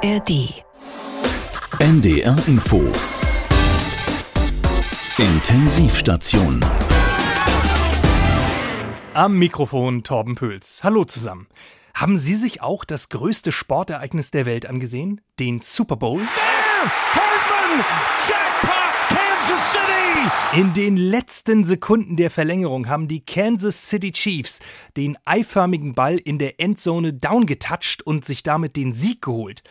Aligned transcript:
ARD. 0.00 0.62
NDR 1.80 2.36
Info. 2.46 2.80
Intensivstation. 5.18 6.64
Am 9.14 9.36
Mikrofon 9.36 10.04
Torben 10.04 10.36
Pöls. 10.36 10.84
Hallo 10.84 11.04
zusammen. 11.04 11.48
Haben 11.94 12.16
Sie 12.16 12.36
sich 12.36 12.62
auch 12.62 12.84
das 12.84 13.08
größte 13.08 13.50
Sportereignis 13.50 14.30
der 14.30 14.46
Welt 14.46 14.66
angesehen? 14.66 15.20
Den 15.40 15.58
Super 15.58 15.96
Bowl? 15.96 16.20
Hartman! 16.22 17.84
Jackpot! 18.20 19.18
Kansas 19.18 19.72
City! 19.72 20.60
In 20.60 20.74
den 20.74 20.96
letzten 20.96 21.64
Sekunden 21.64 22.16
der 22.16 22.30
Verlängerung 22.30 22.88
haben 22.88 23.08
die 23.08 23.26
Kansas 23.26 23.88
City 23.88 24.12
Chiefs 24.12 24.60
den 24.96 25.18
eiförmigen 25.24 25.94
Ball 25.94 26.18
in 26.18 26.38
der 26.38 26.60
Endzone 26.60 27.14
downgetoucht 27.14 28.06
und 28.06 28.24
sich 28.24 28.44
damit 28.44 28.76
den 28.76 28.92
Sieg 28.92 29.22
geholt. 29.22 29.64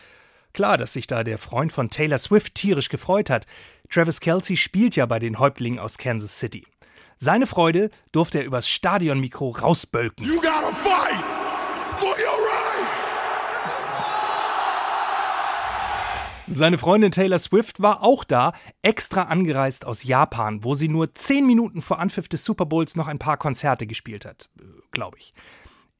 Klar, 0.58 0.76
dass 0.76 0.92
sich 0.92 1.06
da 1.06 1.22
der 1.22 1.38
Freund 1.38 1.70
von 1.70 1.88
Taylor 1.88 2.18
Swift 2.18 2.56
tierisch 2.56 2.88
gefreut 2.88 3.30
hat. 3.30 3.46
Travis 3.90 4.18
Kelsey 4.18 4.56
spielt 4.56 4.96
ja 4.96 5.06
bei 5.06 5.20
den 5.20 5.38
Häuptlingen 5.38 5.78
aus 5.78 5.98
Kansas 5.98 6.36
City. 6.36 6.66
Seine 7.16 7.46
Freude 7.46 7.90
durfte 8.10 8.38
er 8.38 8.44
übers 8.44 8.68
Stadionmikro 8.68 9.50
rausbölken. 9.50 10.26
You 10.26 10.40
gotta 10.40 10.72
fight 10.72 11.22
for 11.94 12.08
your 12.08 12.38
right! 12.42 12.88
Seine 16.48 16.76
Freundin 16.76 17.12
Taylor 17.12 17.38
Swift 17.38 17.80
war 17.80 18.02
auch 18.02 18.24
da, 18.24 18.52
extra 18.82 19.22
angereist 19.22 19.84
aus 19.84 20.02
Japan, 20.02 20.64
wo 20.64 20.74
sie 20.74 20.88
nur 20.88 21.14
zehn 21.14 21.46
Minuten 21.46 21.82
vor 21.82 22.00
Anpfiff 22.00 22.26
des 22.26 22.44
Super 22.44 22.66
Bowls 22.66 22.96
noch 22.96 23.06
ein 23.06 23.20
paar 23.20 23.36
Konzerte 23.36 23.86
gespielt 23.86 24.24
hat, 24.24 24.48
äh, 24.58 24.64
glaube 24.90 25.18
ich. 25.20 25.34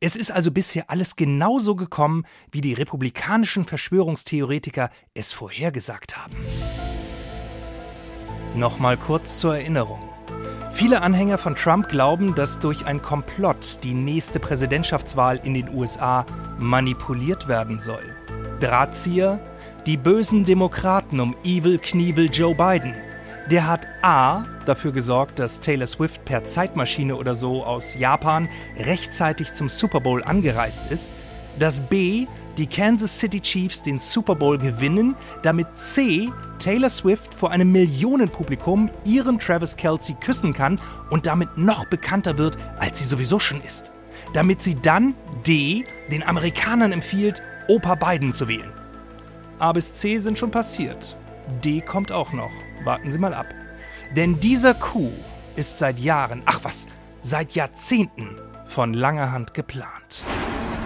Es 0.01 0.15
ist 0.15 0.31
also 0.31 0.53
bisher 0.53 0.91
alles 0.91 1.17
genauso 1.17 1.75
gekommen, 1.75 2.25
wie 2.53 2.61
die 2.61 2.73
republikanischen 2.73 3.65
Verschwörungstheoretiker 3.65 4.91
es 5.13 5.33
vorhergesagt 5.33 6.17
haben. 6.17 6.37
Nochmal 8.55 8.97
kurz 8.97 9.41
zur 9.41 9.57
Erinnerung. 9.57 10.09
Viele 10.71 11.03
Anhänger 11.03 11.37
von 11.37 11.57
Trump 11.57 11.89
glauben, 11.89 12.37
dass 12.37 12.61
durch 12.61 12.87
ein 12.87 13.03
Komplott 13.03 13.81
die 13.83 13.93
nächste 13.93 14.39
Präsidentschaftswahl 14.39 15.41
in 15.43 15.55
den 15.55 15.75
USA 15.75 16.25
manipuliert 16.61 17.49
werden 17.49 17.81
soll. 17.81 18.15
Drahtzieher? 18.61 19.41
Die 19.85 19.97
bösen 19.97 20.45
Demokraten 20.45 21.19
um 21.19 21.35
Evil 21.43 21.79
Knievel 21.79 22.31
Joe 22.31 22.55
Biden. 22.55 22.95
Der 23.51 23.67
hat 23.67 23.89
A 24.03 24.45
dafür 24.67 24.93
gesorgt, 24.93 25.39
dass 25.39 25.61
Taylor 25.61 25.87
Swift 25.87 26.23
per 26.27 26.45
Zeitmaschine 26.45 27.17
oder 27.17 27.35
so 27.35 27.65
aus 27.65 27.95
Japan 27.95 28.47
rechtzeitig 28.77 29.55
zum 29.55 29.71
Super 29.71 30.01
Bowl 30.01 30.23
angereist 30.23 30.91
ist, 30.91 31.11
dass 31.59 31.81
B 31.81 32.27
die 32.59 32.67
Kansas 32.67 33.19
City 33.19 33.41
Chiefs 33.41 33.83
den 33.83 33.99
Super 33.99 34.35
Bowl 34.35 34.59
gewinnen, 34.59 35.17
damit 35.43 35.67
C 35.77 36.29
Taylor 36.59 36.91
Swift 36.91 37.33
vor 37.33 37.51
einem 37.51 37.73
Millionenpublikum 37.73 38.91
ihren 39.05 39.39
Travis 39.39 39.77
Kelsey 39.77 40.15
küssen 40.21 40.53
kann 40.53 40.79
und 41.09 41.27
damit 41.27 41.57
noch 41.57 41.87
bekannter 41.87 42.37
wird, 42.37 42.59
als 42.79 42.99
sie 42.99 43.07
sowieso 43.07 43.39
schon 43.39 43.63
ist. 43.63 43.93
Damit 44.35 44.63
sie 44.63 44.75
dann 44.75 45.15
D 45.47 45.85
den 46.13 46.23
Amerikanern 46.23 46.93
empfiehlt, 46.93 47.43
Opa 47.69 47.95
Biden 47.95 48.35
zu 48.35 48.47
wählen. 48.47 48.73
A 49.59 49.73
bis 49.73 49.95
C 49.95 50.19
sind 50.19 50.39
schon 50.39 50.51
passiert. 50.51 51.17
D 51.65 51.81
kommt 51.81 52.13
auch 52.13 52.33
noch. 52.33 52.51
Warten 52.85 53.11
Sie 53.11 53.19
mal 53.19 53.35
ab. 53.35 53.47
Denn 54.17 54.39
dieser 54.41 54.75
Coup 54.75 55.13
ist 55.57 55.79
seit 55.79 55.99
Jahren, 55.99 56.43
ach 56.47 56.61
was, 56.63 56.87
seit 57.21 57.53
Jahrzehnten 57.53 58.37
von 58.67 58.95
langer 58.95 59.33
Hand 59.33 59.55
geplant. 59.55 60.23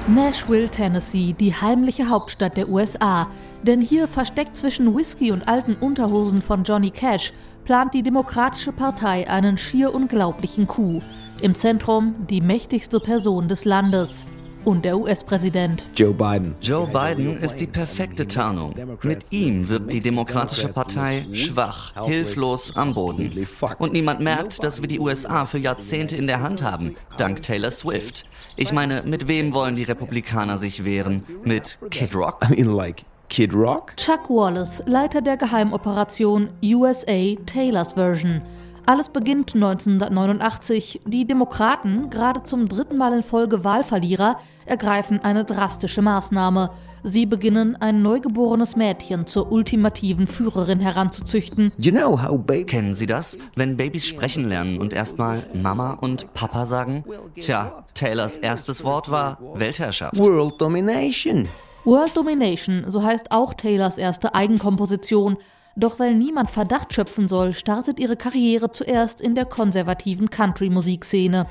Nashville, 0.08 0.68
Tennessee, 0.68 1.32
die 1.38 1.54
heimliche 1.54 2.08
Hauptstadt 2.08 2.56
der 2.56 2.68
USA. 2.68 3.28
Denn 3.62 3.80
hier 3.80 4.08
versteckt 4.08 4.56
zwischen 4.56 4.96
Whisky 4.96 5.30
und 5.30 5.46
alten 5.46 5.74
Unterhosen 5.74 6.42
von 6.42 6.64
Johnny 6.64 6.90
Cash 6.90 7.32
plant 7.64 7.94
die 7.94 8.02
Demokratische 8.02 8.72
Partei 8.72 9.28
einen 9.28 9.58
schier 9.58 9.94
unglaublichen 9.94 10.66
Coup. 10.66 11.00
Im 11.40 11.54
Zentrum 11.54 12.16
die 12.28 12.40
mächtigste 12.40 12.98
Person 12.98 13.46
des 13.46 13.64
Landes. 13.64 14.24
Und 14.64 14.84
der 14.84 14.96
US-Präsident. 14.96 15.88
Joe 15.96 16.12
Biden. 16.12 16.54
Joe 16.60 16.86
Biden 16.86 17.36
ist 17.36 17.56
die 17.56 17.66
perfekte 17.66 18.26
Tarnung. 18.28 18.74
Mit 19.02 19.32
ihm 19.32 19.68
wirkt 19.68 19.92
die 19.92 20.00
Demokratische 20.00 20.68
Partei 20.68 21.26
schwach, 21.32 22.06
hilflos 22.06 22.74
am 22.76 22.94
Boden. 22.94 23.46
Und 23.78 23.92
niemand 23.92 24.20
merkt, 24.20 24.62
dass 24.62 24.80
wir 24.80 24.88
die 24.88 25.00
USA 25.00 25.46
für 25.46 25.58
Jahrzehnte 25.58 26.16
in 26.16 26.28
der 26.28 26.40
Hand 26.42 26.62
haben, 26.62 26.94
dank 27.16 27.42
Taylor 27.42 27.72
Swift. 27.72 28.24
Ich 28.56 28.72
meine, 28.72 29.02
mit 29.04 29.26
wem 29.26 29.52
wollen 29.52 29.74
die 29.74 29.82
Republikaner 29.82 30.56
sich 30.56 30.84
wehren? 30.84 31.24
Mit 31.44 31.78
Kid 31.90 32.14
Rock? 32.14 32.46
I 32.48 32.54
mean, 32.54 32.76
like 32.76 33.04
Kid 33.28 33.52
Rock? 33.54 33.96
Chuck 33.96 34.30
Wallace, 34.30 34.80
Leiter 34.86 35.22
der 35.22 35.36
Geheimoperation 35.36 36.50
USA 36.62 37.34
Taylor's 37.46 37.94
Version. 37.94 38.42
Alles 38.84 39.10
beginnt 39.10 39.54
1989. 39.54 41.02
Die 41.06 41.24
Demokraten, 41.24 42.10
gerade 42.10 42.42
zum 42.42 42.68
dritten 42.68 42.98
Mal 42.98 43.12
in 43.12 43.22
Folge 43.22 43.62
Wahlverlierer, 43.62 44.38
ergreifen 44.66 45.20
eine 45.20 45.44
drastische 45.44 46.02
Maßnahme. 46.02 46.70
Sie 47.04 47.26
beginnen, 47.26 47.76
ein 47.80 48.02
neugeborenes 48.02 48.74
Mädchen 48.74 49.26
zur 49.28 49.52
ultimativen 49.52 50.26
Führerin 50.26 50.80
heranzuzüchten. 50.80 51.72
You 51.78 51.92
know 51.92 52.20
how 52.20 52.38
baby... 52.38 52.64
Kennen 52.64 52.94
Sie 52.94 53.06
das? 53.06 53.38
Wenn 53.54 53.76
Babys 53.76 54.06
sprechen 54.06 54.48
lernen 54.48 54.78
und 54.78 54.92
erstmal 54.92 55.46
Mama 55.54 55.92
und 56.00 56.32
Papa 56.34 56.66
sagen? 56.66 57.04
Tja, 57.38 57.84
Taylors 57.94 58.36
erstes 58.36 58.82
Wort 58.82 59.10
war 59.10 59.38
Weltherrschaft. 59.54 60.18
World 60.18 60.60
Domination. 60.60 61.48
World 61.84 62.16
Domination, 62.16 62.84
so 62.88 63.02
heißt 63.02 63.32
auch 63.32 63.54
Taylors 63.54 63.98
erste 63.98 64.34
Eigenkomposition. 64.34 65.36
Doch 65.76 65.98
weil 65.98 66.14
niemand 66.14 66.50
Verdacht 66.50 66.92
schöpfen 66.92 67.28
soll, 67.28 67.54
startet 67.54 67.98
ihre 67.98 68.16
Karriere 68.16 68.70
zuerst 68.70 69.20
in 69.20 69.34
der 69.34 69.46
konservativen 69.46 70.28
Country-Musikszene. 70.28 71.46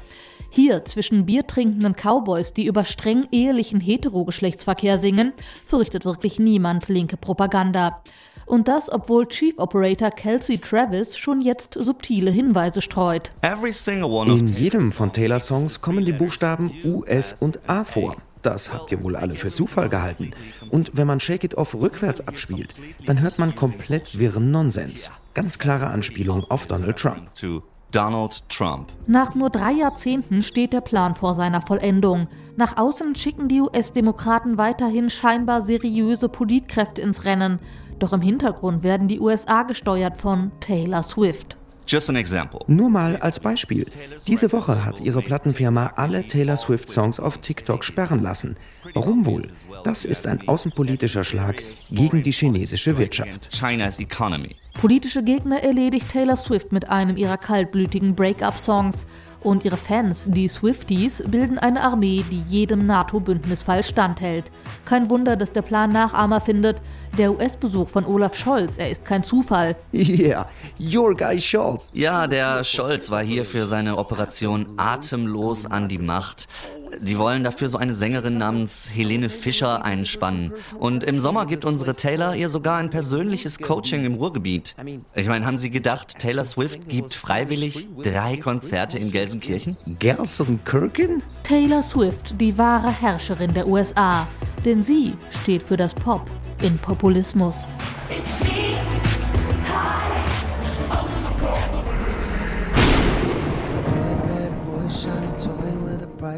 Hier 0.49 0.85
zwischen 0.85 1.25
biertrinkenden 1.25 1.95
Cowboys, 1.95 2.53
die 2.53 2.65
über 2.65 2.85
streng 2.85 3.27
ehelichen 3.31 3.79
Heterogeschlechtsverkehr 3.79 4.99
singen, 4.99 5.33
fürchtet 5.65 6.05
wirklich 6.05 6.39
niemand 6.39 6.87
linke 6.89 7.17
Propaganda. 7.17 8.01
Und 8.45 8.67
das, 8.67 8.91
obwohl 8.91 9.27
Chief 9.27 9.57
Operator 9.57 10.11
Kelsey 10.11 10.57
Travis 10.57 11.17
schon 11.17 11.39
jetzt 11.41 11.75
subtile 11.79 12.31
Hinweise 12.31 12.81
streut. 12.81 13.31
In 13.41 14.47
jedem 14.47 14.91
von 14.91 15.13
Taylors 15.13 15.47
Songs 15.47 15.79
kommen 15.79 16.03
die 16.05 16.11
Buchstaben 16.11 16.71
U, 16.83 17.03
S 17.05 17.33
und 17.39 17.59
A 17.67 17.85
vor. 17.85 18.17
Das 18.41 18.73
habt 18.73 18.91
ihr 18.91 19.03
wohl 19.03 19.15
alle 19.15 19.35
für 19.35 19.51
Zufall 19.51 19.89
gehalten. 19.89 20.31
Und 20.69 20.91
wenn 20.93 21.07
man 21.07 21.19
Shake 21.19 21.43
It 21.43 21.55
Off 21.55 21.75
rückwärts 21.75 22.27
abspielt, 22.27 22.75
dann 23.05 23.21
hört 23.21 23.39
man 23.39 23.55
komplett 23.55 24.17
wirren 24.17 24.51
Nonsens. 24.51 25.11
Ganz 25.33 25.59
klare 25.59 25.87
Anspielung 25.87 26.43
auf 26.49 26.67
Donald 26.67 26.97
Trump. 26.97 27.29
Donald 27.91 28.47
Trump. 28.49 28.87
Nach 29.05 29.35
nur 29.35 29.49
drei 29.49 29.71
Jahrzehnten 29.73 30.41
steht 30.41 30.71
der 30.71 30.81
Plan 30.81 31.15
vor 31.15 31.33
seiner 31.33 31.61
Vollendung. 31.61 32.27
Nach 32.55 32.77
außen 32.77 33.15
schicken 33.15 33.49
die 33.49 33.59
US-Demokraten 33.59 34.57
weiterhin 34.57 35.09
scheinbar 35.09 35.61
seriöse 35.61 36.29
Politkräfte 36.29 37.01
ins 37.01 37.25
Rennen. 37.25 37.59
Doch 37.99 38.13
im 38.13 38.21
Hintergrund 38.21 38.83
werden 38.83 39.07
die 39.07 39.19
USA 39.19 39.63
gesteuert 39.63 40.17
von 40.17 40.51
Taylor 40.61 41.03
Swift. 41.03 41.57
Just 41.91 42.09
an 42.09 42.15
example. 42.15 42.61
Nur 42.67 42.89
mal 42.89 43.17
als 43.17 43.41
Beispiel. 43.41 43.85
Diese 44.25 44.53
Woche 44.53 44.85
hat 44.85 45.01
ihre 45.01 45.21
Plattenfirma 45.21 45.91
alle 45.97 46.25
Taylor 46.25 46.55
Swift-Songs 46.55 47.19
auf 47.19 47.39
TikTok 47.39 47.83
sperren 47.83 48.23
lassen. 48.23 48.55
Warum 48.93 49.25
wohl? 49.25 49.49
Das 49.83 50.05
ist 50.05 50.25
ein 50.25 50.47
außenpolitischer 50.47 51.25
Schlag 51.25 51.61
gegen 51.89 52.23
die 52.23 52.31
chinesische 52.31 52.97
Wirtschaft. 52.97 53.49
China's 53.51 53.99
economy. 53.99 54.55
Politische 54.79 55.21
Gegner 55.21 55.63
erledigt 55.63 56.07
Taylor 56.07 56.37
Swift 56.37 56.71
mit 56.71 56.87
einem 56.87 57.17
ihrer 57.17 57.37
kaltblütigen 57.37 58.15
Break-up-Songs. 58.15 59.05
Und 59.41 59.65
ihre 59.65 59.77
Fans, 59.77 60.27
die 60.29 60.47
Swifties, 60.47 61.23
bilden 61.27 61.57
eine 61.57 61.81
Armee, 61.81 62.23
die 62.29 62.43
jedem 62.47 62.85
NATO-Bündnisfall 62.85 63.83
standhält. 63.83 64.51
Kein 64.85 65.09
Wunder, 65.09 65.35
dass 65.35 65.51
der 65.51 65.63
Plan 65.63 65.91
Nachahmer 65.91 66.41
findet. 66.41 66.81
Der 67.17 67.31
US-Besuch 67.31 67.89
von 67.89 68.05
Olaf 68.05 68.35
Scholz, 68.35 68.77
er 68.77 68.89
ist 68.89 69.03
kein 69.03 69.23
Zufall. 69.23 69.75
Yeah, 70.11 70.47
your 70.79 71.15
guy 71.15 71.39
Scholz. 71.39 71.89
Ja, 71.93 72.27
der 72.27 72.63
Scholz 72.63 73.09
war 73.09 73.23
hier 73.23 73.45
für 73.45 73.65
seine 73.65 73.97
Operation 73.97 74.67
Atemlos 74.77 75.65
an 75.65 75.87
die 75.87 75.97
Macht. 75.97 76.47
Die 76.99 77.17
wollen 77.17 77.43
dafür 77.43 77.69
so 77.69 77.77
eine 77.77 77.93
Sängerin 77.93 78.37
namens 78.37 78.89
Helene 78.93 79.29
Fischer 79.29 79.83
einspannen. 79.83 80.53
Und 80.79 81.03
im 81.03 81.19
Sommer 81.19 81.45
gibt 81.45 81.65
unsere 81.65 81.95
Taylor 81.95 82.35
ihr 82.35 82.49
sogar 82.49 82.77
ein 82.77 82.89
persönliches 82.89 83.59
Coaching 83.59 84.05
im 84.05 84.13
Ruhrgebiet. 84.15 84.75
Ich 85.15 85.27
meine, 85.27 85.45
haben 85.45 85.57
Sie 85.57 85.69
gedacht, 85.69 86.19
Taylor 86.19 86.45
Swift 86.45 86.87
gibt 86.89 87.13
freiwillig 87.13 87.87
drei 88.03 88.37
Konzerte 88.37 88.97
in 88.97 89.11
Gelsenkirchen? 89.11 89.77
Gelsenkirchen? 89.99 91.23
Taylor 91.43 91.83
Swift, 91.83 92.39
die 92.39 92.57
wahre 92.57 92.91
Herrscherin 92.91 93.53
der 93.53 93.67
USA. 93.67 94.27
Denn 94.65 94.83
sie 94.83 95.13
steht 95.41 95.63
für 95.63 95.77
das 95.77 95.93
Pop 95.93 96.29
in 96.61 96.77
Populismus. 96.77 97.67
Hey, 98.09 98.50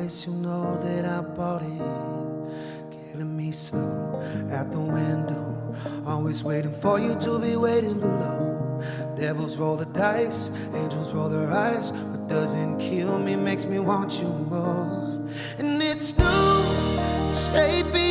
price, 0.04 0.28
you 0.28 0.34
know 0.34 0.78
that 0.84 1.06
I 1.06 1.22
bought 1.22 1.64
it. 1.64 3.12
Killing 3.12 3.38
me 3.38 3.52
slow 3.52 4.22
at 4.52 4.70
the 4.72 4.80
window, 4.80 5.76
Always 6.06 6.44
waiting 6.44 6.74
for 6.74 7.00
you 7.00 7.16
to 7.16 7.40
be 7.40 7.56
waiting 7.56 8.00
below. 8.00 8.82
Devils 9.18 9.56
roll 9.56 9.78
the 9.78 9.86
dice, 9.86 10.52
angels 10.76 11.14
roll 11.14 11.30
their 11.30 11.50
eyes. 11.50 11.92
What 11.92 12.28
doesn't 12.28 12.80
kill 12.80 13.18
me 13.18 13.36
makes 13.36 13.66
me 13.66 13.80
want 13.80 14.20
you 14.20 14.28
more. 14.28 15.26
And 15.58 15.82
it's 15.82 16.18
new, 16.18 17.36
shape 17.36 18.03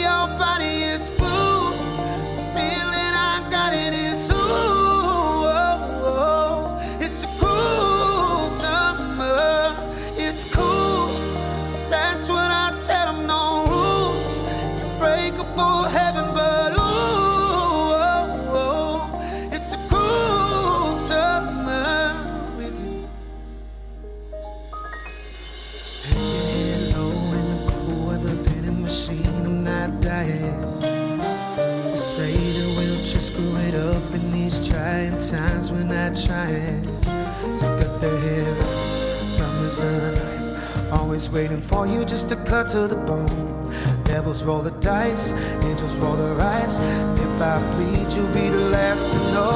Always 41.22 41.34
waiting 41.34 41.62
for 41.62 41.86
you 41.86 42.04
just 42.04 42.28
to 42.30 42.36
cut 42.36 42.68
to 42.70 42.88
the 42.88 42.96
bone. 42.96 43.72
Devils 44.02 44.42
roll 44.42 44.60
the 44.60 44.72
dice, 44.80 45.30
angels 45.62 45.94
roll 45.96 46.16
their 46.16 46.40
eyes. 46.40 46.78
If 46.78 47.40
I 47.40 47.60
bleed, 47.76 48.12
you'll 48.12 48.26
be 48.34 48.48
the 48.48 48.70
last 48.70 49.04
to 49.08 49.18
know. 49.32 49.52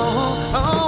Oh, 0.54 0.85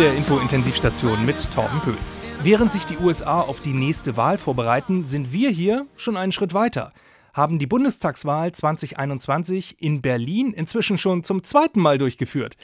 Die 0.00 0.06
NDR 0.06 0.16
Info 0.16 0.38
Intensivstation 0.38 1.26
mit 1.26 1.52
Torben 1.52 1.78
Pöls. 1.82 2.18
Während 2.42 2.72
sich 2.72 2.86
die 2.86 2.96
USA 2.96 3.42
auf 3.42 3.60
die 3.60 3.74
nächste 3.74 4.16
Wahl 4.16 4.38
vorbereiten, 4.38 5.04
sind 5.04 5.30
wir 5.30 5.50
hier 5.50 5.86
schon 5.94 6.16
einen 6.16 6.32
Schritt 6.32 6.54
weiter. 6.54 6.94
Haben 7.34 7.58
die 7.58 7.66
Bundestagswahl 7.66 8.50
2021 8.50 9.82
in 9.82 10.00
Berlin 10.00 10.54
inzwischen 10.54 10.96
schon 10.96 11.22
zum 11.22 11.44
zweiten 11.44 11.80
Mal 11.80 11.98
durchgeführt. 11.98 12.56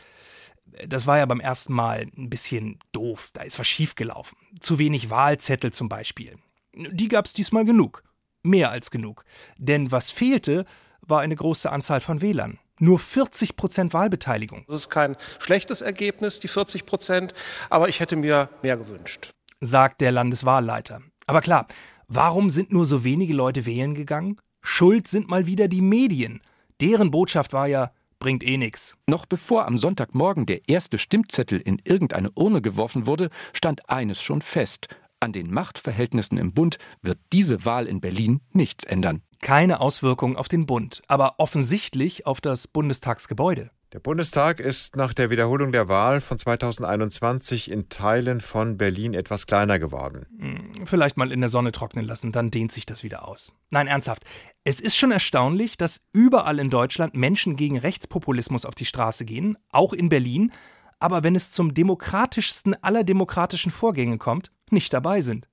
Das 0.89 1.07
war 1.07 1.19
ja 1.19 1.27
beim 1.27 1.41
ersten 1.41 1.75
Mal 1.75 2.07
ein 2.17 2.31
bisschen 2.31 2.79
doof, 2.93 3.29
da 3.35 3.43
ist 3.43 3.59
was 3.59 3.69
schiefgelaufen. 3.69 4.39
Zu 4.59 4.79
wenig 4.79 5.11
Wahlzettel 5.11 5.75
zum 5.75 5.91
Beispiel. 5.91 6.39
Die 6.73 7.09
gab 7.09 7.27
es 7.27 7.35
diesmal 7.35 7.67
genug. 7.67 8.03
Mehr 8.45 8.71
als 8.71 8.91
genug. 8.91 9.27
Denn 9.59 9.93
was 9.93 10.11
fehlte, 10.11 10.65
war 11.03 11.21
eine 11.21 11.37
große 11.37 11.71
Anzahl 11.71 12.01
von 12.01 12.23
Wählern. 12.23 12.59
Nur 12.79 12.99
40 12.99 13.57
Prozent 13.57 13.95
Wahlbeteiligung. 13.95 14.65
Das 14.69 14.77
ist 14.77 14.91
kein 14.91 15.17
schlechtes 15.39 15.81
Ergebnis, 15.81 16.41
die 16.41 16.49
40 16.49 16.85
Prozent, 16.87 17.33
aber 17.71 17.89
ich 17.89 18.01
hätte 18.01 18.17
mir 18.17 18.49
mehr 18.63 18.77
gewünscht. 18.77 19.31
sagt 19.61 20.01
der 20.03 20.13
Landeswahlleiter. 20.13 21.01
Aber 21.27 21.41
klar, 21.41 21.67
warum 22.09 22.51
sind 22.51 22.73
nur 22.73 22.85
so 22.87 23.05
wenige 23.05 23.33
Leute 23.35 23.65
wählen 23.65 23.95
gegangen? 23.95 24.39
Schuld 24.61 25.09
sind 25.09 25.31
mal 25.31 25.47
wieder 25.47 25.69
die 25.69 25.81
Medien. 25.81 26.41
Deren 26.81 27.11
Botschaft 27.11 27.53
war 27.53 27.67
ja, 27.67 27.93
bringt 28.19 28.43
eh 28.43 28.59
nix. 28.59 28.97
Noch 29.07 29.25
bevor 29.25 29.67
am 29.67 29.79
Sonntagmorgen 29.79 30.45
der 30.45 30.69
erste 30.69 30.99
Stimmzettel 30.99 31.59
in 31.61 31.81
irgendeine 31.85 32.31
Urne 32.33 32.61
geworfen 32.61 33.07
wurde, 33.07 33.31
stand 33.53 33.89
eines 33.89 34.21
schon 34.21 34.43
fest. 34.43 34.89
An 35.21 35.33
den 35.33 35.51
Machtverhältnissen 35.51 36.37
im 36.37 36.53
Bund 36.53 36.79
wird 37.01 37.19
diese 37.33 37.65
Wahl 37.65 37.87
in 37.87 38.01
Berlin 38.01 38.41
nichts 38.53 38.85
ändern. 38.85 39.23
Keine 39.41 39.81
Auswirkungen 39.81 40.37
auf 40.37 40.49
den 40.49 40.67
Bund, 40.67 41.03
aber 41.09 41.35
offensichtlich 41.39 42.27
auf 42.27 42.41
das 42.41 42.69
Bundestagsgebäude. 42.69 43.71
Der 43.93 44.01
Bundestag 44.01 44.59
ist 44.59 44.97
nach 44.97 45.15
der 45.15 45.31
Wiederholung 45.31 45.71
der 45.71 45.89
Wahl 45.89 46.21
von 46.21 46.37
2021 46.37 47.71
in 47.71 47.89
Teilen 47.89 48.41
von 48.41 48.77
Berlin 48.77 49.15
etwas 49.15 49.47
kleiner 49.47 49.79
geworden. 49.79 50.27
Hm, 50.39 50.87
Vielleicht 50.87 51.17
mal 51.17 51.31
in 51.31 51.41
der 51.41 51.49
Sonne 51.49 51.71
trocknen 51.73 52.05
lassen, 52.05 52.33
dann 52.33 52.51
dehnt 52.51 52.73
sich 52.73 52.85
das 52.85 53.05
wieder 53.05 53.29
aus. 53.29 53.53
Nein, 53.71 53.87
ernsthaft. 53.87 54.25
Es 54.65 54.81
ist 54.81 54.97
schon 54.97 55.13
erstaunlich, 55.13 55.77
dass 55.79 56.05
überall 56.13 56.59
in 56.59 56.69
Deutschland 56.69 57.15
Menschen 57.15 57.55
gegen 57.55 57.79
Rechtspopulismus 57.79 58.65
auf 58.67 58.75
die 58.75 58.85
Straße 58.85 59.25
gehen, 59.25 59.57
auch 59.71 59.93
in 59.93 60.09
Berlin, 60.09 60.53
aber 60.99 61.23
wenn 61.23 61.37
es 61.37 61.53
zum 61.53 61.73
demokratischsten 61.73 62.75
aller 62.83 63.05
demokratischen 63.05 63.71
Vorgänge 63.71 64.19
kommt, 64.19 64.51
nicht 64.71 64.93
dabei 64.93 65.21
sind. 65.21 65.47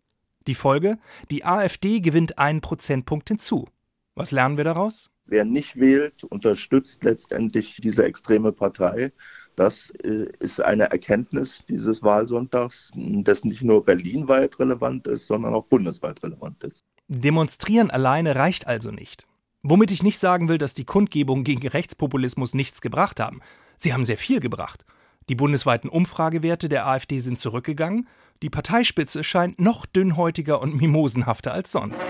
Die 0.47 0.55
Folge? 0.55 0.97
Die 1.31 1.45
AfD 1.45 1.99
gewinnt 1.99 2.37
einen 2.37 2.61
Prozentpunkt 2.61 3.29
hinzu. 3.29 3.67
Was 4.15 4.31
lernen 4.31 4.57
wir 4.57 4.63
daraus? 4.63 5.09
Wer 5.25 5.45
nicht 5.45 5.79
wählt, 5.79 6.23
unterstützt 6.25 7.03
letztendlich 7.03 7.77
diese 7.81 8.03
extreme 8.03 8.51
Partei. 8.51 9.11
Das 9.55 9.91
äh, 10.03 10.27
ist 10.39 10.61
eine 10.61 10.91
Erkenntnis 10.91 11.63
dieses 11.67 12.03
Wahlsonntags, 12.03 12.91
das 12.95 13.43
nicht 13.45 13.63
nur 13.63 13.85
berlinweit 13.85 14.59
relevant 14.59 15.07
ist, 15.07 15.27
sondern 15.27 15.53
auch 15.53 15.65
bundesweit 15.65 16.21
relevant 16.23 16.63
ist. 16.63 16.83
Demonstrieren 17.07 17.91
alleine 17.91 18.35
reicht 18.35 18.67
also 18.67 18.91
nicht. 18.91 19.27
Womit 19.61 19.91
ich 19.91 20.03
nicht 20.03 20.19
sagen 20.19 20.49
will, 20.49 20.57
dass 20.57 20.73
die 20.73 20.83
Kundgebungen 20.83 21.43
gegen 21.43 21.65
Rechtspopulismus 21.67 22.53
nichts 22.53 22.81
gebracht 22.81 23.19
haben. 23.19 23.41
Sie 23.77 23.93
haben 23.93 24.05
sehr 24.05 24.17
viel 24.17 24.39
gebracht. 24.39 24.85
Die 25.29 25.35
bundesweiten 25.35 25.89
Umfragewerte 25.89 26.67
der 26.67 26.85
AfD 26.87 27.19
sind 27.19 27.39
zurückgegangen. 27.39 28.07
Die 28.43 28.49
Parteispitze 28.49 29.23
scheint 29.23 29.61
noch 29.61 29.85
dünnhäutiger 29.85 30.61
und 30.61 30.75
mimosenhafter 30.75 31.53
als 31.53 31.71
sonst. 31.71 32.09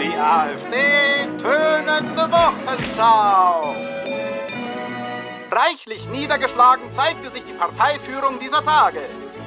Die 0.00 0.12
AfD 0.18 0.76
tönende 1.38 2.28
Wochenschau. 2.32 3.72
Reichlich 5.48 6.10
niedergeschlagen 6.10 6.90
zeigte 6.90 7.30
sich 7.30 7.44
die 7.44 7.52
Parteiführung 7.52 8.40
dieser 8.40 8.64
Tage. 8.64 8.98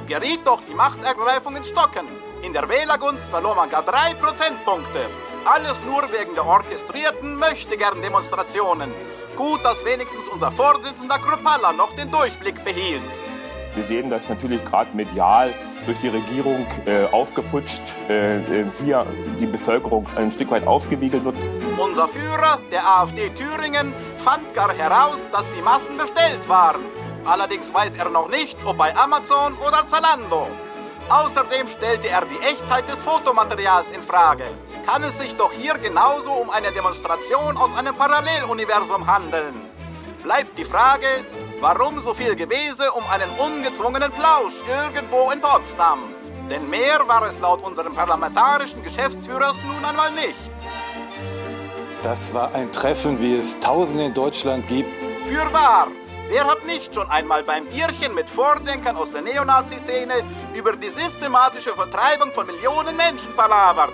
Geriet 0.06 0.40
doch 0.46 0.62
die 0.62 0.72
Machtergreifung 0.72 1.54
ins 1.56 1.68
Stocken. 1.68 2.06
In 2.40 2.54
der 2.54 2.66
Wählergunst 2.66 3.28
verlor 3.28 3.54
man 3.54 3.68
gar 3.68 3.82
drei 3.82 4.14
Prozentpunkte. 4.14 5.10
Alles 5.44 5.82
nur 5.84 6.10
wegen 6.18 6.34
der 6.34 6.46
orchestrierten 6.46 7.36
Möchtegern-Demonstrationen. 7.36 8.90
Gut, 9.36 9.62
dass 9.62 9.84
wenigstens 9.84 10.28
unser 10.28 10.50
Vorsitzender 10.50 11.18
Kruppalla 11.18 11.74
noch 11.74 11.94
den 11.94 12.10
Durchblick 12.10 12.64
behielt. 12.64 13.02
Wir 13.74 13.84
sehen, 13.84 14.10
dass 14.10 14.28
natürlich 14.28 14.64
gerade 14.64 14.96
medial 14.96 15.54
durch 15.86 15.98
die 15.98 16.08
Regierung 16.08 16.66
äh, 16.86 17.04
aufgeputscht 17.12 17.82
äh, 18.08 18.62
äh, 18.62 18.70
hier 18.82 19.06
die 19.38 19.46
Bevölkerung 19.46 20.08
ein 20.16 20.30
Stück 20.30 20.50
weit 20.50 20.66
aufgewiegelt 20.66 21.24
wird. 21.24 21.36
Unser 21.78 22.08
Führer, 22.08 22.58
der 22.72 22.84
AfD 22.84 23.30
Thüringen, 23.30 23.94
fand 24.16 24.52
gar 24.54 24.74
heraus, 24.74 25.18
dass 25.30 25.48
die 25.56 25.62
Massen 25.62 25.96
bestellt 25.96 26.48
waren. 26.48 26.80
Allerdings 27.24 27.72
weiß 27.72 27.94
er 27.96 28.10
noch 28.10 28.28
nicht, 28.28 28.58
ob 28.64 28.76
bei 28.76 28.94
Amazon 28.96 29.54
oder 29.66 29.86
Zalando. 29.86 30.48
Außerdem 31.08 31.68
stellte 31.68 32.08
er 32.08 32.24
die 32.24 32.40
Echtheit 32.44 32.88
des 32.88 32.98
Fotomaterials 32.98 33.92
in 33.92 34.02
Frage. 34.02 34.44
Kann 34.84 35.02
es 35.04 35.16
sich 35.18 35.36
doch 35.36 35.52
hier 35.52 35.74
genauso 35.74 36.32
um 36.32 36.50
eine 36.50 36.72
Demonstration 36.72 37.56
aus 37.56 37.76
einem 37.76 37.94
Paralleluniversum 37.94 39.06
handeln? 39.06 39.54
Bleibt 40.22 40.58
die 40.58 40.64
Frage, 40.64 41.06
warum 41.60 42.02
so 42.02 42.14
viel 42.14 42.34
Gewese 42.34 42.90
um 42.92 43.04
einen 43.10 43.30
ungezwungenen 43.38 44.10
Plausch 44.12 44.54
irgendwo 44.84 45.30
in 45.30 45.40
Potsdam? 45.40 46.14
Denn 46.50 46.68
mehr 46.68 47.06
war 47.06 47.22
es 47.28 47.38
laut 47.38 47.62
unserem 47.62 47.94
parlamentarischen 47.94 48.82
Geschäftsführers 48.82 49.56
nun 49.64 49.84
einmal 49.84 50.10
nicht. 50.12 50.50
Das 52.02 52.32
war 52.32 52.54
ein 52.54 52.72
Treffen, 52.72 53.20
wie 53.20 53.36
es 53.36 53.60
Tausende 53.60 54.06
in 54.06 54.14
Deutschland 54.14 54.66
gibt. 54.68 54.88
Fürwahr! 55.22 55.88
Wer 56.28 56.46
hat 56.46 56.64
nicht 56.64 56.94
schon 56.94 57.08
einmal 57.10 57.42
beim 57.42 57.66
Bierchen 57.66 58.14
mit 58.14 58.28
Vordenkern 58.28 58.96
aus 58.96 59.10
der 59.10 59.22
Neonazi-Szene 59.22 60.14
über 60.54 60.76
die 60.76 60.88
systematische 60.88 61.70
Vertreibung 61.70 62.30
von 62.32 62.46
Millionen 62.46 62.96
Menschen 62.96 63.34
palavert? 63.34 63.92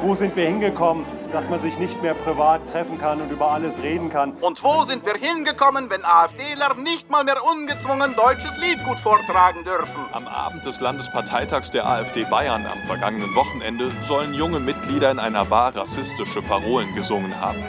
Wo 0.00 0.14
sind 0.14 0.34
wir 0.34 0.46
hingekommen, 0.46 1.04
dass 1.32 1.48
man 1.48 1.62
sich 1.62 1.78
nicht 1.78 2.02
mehr 2.02 2.14
privat 2.14 2.70
treffen 2.70 2.98
kann 2.98 3.20
und 3.20 3.30
über 3.30 3.50
alles 3.50 3.82
reden 3.82 4.10
kann? 4.10 4.32
Und 4.40 4.62
wo 4.62 4.84
sind 4.84 5.04
wir 5.04 5.14
hingekommen, 5.14 5.90
wenn 5.90 6.04
AfDler 6.04 6.74
nicht 6.74 7.10
mal 7.10 7.24
mehr 7.24 7.42
ungezwungen 7.44 8.14
deutsches 8.14 8.56
Liedgut 8.58 8.98
vortragen 8.98 9.64
dürfen? 9.64 10.04
Am 10.12 10.26
Abend 10.26 10.64
des 10.64 10.80
Landesparteitags 10.80 11.70
der 11.70 11.86
AfD 11.86 12.24
Bayern 12.24 12.66
am 12.66 12.82
vergangenen 12.82 13.34
Wochenende 13.34 13.90
sollen 14.00 14.34
junge 14.34 14.60
Mitglieder 14.60 15.10
in 15.10 15.18
einer 15.18 15.44
Bar 15.44 15.76
rassistische 15.76 16.42
Parolen 16.42 16.94
gesungen 16.94 17.40
haben. 17.40 17.62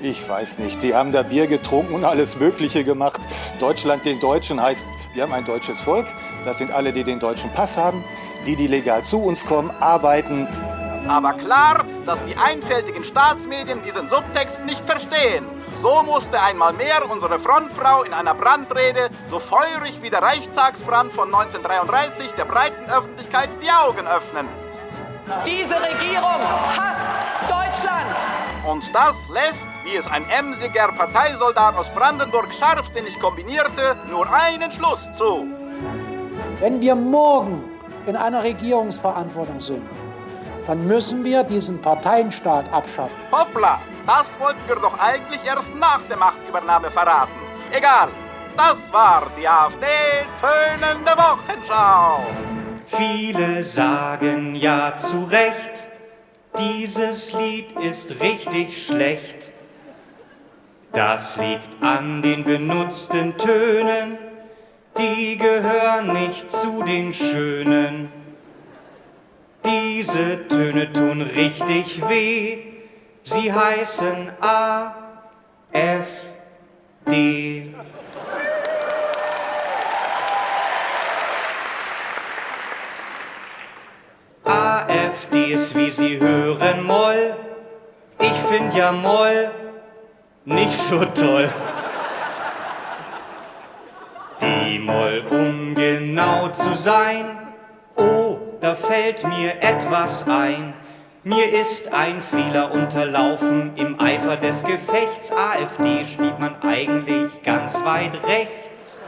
Ich 0.00 0.28
weiß 0.28 0.58
nicht. 0.58 0.80
Die 0.82 0.94
haben 0.94 1.10
da 1.10 1.24
Bier 1.24 1.48
getrunken 1.48 1.94
und 1.94 2.04
alles 2.04 2.38
Mögliche 2.38 2.84
gemacht. 2.84 3.20
Deutschland 3.58 4.04
den 4.04 4.20
Deutschen 4.20 4.62
heißt, 4.62 4.86
wir 5.12 5.24
haben 5.24 5.32
ein 5.32 5.44
deutsches 5.44 5.80
Volk. 5.80 6.06
Das 6.44 6.58
sind 6.58 6.70
alle, 6.70 6.92
die 6.92 7.02
den 7.02 7.18
deutschen 7.18 7.52
Pass 7.52 7.76
haben, 7.76 8.04
die, 8.46 8.56
die 8.56 8.66
legal 8.66 9.04
zu 9.04 9.22
uns 9.22 9.44
kommen, 9.46 9.70
arbeiten. 9.80 10.46
Aber 11.08 11.32
klar, 11.32 11.84
dass 12.04 12.22
die 12.24 12.36
einfältigen 12.36 13.02
Staatsmedien 13.02 13.80
diesen 13.82 14.08
Subtext 14.08 14.64
nicht 14.64 14.84
verstehen. 14.84 15.46
So 15.80 16.02
musste 16.02 16.40
einmal 16.42 16.72
mehr 16.72 17.08
unsere 17.10 17.38
Frontfrau 17.38 18.02
in 18.02 18.12
einer 18.12 18.34
Brandrede, 18.34 19.08
so 19.26 19.38
feurig 19.38 20.02
wie 20.02 20.10
der 20.10 20.22
Reichstagsbrand 20.22 21.12
von 21.12 21.34
1933, 21.34 22.32
der 22.32 22.44
breiten 22.44 22.90
Öffentlichkeit 22.90 23.50
die 23.62 23.70
Augen 23.70 24.06
öffnen. 24.06 24.46
Diese 25.46 25.74
Regierung 25.74 26.40
hasst 26.76 27.12
Deutschland. 27.42 28.16
Und 28.66 28.94
das 28.94 29.28
lässt, 29.28 29.68
wie 29.84 29.96
es 29.96 30.06
ein 30.06 30.28
emsiger 30.28 30.88
Parteisoldat 30.88 31.76
aus 31.76 31.88
Brandenburg 31.90 32.52
scharfsinnig 32.52 33.18
kombinierte, 33.20 33.96
nur 34.10 34.30
einen 34.30 34.70
Schluss 34.72 35.10
zu. 35.12 35.46
Wenn 36.60 36.80
wir 36.80 36.94
morgen 36.94 37.77
in 38.08 38.16
einer 38.16 38.42
Regierungsverantwortung 38.42 39.60
sind, 39.60 39.82
dann 40.66 40.86
müssen 40.86 41.24
wir 41.24 41.44
diesen 41.44 41.80
Parteienstaat 41.80 42.72
abschaffen. 42.72 43.16
Hoppla, 43.32 43.80
das 44.06 44.28
wollten 44.40 44.60
wir 44.66 44.76
doch 44.76 44.98
eigentlich 44.98 45.40
erst 45.46 45.74
nach 45.74 46.02
der 46.08 46.16
Machtübernahme 46.16 46.90
verraten. 46.90 47.32
Egal, 47.70 48.08
das 48.56 48.92
war 48.92 49.26
die 49.38 49.46
AfD 49.46 49.86
Tönende 50.40 51.12
Wochenschau. 51.12 52.20
Viele 52.86 53.62
sagen 53.62 54.54
ja 54.54 54.96
zu 54.96 55.24
Recht, 55.24 55.86
dieses 56.58 57.32
Lied 57.32 57.72
ist 57.80 58.20
richtig 58.20 58.84
schlecht. 58.84 59.50
Das 60.92 61.36
liegt 61.36 61.82
an 61.82 62.22
den 62.22 62.44
benutzten 62.44 63.36
Tönen, 63.36 64.18
die 64.98 65.36
gehören 65.36 66.12
nicht 66.12 66.50
zu 66.50 66.82
den 66.82 67.12
schönen. 67.12 68.10
Diese 69.64 70.48
Töne 70.48 70.92
tun 70.92 71.22
richtig 71.22 72.06
weh, 72.08 72.58
sie 73.22 73.52
heißen 73.52 74.30
A, 74.40 74.94
F, 75.72 76.08
D. 77.10 77.74
AfD 84.44 85.52
ist, 85.52 85.76
wie 85.76 85.90
Sie 85.90 86.18
hören, 86.18 86.86
Moll. 86.86 87.36
Ich 88.20 88.32
find 88.32 88.74
ja 88.74 88.92
Moll 88.92 89.50
nicht 90.44 90.72
so 90.72 91.04
toll. 91.04 91.48
Moll, 94.88 95.22
um 95.28 95.74
genau 95.74 96.48
zu 96.48 96.74
sein. 96.74 97.26
Oh, 97.94 98.38
da 98.62 98.74
fällt 98.74 99.22
mir 99.22 99.62
etwas 99.62 100.26
ein. 100.26 100.72
Mir 101.24 101.52
ist 101.52 101.92
ein 101.92 102.22
Fehler 102.22 102.72
unterlaufen 102.72 103.76
im 103.76 104.00
Eifer 104.00 104.38
des 104.38 104.64
Gefechts. 104.64 105.30
AfD 105.30 106.06
spielt 106.06 106.38
man 106.38 106.56
eigentlich 106.62 107.42
ganz 107.42 107.74
weit 107.84 108.14
rechts. 108.24 108.98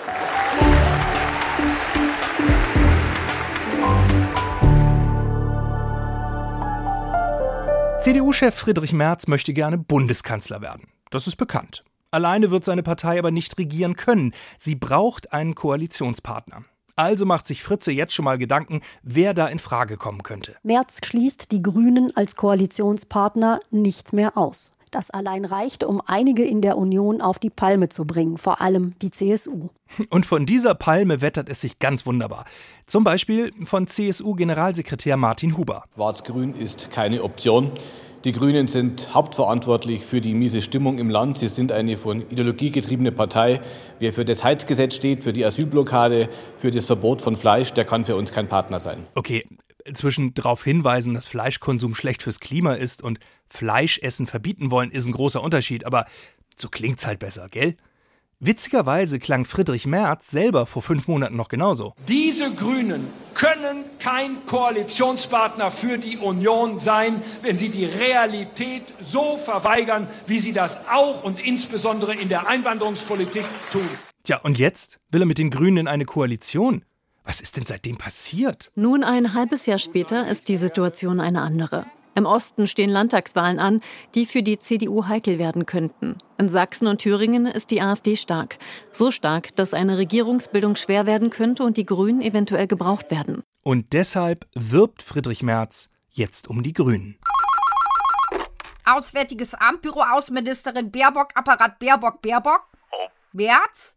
CDU-Chef 8.01 8.55
Friedrich 8.55 8.93
Merz 8.93 9.29
möchte 9.29 9.55
gerne 9.55 9.79
Bundeskanzler 9.79 10.61
werden. 10.61 10.89
Das 11.11 11.27
ist 11.27 11.37
bekannt. 11.37 11.85
Alleine 12.13 12.51
wird 12.51 12.65
seine 12.65 12.83
Partei 12.83 13.19
aber 13.19 13.31
nicht 13.31 13.57
regieren 13.57 13.95
können. 13.95 14.33
Sie 14.59 14.75
braucht 14.75 15.33
einen 15.33 15.55
Koalitionspartner. 15.55 16.65
Also 16.97 17.25
macht 17.25 17.47
sich 17.47 17.63
Fritze 17.63 17.93
jetzt 17.93 18.13
schon 18.13 18.25
mal 18.25 18.37
Gedanken, 18.37 18.81
wer 19.03 19.33
da 19.33 19.47
in 19.47 19.61
Frage 19.61 19.97
kommen 19.97 20.23
könnte. 20.25 20.57
Merz 20.65 20.99
schließt 21.05 21.53
die 21.53 21.63
Grünen 21.63 22.15
als 22.17 22.35
Koalitionspartner 22.35 23.61
nicht 23.71 24.13
mehr 24.13 24.37
aus. 24.37 24.73
Das 24.91 25.13
allein 25.13 25.45
reicht, 25.45 25.85
um 25.85 26.03
einige 26.05 26.45
in 26.45 26.63
der 26.63 26.77
Union 26.77 27.21
auf 27.21 27.39
die 27.39 27.49
Palme 27.49 27.91
zu 27.91 28.05
bringen, 28.07 28.39
vor 28.39 28.61
allem 28.61 28.95
die 29.01 29.13
CSU. 29.13 29.69
Und 30.09 30.27
von 30.27 30.47
dieser 30.47 30.75
Palme 30.75 31.21
wettert 31.21 31.49
es 31.49 31.61
sich 31.61 31.79
ganz 31.79 32.07
wunderbar. 32.07 32.45
Zum 32.87 33.05
Beispiel 33.05 33.53
von 33.65 33.87
CSU-Generalsekretär 33.87 35.17
Martin 35.17 35.57
Huber. 35.57 35.85
Schwarz-Grün 35.95 36.57
ist 36.57 36.91
keine 36.91 37.23
Option. 37.23 37.71
Die 38.25 38.33
Grünen 38.33 38.69
sind 38.69 39.15
hauptverantwortlich 39.15 40.05
für 40.05 40.21
die 40.21 40.35
miese 40.35 40.61
Stimmung 40.61 40.99
im 40.99 41.09
Land. 41.09 41.39
Sie 41.39 41.49
sind 41.49 41.73
eine 41.73 41.97
von 41.97 42.21
Ideologie 42.29 42.71
getriebene 42.71 43.13
Partei. 43.13 43.63
Wer 43.99 44.13
für 44.13 44.27
das 44.27 44.45
Heizgesetz 44.45 44.95
steht, 44.95 45.25
für 45.25 45.33
die 45.33 45.43
Asylblockade, 45.43 46.29
für 46.59 46.71
das 46.71 46.85
Verbot 46.85 47.23
von 47.23 47.39
Fleisch, 47.39 47.73
der 47.73 47.87
kann 47.87 48.05
für 48.05 48.17
uns 48.17 48.31
kein 48.31 48.47
Partner 48.47 48.79
sein. 48.79 49.07
Okay, 49.15 49.47
zwischen 49.95 50.35
darauf 50.35 50.63
hinweisen, 50.63 51.15
dass 51.15 51.27
Fleischkonsum 51.27 51.95
schlecht 51.95 52.21
fürs 52.21 52.41
Klima 52.41 52.75
ist 52.75 53.03
und 53.03 53.21
Fleischessen 53.49 54.27
verbieten 54.27 54.71
wollen, 54.71 54.91
ist 54.91 55.07
ein 55.07 55.13
großer 55.13 55.43
Unterschied, 55.43 55.87
aber 55.87 56.05
so 56.59 56.69
klingt's 56.69 57.07
halt 57.07 57.21
besser, 57.21 57.49
gell? 57.49 57.77
Witzigerweise 58.43 59.19
klang 59.19 59.45
Friedrich 59.45 59.85
Merz 59.85 60.31
selber 60.31 60.65
vor 60.65 60.81
fünf 60.81 61.09
Monaten 61.09 61.37
noch 61.37 61.49
genauso. 61.49 61.93
Diese 62.09 62.51
Grünen 62.51 63.09
können 63.35 63.85
kein 63.99 64.47
Koalitionspartner 64.47 65.71
für 65.71 65.99
die 65.99 66.17
Union 66.17 66.79
sein, 66.79 67.21
wenn 67.43 67.59
sie 67.59 67.69
die 67.69 67.85
Realität 67.85 68.85
so 69.03 69.37
verweigern, 69.37 70.09
wie 70.27 70.39
sie 70.39 70.55
das 70.55 70.89
auch 70.89 71.23
und 71.23 71.39
insbesondere 71.39 72.15
in 72.15 72.31
der 72.31 72.49
Einwanderungspolitik 72.49 73.45
tun. 73.73 73.87
Tja, 74.25 74.39
und 74.39 74.59
jetzt 74.59 74.99
will 75.11 75.21
er 75.21 75.27
mit 75.27 75.37
den 75.37 75.51
Grünen 75.51 75.77
in 75.77 75.89
eine 75.89 76.07
Koalition. 76.07 76.87
Was 77.25 77.43
ist 77.43 77.59
denn 77.59 77.67
seitdem 77.67 77.99
passiert? 77.99 78.73
Nun 78.75 79.05
ein 79.05 79.35
halbes 79.35 79.67
Jahr 79.67 79.79
später 79.79 80.27
ist 80.27 80.49
die 80.49 80.57
Situation 80.57 81.21
eine 81.21 81.43
andere. 81.43 81.85
Im 82.15 82.27
Osten 82.27 82.67
stehen 82.67 82.91
Landtagswahlen 82.91 83.59
an, 83.59 83.81
die 84.15 84.27
für 84.27 84.43
die 84.43 84.59
CDU 84.59 85.07
heikel 85.07 85.39
werden 85.39 85.67
könnten. 85.67 86.17
In 86.39 86.49
Sachsen 86.49 86.87
und 86.87 86.99
Thüringen 86.99 87.47
ist 87.47 87.71
die 87.71 87.81
AfD 87.81 88.17
stark. 88.17 88.59
So 88.91 89.11
stark, 89.11 89.55
dass 89.57 89.75
eine 89.75 89.99
Regierungsbildung 89.99 90.77
schwer 90.77 91.07
werden 91.07 91.31
könnte 91.31 91.63
und 91.63 91.77
die 91.77 91.87
Grünen 91.87 92.21
eventuell 92.21 92.67
gebraucht 92.67 93.11
werden. 93.11 93.43
Und 93.63 93.93
deshalb 93.93 94.47
wirbt 94.55 95.03
Friedrich 95.03 95.43
Merz 95.43 95.91
jetzt 96.11 96.49
um 96.49 96.63
die 96.63 96.73
Grünen. 96.73 97.19
Auswärtiges 98.85 99.55
Amt, 99.55 99.83
Büroaußenministerin 99.83 100.91
Baerbock, 100.91 101.29
Apparat 101.35 101.79
Baerbock, 101.79 102.23
Baerbock. 102.23 102.67
Merz? 103.33 103.95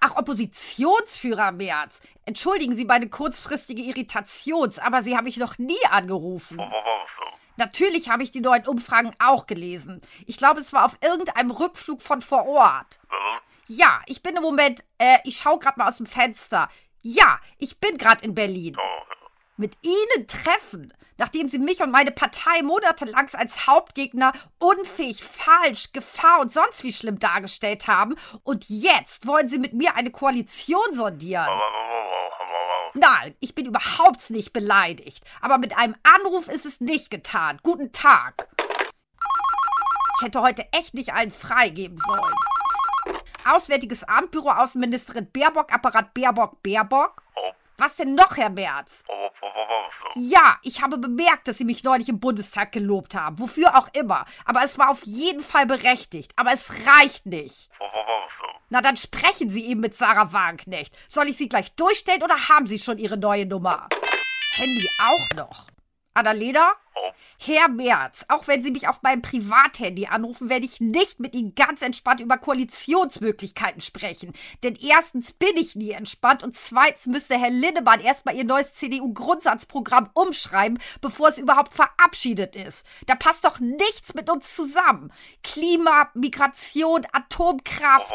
Ach, 0.00 0.16
Oppositionsführer 0.16 1.52
Merz. 1.52 2.00
Entschuldigen 2.26 2.76
Sie 2.76 2.84
meine 2.84 3.08
kurzfristige 3.08 3.82
Irritation, 3.82 4.70
aber 4.82 5.02
Sie 5.02 5.16
habe 5.16 5.30
ich 5.30 5.38
noch 5.38 5.56
nie 5.58 5.82
angerufen. 5.90 6.60
Natürlich 7.56 8.08
habe 8.08 8.22
ich 8.22 8.30
die 8.30 8.40
neuen 8.40 8.66
Umfragen 8.66 9.14
auch 9.18 9.46
gelesen. 9.46 10.00
Ich 10.26 10.36
glaube, 10.36 10.60
es 10.60 10.72
war 10.72 10.84
auf 10.84 10.98
irgendeinem 11.00 11.50
Rückflug 11.50 12.02
von 12.02 12.20
vor 12.22 12.46
Ort. 12.46 13.00
Ja, 13.66 14.00
ich 14.06 14.22
bin 14.22 14.36
im 14.36 14.42
Moment, 14.42 14.84
äh, 14.98 15.18
ich 15.24 15.38
schaue 15.38 15.58
gerade 15.58 15.78
mal 15.78 15.88
aus 15.88 15.96
dem 15.96 16.06
Fenster. 16.06 16.68
Ja, 17.00 17.38
ich 17.58 17.78
bin 17.78 17.96
gerade 17.96 18.24
in 18.24 18.34
Berlin. 18.34 18.76
Mit 19.56 19.76
Ihnen 19.82 20.26
treffen, 20.26 20.92
nachdem 21.16 21.48
Sie 21.48 21.58
mich 21.58 21.80
und 21.80 21.90
meine 21.90 22.10
Partei 22.10 22.62
monatelang 22.62 23.28
als 23.34 23.66
Hauptgegner 23.66 24.32
unfähig, 24.58 25.22
falsch, 25.22 25.92
Gefahr 25.92 26.40
und 26.40 26.52
sonst 26.52 26.82
wie 26.82 26.92
schlimm 26.92 27.18
dargestellt 27.18 27.86
haben. 27.86 28.16
Und 28.42 28.68
jetzt 28.68 29.26
wollen 29.26 29.48
Sie 29.48 29.58
mit 29.58 29.72
mir 29.74 29.94
eine 29.94 30.10
Koalition 30.10 30.92
sondieren. 30.92 31.46
Nein, 32.94 33.34
ich 33.40 33.56
bin 33.56 33.66
überhaupt 33.66 34.30
nicht 34.30 34.52
beleidigt. 34.52 35.24
Aber 35.40 35.58
mit 35.58 35.76
einem 35.76 35.96
Anruf 36.04 36.48
ist 36.48 36.64
es 36.64 36.80
nicht 36.80 37.10
getan. 37.10 37.58
Guten 37.62 37.90
Tag. 37.90 38.48
Ich 40.16 40.24
hätte 40.24 40.40
heute 40.40 40.64
echt 40.72 40.94
nicht 40.94 41.12
allen 41.12 41.32
freigeben 41.32 41.98
sollen. 41.98 42.34
Auswärtiges 43.44 44.04
Amt, 44.04 44.30
Büroaußenministerin 44.30 45.30
Baerbock, 45.30 45.72
Apparat 45.72 46.14
Baerbock, 46.14 46.62
Baerbock. 46.62 47.22
Was 47.76 47.96
denn 47.96 48.14
noch, 48.14 48.36
Herr 48.36 48.50
Merz? 48.50 49.02
Ja, 50.14 50.58
ich 50.62 50.82
habe 50.82 50.98
bemerkt, 50.98 51.48
dass 51.48 51.58
Sie 51.58 51.64
mich 51.64 51.82
neulich 51.82 52.08
im 52.08 52.20
Bundestag 52.20 52.72
gelobt 52.72 53.14
haben. 53.14 53.38
Wofür 53.38 53.76
auch 53.76 53.88
immer. 53.92 54.24
Aber 54.44 54.62
es 54.64 54.78
war 54.78 54.90
auf 54.90 55.02
jeden 55.04 55.40
Fall 55.40 55.66
berechtigt. 55.66 56.32
Aber 56.36 56.52
es 56.52 56.86
reicht 56.86 57.26
nicht. 57.26 57.70
Na, 58.70 58.80
dann 58.80 58.96
sprechen 58.96 59.50
Sie 59.50 59.66
eben 59.66 59.80
mit 59.80 59.94
Sarah 59.94 60.32
Wagenknecht. 60.32 60.96
Soll 61.08 61.28
ich 61.28 61.36
Sie 61.36 61.48
gleich 61.48 61.74
durchstellen 61.74 62.22
oder 62.22 62.48
haben 62.48 62.66
Sie 62.66 62.78
schon 62.78 62.98
Ihre 62.98 63.16
neue 63.16 63.46
Nummer? 63.46 63.88
Handy 64.52 64.88
auch 64.98 65.36
noch. 65.36 65.66
Annalena? 66.14 66.72
Herr 67.38 67.68
Merz, 67.68 68.24
auch 68.28 68.46
wenn 68.46 68.62
Sie 68.62 68.70
mich 68.70 68.88
auf 68.88 69.02
meinem 69.02 69.20
Privathandy 69.20 70.06
anrufen, 70.06 70.48
werde 70.48 70.64
ich 70.64 70.80
nicht 70.80 71.20
mit 71.20 71.34
Ihnen 71.34 71.54
ganz 71.54 71.82
entspannt 71.82 72.20
über 72.20 72.38
Koalitionsmöglichkeiten 72.38 73.80
sprechen. 73.80 74.32
Denn 74.62 74.76
erstens 74.80 75.32
bin 75.32 75.56
ich 75.56 75.74
nie 75.74 75.90
entspannt 75.90 76.42
und 76.42 76.54
zweitens 76.54 77.06
müsste 77.06 77.38
Herr 77.38 77.50
Linnemann 77.50 78.00
erstmal 78.00 78.36
Ihr 78.36 78.44
neues 78.44 78.74
CDU-Grundsatzprogramm 78.74 80.10
umschreiben, 80.14 80.78
bevor 81.00 81.28
es 81.28 81.38
überhaupt 81.38 81.74
verabschiedet 81.74 82.56
ist. 82.56 82.86
Da 83.06 83.16
passt 83.16 83.44
doch 83.44 83.58
nichts 83.58 84.14
mit 84.14 84.30
uns 84.30 84.54
zusammen. 84.54 85.12
Klima, 85.42 86.10
Migration, 86.14 87.06
Atomkraft. 87.12 88.12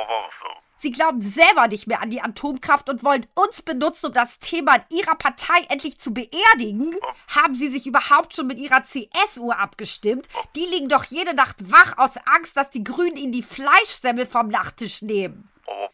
Sie 0.82 0.92
glauben 0.92 1.22
selber 1.22 1.68
nicht 1.68 1.88
mehr 1.88 2.02
an 2.02 2.10
die 2.10 2.22
Atomkraft 2.22 2.90
und 2.90 3.04
wollen 3.04 3.28
uns 3.36 3.62
benutzen, 3.62 4.08
um 4.08 4.14
das 4.14 4.40
Thema 4.40 4.76
in 4.76 5.00
Ihrer 5.00 5.16
Partei 5.16 5.60
endlich 5.68 6.00
zu 6.00 6.14
beerdigen? 6.14 6.96
Haben 7.36 7.54
Sie 7.54 7.68
sich 7.68 7.86
überhaupt 7.86 8.34
schon 8.34 8.48
mit 8.48 8.58
Ihrer 8.58 8.86
CSU 8.86 9.52
abgestimmt? 9.52 10.30
Die 10.56 10.66
liegen 10.66 10.88
doch 10.88 11.04
jede 11.04 11.34
Nacht 11.34 11.70
wach 11.70 11.98
aus 11.98 12.12
Angst, 12.26 12.56
dass 12.56 12.70
die 12.70 12.86
Grünen 12.86 13.18
Ihnen 13.18 13.34
die 13.34 13.44
Fleischsemmel 13.44 14.26
vom 14.26 14.48
Nachttisch 14.48 15.02
nehmen. 15.02 15.50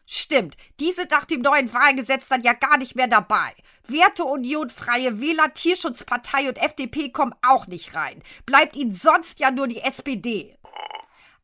Stimmt, 0.06 0.56
die 0.80 0.92
sind 0.92 1.10
nach 1.10 1.26
dem 1.26 1.42
neuen 1.42 1.74
Wahlgesetz 1.74 2.28
dann 2.28 2.44
ja 2.44 2.54
gar 2.54 2.78
nicht 2.78 2.96
mehr 2.96 3.08
dabei. 3.08 3.56
Werteunion, 3.88 4.70
Freie 4.70 5.20
Wähler, 5.20 5.52
Tierschutzpartei 5.52 6.48
und 6.48 6.60
FDP 6.60 7.10
kommen 7.10 7.34
auch 7.42 7.66
nicht 7.66 7.96
rein. 7.96 8.22
Bleibt 8.46 8.76
ihnen 8.76 8.94
sonst 8.94 9.40
ja 9.40 9.50
nur 9.50 9.68
die 9.68 9.82
SPD. 9.82 10.56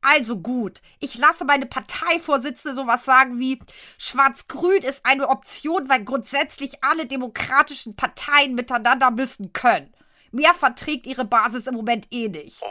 Also 0.02 0.38
gut, 0.38 0.82
ich 1.00 1.18
lasse 1.18 1.46
meine 1.46 1.68
Parteivorsitzende 1.68 2.76
sowas 2.76 3.06
sagen 3.06 3.40
wie 3.40 3.60
Schwarz-Grün 4.00 4.82
ist 4.82 5.06
eine 5.06 5.30
Option, 5.30 5.90
weil 5.90 6.04
grundsätzlich 6.04 6.84
alle 6.84 7.06
demokratischen 7.06 7.96
Parteien 7.96 8.56
miteinander 8.56 9.12
müssen 9.12 9.54
können. 9.54 9.94
Mehr 10.32 10.54
verträgt 10.54 11.06
ihre 11.06 11.26
Basis 11.26 11.68
im 11.68 11.76
Moment 11.76 12.08
eh 12.10 12.30
nicht. 12.30 12.62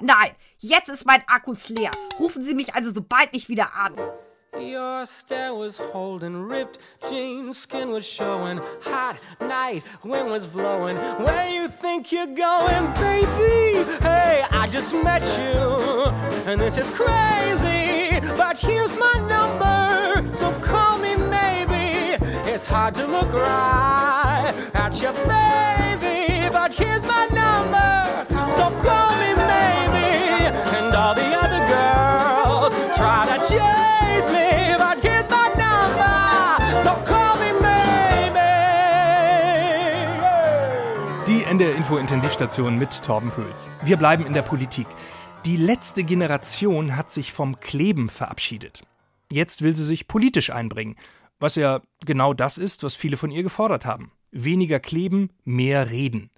Nein, 0.00 0.34
jetzt 0.58 0.88
ist 0.88 1.06
mein 1.06 1.26
Akkus 1.26 1.68
leer. 1.70 1.90
Rufen 2.18 2.44
Sie 2.44 2.54
mich 2.54 2.74
also 2.74 2.92
so 2.92 3.02
bald 3.02 3.32
nicht 3.32 3.48
wieder 3.48 3.74
an. 3.74 3.96
Your 4.58 5.06
stare 5.06 5.54
was 5.54 5.78
holding, 5.78 6.36
ripped 6.36 6.78
jeans, 7.08 7.58
skin 7.58 7.90
was 7.90 8.04
showing. 8.04 8.58
Hot 8.82 9.16
night, 9.40 9.84
wind 10.02 10.28
was 10.28 10.46
blowing. 10.46 10.96
Where 10.96 11.48
you 11.48 11.68
think 11.68 12.10
you're 12.10 12.26
going, 12.26 12.86
baby? 12.94 13.88
Hey, 14.02 14.44
I 14.50 14.68
just 14.70 14.92
met 14.92 15.22
you, 15.38 16.50
and 16.50 16.60
this 16.60 16.78
is 16.78 16.90
crazy. 16.90 18.18
But 18.36 18.58
here's 18.58 18.94
my 18.98 19.14
number, 19.28 20.34
so 20.34 20.52
call 20.60 20.98
me 20.98 21.14
maybe. 21.14 22.18
It's 22.50 22.66
hard 22.66 22.96
to 22.96 23.06
look 23.06 23.32
right 23.32 24.52
at 24.74 25.00
your 25.00 25.12
baby, 25.12 26.48
but 26.50 26.74
here's 26.74 27.04
my 27.06 27.26
number, 27.26 28.26
so 28.52 28.68
call 28.82 29.12
me 29.22 29.32
maybe. 29.46 30.50
And 30.76 30.92
all 30.94 31.14
the 31.14 31.30
other 31.38 31.62
girls 31.70 32.96
try 32.96 33.26
to 33.26 33.48
chase 33.48 33.99
Die 41.90 41.96
NDR 41.96 42.02
Info 42.02 42.14
Intensivstation 42.14 42.78
mit 42.78 43.02
Torben 43.02 43.30
Pöls. 43.32 43.72
Wir 43.82 43.96
bleiben 43.96 44.24
in 44.24 44.32
der 44.32 44.42
Politik. 44.42 44.86
Die 45.44 45.56
letzte 45.56 46.04
Generation 46.04 46.96
hat 46.96 47.10
sich 47.10 47.32
vom 47.32 47.58
Kleben 47.58 48.08
verabschiedet. 48.08 48.84
Jetzt 49.32 49.62
will 49.62 49.74
sie 49.74 49.82
sich 49.82 50.06
politisch 50.06 50.50
einbringen, 50.50 50.94
was 51.40 51.56
ja 51.56 51.80
genau 52.06 52.32
das 52.32 52.58
ist, 52.58 52.84
was 52.84 52.94
viele 52.94 53.16
von 53.16 53.32
ihr 53.32 53.42
gefordert 53.42 53.86
haben. 53.86 54.12
Weniger 54.30 54.78
kleben, 54.78 55.30
mehr 55.44 55.90
reden. 55.90 56.30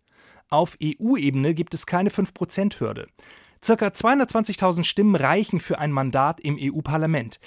Auf 0.48 0.78
EU-Ebene 0.82 1.52
gibt 1.52 1.74
es 1.74 1.84
keine 1.84 2.08
5%-Hürde. 2.08 3.08
Circa 3.62 3.88
220.000 3.88 4.84
Stimmen 4.84 5.16
reichen 5.16 5.60
für 5.60 5.78
ein 5.78 5.92
Mandat 5.92 6.40
im 6.40 6.56
EU-Parlament. 6.58 7.40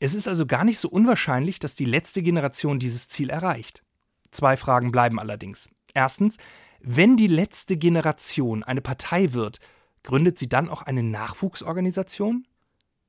Es 0.00 0.16
ist 0.16 0.26
also 0.26 0.46
gar 0.46 0.64
nicht 0.64 0.80
so 0.80 0.88
unwahrscheinlich, 0.88 1.60
dass 1.60 1.76
die 1.76 1.84
letzte 1.84 2.20
Generation 2.22 2.80
dieses 2.80 3.08
Ziel 3.08 3.30
erreicht. 3.30 3.84
Zwei 4.32 4.56
Fragen 4.56 4.90
bleiben 4.90 5.20
allerdings. 5.20 5.70
Erstens, 5.94 6.38
wenn 6.86 7.16
die 7.16 7.26
letzte 7.26 7.76
Generation 7.76 8.62
eine 8.62 8.80
Partei 8.80 9.32
wird, 9.32 9.58
gründet 10.02 10.38
sie 10.38 10.48
dann 10.48 10.68
auch 10.68 10.82
eine 10.82 11.02
Nachwuchsorganisation? 11.02 12.46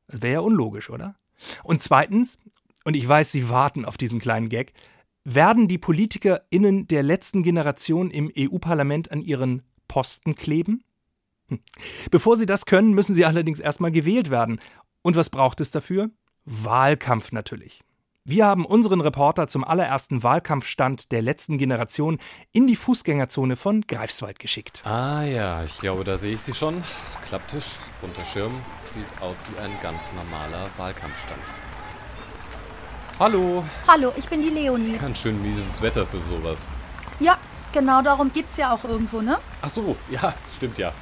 Das 0.08 0.22
wäre 0.22 0.34
ja 0.34 0.40
unlogisch, 0.40 0.90
oder? 0.90 1.16
Und 1.64 1.82
zweitens, 1.82 2.42
und 2.86 2.96
ich 2.96 3.08
weiß, 3.08 3.32
Sie 3.32 3.50
warten 3.50 3.84
auf 3.84 3.98
diesen 3.98 4.20
kleinen 4.20 4.50
Gag, 4.50 4.74
werden 5.26 5.68
die 5.68 5.78
PolitikerInnen 5.78 6.88
der 6.88 7.04
letzten 7.04 7.44
Generation 7.44 8.12
im 8.12 8.32
EU-Parlament 8.38 9.12
an 9.12 9.22
ihren 9.22 9.64
Posten 9.88 10.36
kleben? 10.36 10.84
Hm. 11.50 11.60
Bevor 12.12 12.38
sie 12.38 12.46
das 12.46 12.66
können, 12.66 12.94
müssen 12.94 13.16
sie 13.16 13.26
allerdings 13.26 13.60
erstmal 13.60 13.92
gewählt 13.92 14.30
werden. 14.30 14.62
Und 15.02 15.16
was 15.16 15.30
braucht 15.30 15.60
es 15.62 15.72
dafür? 15.72 16.12
Wahlkampf 16.46 17.32
natürlich. 17.32 17.82
Wir 18.28 18.48
haben 18.48 18.66
unseren 18.66 19.02
Reporter 19.02 19.48
zum 19.48 19.64
allerersten 19.64 20.24
Wahlkampfstand 20.24 21.12
der 21.12 21.22
letzten 21.22 21.60
Generation 21.60 22.18
in 22.52 22.66
die 22.66 22.76
Fußgängerzone 22.76 23.56
von 23.56 23.82
Greifswald 23.82 24.40
geschickt. 24.40 24.82
Ah 24.84 25.22
ja, 25.22 25.64
ich 25.64 25.78
glaube, 25.78 26.04
da 26.04 26.18
sehe 26.18 26.34
ich 26.34 26.42
sie 26.42 26.56
schon. 26.56 26.84
Klapptisch, 27.28 27.78
bunter 28.02 28.26
Schirm, 28.26 28.54
sieht 28.84 29.06
aus 29.22 29.48
wie 29.52 29.60
ein 29.60 29.74
ganz 29.80 30.12
normaler 30.14 30.66
Wahlkampfstand. 30.76 31.40
Hallo. 33.20 33.64
Hallo, 33.88 34.12
ich 34.16 34.28
bin 34.28 34.42
die 34.42 34.50
Leonie. 34.50 34.98
Ganz 34.98 35.20
schön 35.20 35.40
mieses 35.44 35.80
Wetter 35.84 36.08
für 36.08 36.20
sowas. 36.20 36.72
Ja, 37.20 37.38
genau 37.74 38.02
darum 38.02 38.34
geht's 38.34 38.58
ja 38.58 38.74
auch 38.74 38.84
irgendwo, 38.86 39.22
ne? 39.22 39.38
Ach 39.62 39.70
so, 39.70 39.96
ja, 40.10 40.34
stimmt 40.56 40.80
ja. 40.80 40.94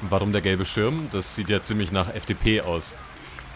Warum 0.00 0.32
der 0.32 0.40
gelbe 0.40 0.64
Schirm? 0.64 1.08
Das 1.12 1.36
sieht 1.36 1.50
ja 1.50 1.62
ziemlich 1.62 1.92
nach 1.92 2.12
FDP 2.12 2.62
aus. 2.62 2.96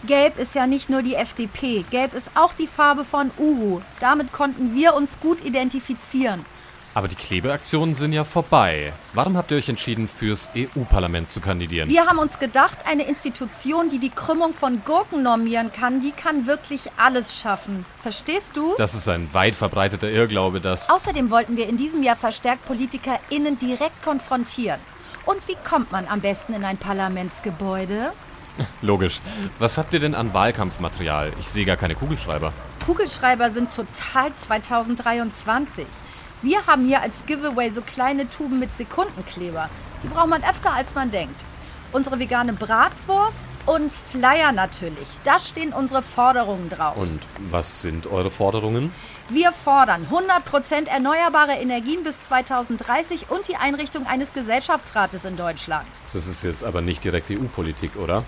Gelb 0.05 0.37
ist 0.37 0.55
ja 0.55 0.67
nicht 0.67 0.89
nur 0.89 1.01
die 1.01 1.15
FDP. 1.15 1.83
Gelb 1.89 2.13
ist 2.13 2.31
auch 2.35 2.53
die 2.53 2.67
Farbe 2.67 3.03
von 3.03 3.31
Uhu. 3.37 3.81
Damit 3.99 4.31
konnten 4.31 4.75
wir 4.75 4.93
uns 4.93 5.19
gut 5.19 5.43
identifizieren. 5.43 6.45
Aber 6.93 7.09
die 7.09 7.15
Klebeaktionen 7.15 7.93
sind 7.93 8.13
ja 8.13 8.23
vorbei. 8.23 8.93
Warum 9.11 9.35
habt 9.35 9.51
ihr 9.51 9.57
euch 9.57 9.67
entschieden, 9.67 10.07
fürs 10.07 10.49
EU-Parlament 10.55 11.29
zu 11.29 11.41
kandidieren? 11.41 11.89
Wir 11.89 12.05
haben 12.05 12.19
uns 12.19 12.39
gedacht, 12.39 12.77
eine 12.87 13.03
Institution, 13.03 13.89
die 13.89 13.99
die 13.99 14.11
Krümmung 14.11 14.53
von 14.53 14.81
Gurken 14.85 15.21
normieren 15.21 15.73
kann, 15.73 15.99
die 15.99 16.11
kann 16.11 16.47
wirklich 16.47 16.83
alles 16.95 17.37
schaffen. 17.37 17.85
Verstehst 17.99 18.51
du? 18.55 18.75
Das 18.77 18.95
ist 18.95 19.09
ein 19.09 19.27
weit 19.33 19.55
verbreiteter 19.55 20.09
Irrglaube, 20.09 20.61
dass. 20.61 20.89
Außerdem 20.89 21.31
wollten 21.31 21.57
wir 21.57 21.67
in 21.67 21.75
diesem 21.75 22.01
Jahr 22.01 22.15
verstärkt 22.15 22.65
PolitikerInnen 22.65 23.59
direkt 23.59 24.01
konfrontieren. 24.01 24.79
Und 25.25 25.45
wie 25.49 25.57
kommt 25.67 25.91
man 25.91 26.07
am 26.07 26.21
besten 26.21 26.53
in 26.53 26.63
ein 26.63 26.77
Parlamentsgebäude? 26.77 28.13
Logisch. 28.81 29.21
Was 29.59 29.77
habt 29.77 29.93
ihr 29.93 29.99
denn 29.99 30.15
an 30.15 30.33
Wahlkampfmaterial? 30.33 31.33
Ich 31.39 31.49
sehe 31.49 31.65
gar 31.65 31.77
keine 31.77 31.95
Kugelschreiber. 31.95 32.53
Kugelschreiber 32.85 33.51
sind 33.51 33.73
total 33.73 34.33
2023. 34.33 35.85
Wir 36.41 36.65
haben 36.67 36.85
hier 36.85 37.01
als 37.01 37.25
Giveaway 37.25 37.71
so 37.71 37.81
kleine 37.81 38.29
Tuben 38.29 38.59
mit 38.59 38.75
Sekundenkleber. 38.75 39.69
Die 40.03 40.07
braucht 40.07 40.29
man 40.29 40.43
öfter, 40.43 40.73
als 40.73 40.93
man 40.93 41.09
denkt. 41.09 41.43
Unsere 41.91 42.19
vegane 42.19 42.53
Bratwurst 42.53 43.45
und 43.65 43.91
Flyer 43.91 44.51
natürlich. 44.51 45.07
Da 45.23 45.39
stehen 45.39 45.73
unsere 45.73 46.01
Forderungen 46.01 46.69
drauf. 46.69 46.97
Und 46.97 47.21
was 47.49 47.81
sind 47.81 48.07
eure 48.07 48.29
Forderungen? 48.29 48.91
Wir 49.29 49.51
fordern 49.51 50.05
100% 50.11 50.87
erneuerbare 50.87 51.53
Energien 51.53 52.03
bis 52.03 52.21
2030 52.21 53.31
und 53.31 53.47
die 53.47 53.55
Einrichtung 53.55 54.05
eines 54.05 54.33
Gesellschaftsrates 54.33 55.25
in 55.25 55.35
Deutschland. 55.35 55.87
Das 56.13 56.27
ist 56.27 56.43
jetzt 56.43 56.63
aber 56.63 56.81
nicht 56.81 57.03
direkt 57.03 57.31
EU-Politik, 57.31 57.95
oder? 57.95 58.23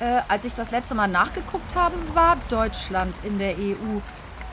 Äh, 0.00 0.20
als 0.28 0.44
ich 0.44 0.54
das 0.54 0.70
letzte 0.70 0.94
Mal 0.94 1.08
nachgeguckt 1.08 1.74
habe, 1.74 1.94
war 2.14 2.36
Deutschland 2.48 3.14
in 3.24 3.38
der 3.38 3.56
EU. 3.56 4.00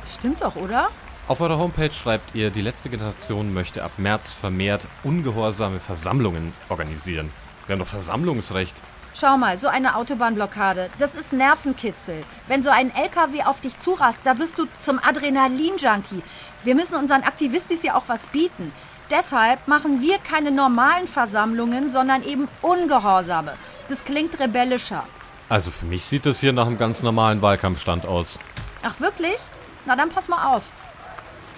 Stimmt 0.03 0.41
doch, 0.41 0.55
oder? 0.55 0.88
Auf 1.27 1.41
eurer 1.41 1.58
Homepage 1.58 1.91
schreibt 1.91 2.36
ihr, 2.36 2.49
die 2.49 2.62
letzte 2.62 2.89
Generation 2.89 3.53
möchte 3.53 3.84
ab 3.84 3.91
März 3.97 4.34
vermehrt 4.34 4.88
ungehorsame 5.03 5.79
Versammlungen 5.79 6.53
organisieren. 6.69 7.31
Wir 7.65 7.73
haben 7.73 7.79
doch 7.79 7.88
Versammlungsrecht. 7.88 8.81
Schau 9.15 9.38
mal, 9.38 9.58
so 9.58 9.67
eine 9.67 9.95
Autobahnblockade, 9.95 10.89
das 10.99 11.15
ist 11.15 11.31
Nervenkitzel. 11.31 12.23
Wenn 12.47 12.62
so 12.62 12.69
ein 12.69 12.93
LKW 12.93 13.43
auf 13.43 13.62
dich 13.62 13.79
zurast, 13.79 14.19
da 14.23 14.38
wirst 14.39 14.60
du 14.60 14.65
zum 14.79 14.99
Adrenalin-Junkie. 14.99 16.21
Wir 16.63 16.75
müssen 16.75 16.95
unseren 16.95 17.23
Aktivistis 17.23 17.84
ja 17.84 17.95
auch 17.95 18.03
was 18.08 18.27
bieten. 18.27 18.73
Deshalb 19.10 19.67
machen 19.67 20.01
wir 20.01 20.17
keine 20.17 20.51
normalen 20.51 21.08
Versammlungen, 21.08 21.89
sondern 21.89 22.23
eben 22.23 22.47
ungehorsame. 22.62 23.53
Das 23.89 24.03
klingt 24.03 24.39
rebellischer. 24.39 25.03
Also 25.49 25.71
für 25.71 25.86
mich 25.86 26.03
sieht 26.05 26.25
das 26.25 26.39
hier 26.39 26.53
nach 26.53 26.65
einem 26.65 26.77
ganz 26.77 27.03
normalen 27.03 27.41
Wahlkampfstand 27.41 28.05
aus. 28.05 28.39
Ach 28.84 28.99
wirklich? 28.99 29.38
Na 29.86 29.95
dann 29.95 30.10
pass 30.10 30.27
mal 30.27 30.55
auf. 30.55 30.63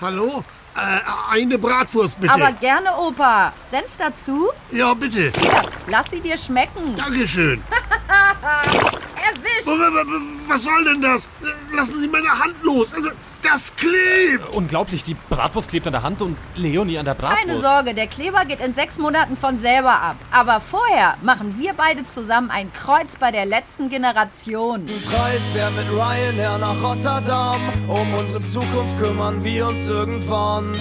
Hallo? 0.02 0.44
Äh, 0.76 1.00
eine 1.32 1.58
Bratwurst 1.58 2.20
bitte. 2.22 2.34
Aber 2.34 2.52
gerne, 2.52 2.96
Opa. 2.96 3.52
Senf 3.70 3.90
dazu? 3.98 4.50
Ja, 4.72 4.94
bitte. 4.94 5.32
Hier, 5.40 5.62
lass 5.88 6.12
sie 6.12 6.20
dir 6.20 6.38
schmecken. 6.38 6.96
Dankeschön. 6.96 7.64
Erwischt. 9.16 10.37
Was 10.48 10.64
soll 10.64 10.84
denn 10.86 11.02
das? 11.02 11.28
lassen 11.76 12.00
Sie 12.00 12.08
meine 12.08 12.30
Hand 12.30 12.56
los. 12.64 12.92
Also, 12.94 13.10
Das 13.44 13.74
klebt. 13.76 14.56
Unglaublich, 14.56 15.04
die 15.04 15.16
Bratwurst 15.30 15.70
klebt 15.70 15.86
an 15.88 15.94
der 15.94 16.02
Hand 16.04 16.22
und 16.22 16.36
Leonie 16.56 16.98
an 16.98 17.06
der 17.06 17.14
Bratwurst. 17.14 17.46
Keine 17.46 17.62
Sorge, 17.62 17.94
der 17.94 18.08
Kleber 18.08 18.46
geht 18.46 18.60
in 18.62 18.74
sechs 18.74 18.98
Monaten 18.98 19.36
von 19.38 19.60
selber 19.60 19.92
ab. 20.02 20.16
Aber 20.32 20.60
vorher 20.60 21.16
machen 21.22 21.56
wir 21.60 21.74
beide 21.74 22.06
zusammen 22.06 22.50
ein 22.50 22.74
Kreuz 22.74 23.16
bei 23.20 23.32
der 23.32 23.46
letzten 23.46 23.90
Generation. 23.90 24.86
Preiswert 24.86 25.76
mit 25.76 25.90
Ryanair 25.92 26.58
nach 26.58 26.82
Rotterdam. 26.82 27.62
Um 27.88 28.14
unsere 28.16 28.42
Zukunft 28.42 28.98
kümmern 28.98 29.44
wir 29.44 29.68
uns 29.68 29.88
irgendwann. 29.88 30.74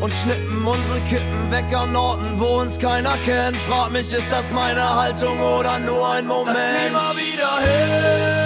Und 0.00 0.12
schnippen 0.12 0.66
unsere 0.66 1.00
Kippen 1.02 1.50
weg 1.50 1.74
an 1.74 1.96
Orten, 1.96 2.38
wo 2.38 2.60
uns 2.60 2.78
keiner 2.78 3.16
kennt. 3.18 3.56
Frag 3.62 3.90
mich, 3.92 4.12
ist 4.12 4.30
das 4.30 4.50
meine 4.52 4.86
Haltung 4.94 5.40
oder 5.40 5.78
nur 5.78 6.06
ein 6.10 6.26
Moment? 6.26 6.54
Das 6.56 6.64
Klima 6.64 7.12
wieder 7.16 7.58
hin, 7.60 8.43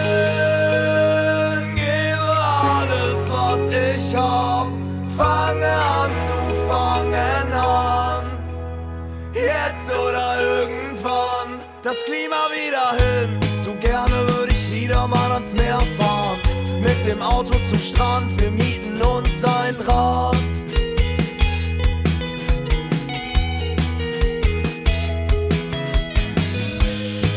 ich 3.99 4.15
hab. 4.15 4.69
Fange 5.17 5.67
an 5.67 6.13
zu 6.15 6.69
fangen 6.69 7.53
an. 7.53 8.25
Jetzt 9.33 9.91
oder 9.91 10.41
irgendwann, 10.41 11.61
das 11.83 12.05
Klima 12.05 12.49
wieder 12.55 12.93
hin. 12.93 13.41
Zu 13.57 13.75
gerne 13.75 14.17
würde 14.29 14.53
ich 14.53 14.73
wieder 14.73 15.09
mal 15.09 15.33
ans 15.33 15.53
Meer 15.55 15.83
fahren. 15.99 16.39
Mit 16.81 17.05
dem 17.05 17.21
Auto 17.21 17.55
zum 17.69 17.79
Strand, 17.79 18.41
wir 18.41 18.51
mieten 18.51 19.01
uns 19.03 19.45
ein 19.45 19.75
Rad. 19.87 20.37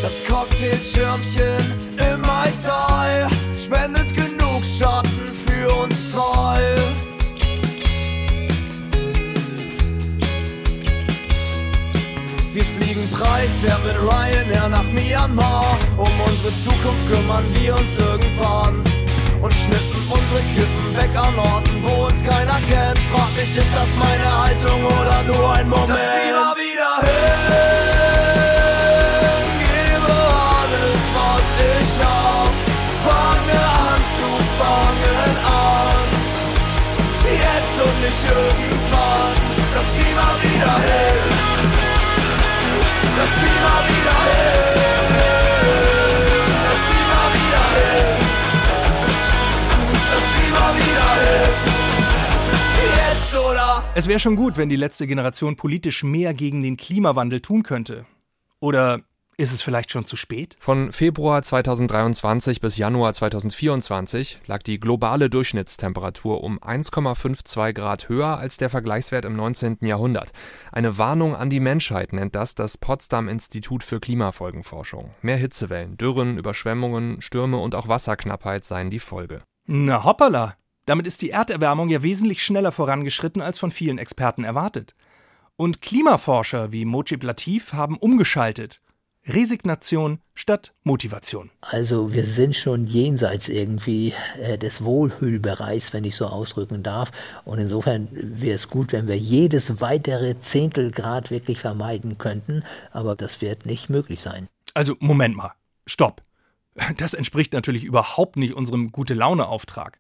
Das 0.03 0.23
Cocktailschirmchen 0.27 1.89
im 2.13 2.21
Mai 2.21 2.51
spendet 3.57 4.13
genug 4.13 4.30
für 6.11 6.17
uns 6.17 6.31
zwei. 6.31 6.75
Wir 12.53 12.65
fliegen 12.65 13.09
preiswert 13.11 13.83
mit 13.85 13.95
Ryanair 13.95 14.69
nach 14.69 14.83
Myanmar. 14.83 15.77
Um 15.97 16.09
unsere 16.19 16.53
Zukunft 16.55 17.09
kümmern 17.09 17.45
wir 17.53 17.75
uns 17.75 17.97
irgendwann. 17.97 18.83
Und 19.41 19.53
schnippen 19.53 20.03
unsere 20.09 20.41
Kippen 20.53 20.95
weg 20.95 21.15
an 21.15 21.39
Orten, 21.39 21.83
wo 21.83 22.05
uns 22.05 22.23
keiner 22.23 22.59
kennt. 22.61 22.99
Frag 23.11 23.35
mich, 23.35 23.57
ist 23.57 23.73
das 23.73 23.87
meine 23.97 24.43
Haltung 24.43 24.85
oder 24.85 25.23
nur 25.23 25.53
ein 25.53 25.67
Moment? 25.67 25.89
Das 25.89 26.09
Klima 26.09 26.53
wieder 26.57 27.07
hin, 27.07 27.80
und 37.83 38.01
nicht 38.01 38.23
irgendwann. 38.23 39.35
Das 39.73 39.87
Klima 39.95 40.27
wieder 40.41 40.75
hin. 40.87 41.19
Das 43.17 43.31
Klima 43.39 43.73
wieder 43.87 44.01
oder? 53.51 53.83
Es 53.95 54.07
wäre 54.07 54.19
schon 54.19 54.35
gut, 54.35 54.57
wenn 54.57 54.69
die 54.69 54.75
letzte 54.75 55.07
Generation 55.07 55.55
politisch 55.55 56.03
mehr 56.03 56.33
gegen 56.33 56.63
den 56.63 56.77
Klimawandel 56.77 57.41
tun 57.41 57.63
könnte. 57.63 58.05
Oder 58.59 59.01
ist 59.41 59.51
es 59.51 59.61
vielleicht 59.61 59.91
schon 59.91 60.05
zu 60.05 60.15
spät? 60.15 60.55
Von 60.59 60.91
Februar 60.91 61.41
2023 61.41 62.61
bis 62.61 62.77
Januar 62.77 63.13
2024 63.13 64.41
lag 64.45 64.61
die 64.61 64.79
globale 64.79 65.29
Durchschnittstemperatur 65.29 66.43
um 66.43 66.59
1,52 66.59 67.73
Grad 67.73 68.07
höher 68.07 68.37
als 68.37 68.57
der 68.57 68.69
Vergleichswert 68.69 69.25
im 69.25 69.35
19. 69.35 69.79
Jahrhundert. 69.81 70.31
Eine 70.71 70.97
Warnung 70.97 71.35
an 71.35 71.49
die 71.49 71.59
Menschheit 71.59 72.13
nennt 72.13 72.35
das 72.35 72.53
das 72.53 72.77
Potsdam 72.77 73.27
Institut 73.27 73.83
für 73.83 73.99
Klimafolgenforschung. 73.99 75.11
Mehr 75.21 75.37
Hitzewellen, 75.37 75.97
Dürren, 75.97 76.37
Überschwemmungen, 76.37 77.21
Stürme 77.21 77.57
und 77.57 77.73
auch 77.73 77.87
Wasserknappheit 77.87 78.63
seien 78.63 78.91
die 78.91 78.99
Folge. 78.99 79.41
Na 79.65 80.03
hoppala! 80.03 80.55
Damit 80.85 81.07
ist 81.07 81.21
die 81.21 81.29
Erderwärmung 81.31 81.89
ja 81.89 82.03
wesentlich 82.03 82.43
schneller 82.43 82.71
vorangeschritten 82.71 83.41
als 83.41 83.59
von 83.59 83.71
vielen 83.71 83.97
Experten 83.97 84.43
erwartet. 84.43 84.95
Und 85.55 85.81
Klimaforscher 85.81 86.71
wie 86.71 86.85
Mojib 86.85 87.23
Latif 87.23 87.73
haben 87.73 87.97
umgeschaltet. 87.97 88.81
Resignation 89.33 90.19
statt 90.35 90.73
Motivation. 90.83 91.49
Also 91.61 92.13
wir 92.13 92.25
sind 92.25 92.55
schon 92.55 92.87
jenseits 92.87 93.49
irgendwie 93.49 94.13
äh, 94.41 94.57
des 94.57 94.83
Wohlfühlbereichs, 94.83 95.93
wenn 95.93 96.03
ich 96.03 96.15
so 96.15 96.27
ausdrücken 96.27 96.83
darf. 96.83 97.11
Und 97.45 97.59
insofern 97.59 98.07
wäre 98.11 98.55
es 98.55 98.69
gut, 98.69 98.91
wenn 98.91 99.07
wir 99.07 99.17
jedes 99.17 99.81
weitere 99.81 100.39
Zehntelgrad 100.39 101.31
wirklich 101.31 101.59
vermeiden 101.59 102.17
könnten. 102.17 102.63
Aber 102.91 103.15
das 103.15 103.41
wird 103.41 103.65
nicht 103.65 103.89
möglich 103.89 104.21
sein. 104.21 104.47
Also 104.73 104.95
Moment 104.99 105.35
mal, 105.35 105.53
stopp. 105.85 106.21
Das 106.97 107.13
entspricht 107.13 107.53
natürlich 107.53 107.83
überhaupt 107.83 108.37
nicht 108.37 108.53
unserem 108.53 108.91
Gute-Laune-Auftrag. 108.91 109.99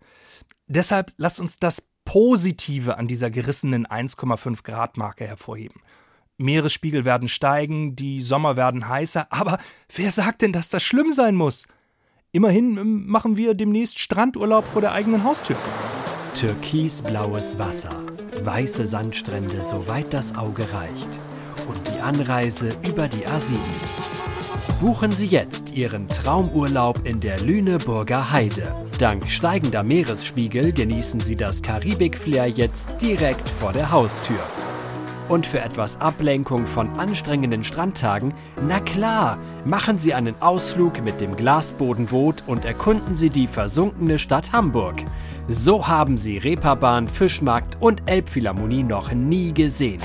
Deshalb 0.67 1.11
lasst 1.17 1.39
uns 1.39 1.59
das 1.59 1.83
Positive 2.05 2.97
an 2.97 3.07
dieser 3.07 3.29
gerissenen 3.29 3.85
1,5 3.85 4.63
Grad 4.63 4.97
Marke 4.97 5.27
hervorheben. 5.27 5.81
Meeresspiegel 6.41 7.05
werden 7.05 7.29
steigen, 7.29 7.95
die 7.95 8.21
Sommer 8.21 8.55
werden 8.55 8.87
heißer, 8.87 9.27
aber 9.29 9.59
wer 9.95 10.11
sagt 10.11 10.41
denn, 10.41 10.53
dass 10.53 10.69
das 10.69 10.83
schlimm 10.83 11.11
sein 11.11 11.35
muss? 11.35 11.67
Immerhin 12.33 12.77
ähm, 12.77 13.07
machen 13.07 13.35
wir 13.35 13.53
demnächst 13.53 13.99
Strandurlaub 13.99 14.65
vor 14.65 14.81
der 14.81 14.93
eigenen 14.93 15.23
Haustür. 15.23 15.57
Türkisblaues 16.35 17.59
Wasser, 17.59 17.89
weiße 18.43 18.87
Sandstrände, 18.87 19.61
soweit 19.61 20.13
das 20.13 20.35
Auge 20.35 20.65
reicht. 20.73 21.09
Und 21.67 21.93
die 21.93 21.99
Anreise 21.99 22.69
über 22.87 23.07
die 23.07 23.27
A7. 23.27 23.57
Buchen 24.79 25.11
Sie 25.11 25.27
jetzt 25.27 25.75
Ihren 25.75 26.07
Traumurlaub 26.07 27.05
in 27.05 27.19
der 27.19 27.39
Lüneburger 27.39 28.31
Heide. 28.31 28.87
Dank 28.97 29.29
steigender 29.29 29.83
Meeresspiegel 29.83 30.71
genießen 30.71 31.19
Sie 31.19 31.35
das 31.35 31.61
Karibik-Flair 31.61 32.47
jetzt 32.47 33.01
direkt 33.01 33.47
vor 33.47 33.73
der 33.73 33.91
Haustür. 33.91 34.39
Und 35.31 35.47
für 35.47 35.61
etwas 35.61 36.01
Ablenkung 36.01 36.67
von 36.67 36.89
anstrengenden 36.99 37.63
Strandtagen, 37.63 38.33
na 38.67 38.81
klar, 38.81 39.37
machen 39.63 39.97
Sie 39.97 40.13
einen 40.13 40.35
Ausflug 40.41 41.01
mit 41.05 41.21
dem 41.21 41.37
Glasbodenboot 41.37 42.43
und 42.47 42.65
erkunden 42.65 43.15
Sie 43.15 43.29
die 43.29 43.47
versunkene 43.47 44.19
Stadt 44.19 44.51
Hamburg. 44.51 45.05
So 45.47 45.87
haben 45.87 46.17
Sie 46.17 46.37
Reeperbahn, 46.37 47.07
Fischmarkt 47.07 47.77
und 47.79 48.01
Elbphilharmonie 48.07 48.83
noch 48.83 49.13
nie 49.13 49.53
gesehen. 49.53 50.01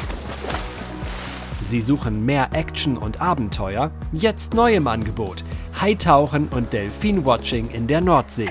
Sie 1.65 1.81
suchen 1.81 2.25
mehr 2.25 2.51
Action 2.53 2.97
und 2.97 3.21
Abenteuer? 3.21 3.91
Jetzt 4.13 4.55
neu 4.55 4.77
im 4.77 4.87
Angebot. 4.87 5.43
Haitauchen 5.81 6.47
und 6.55 6.73
Delfinwatching 6.73 7.71
in 7.71 7.89
der 7.89 8.01
Nordsee. 8.01 8.51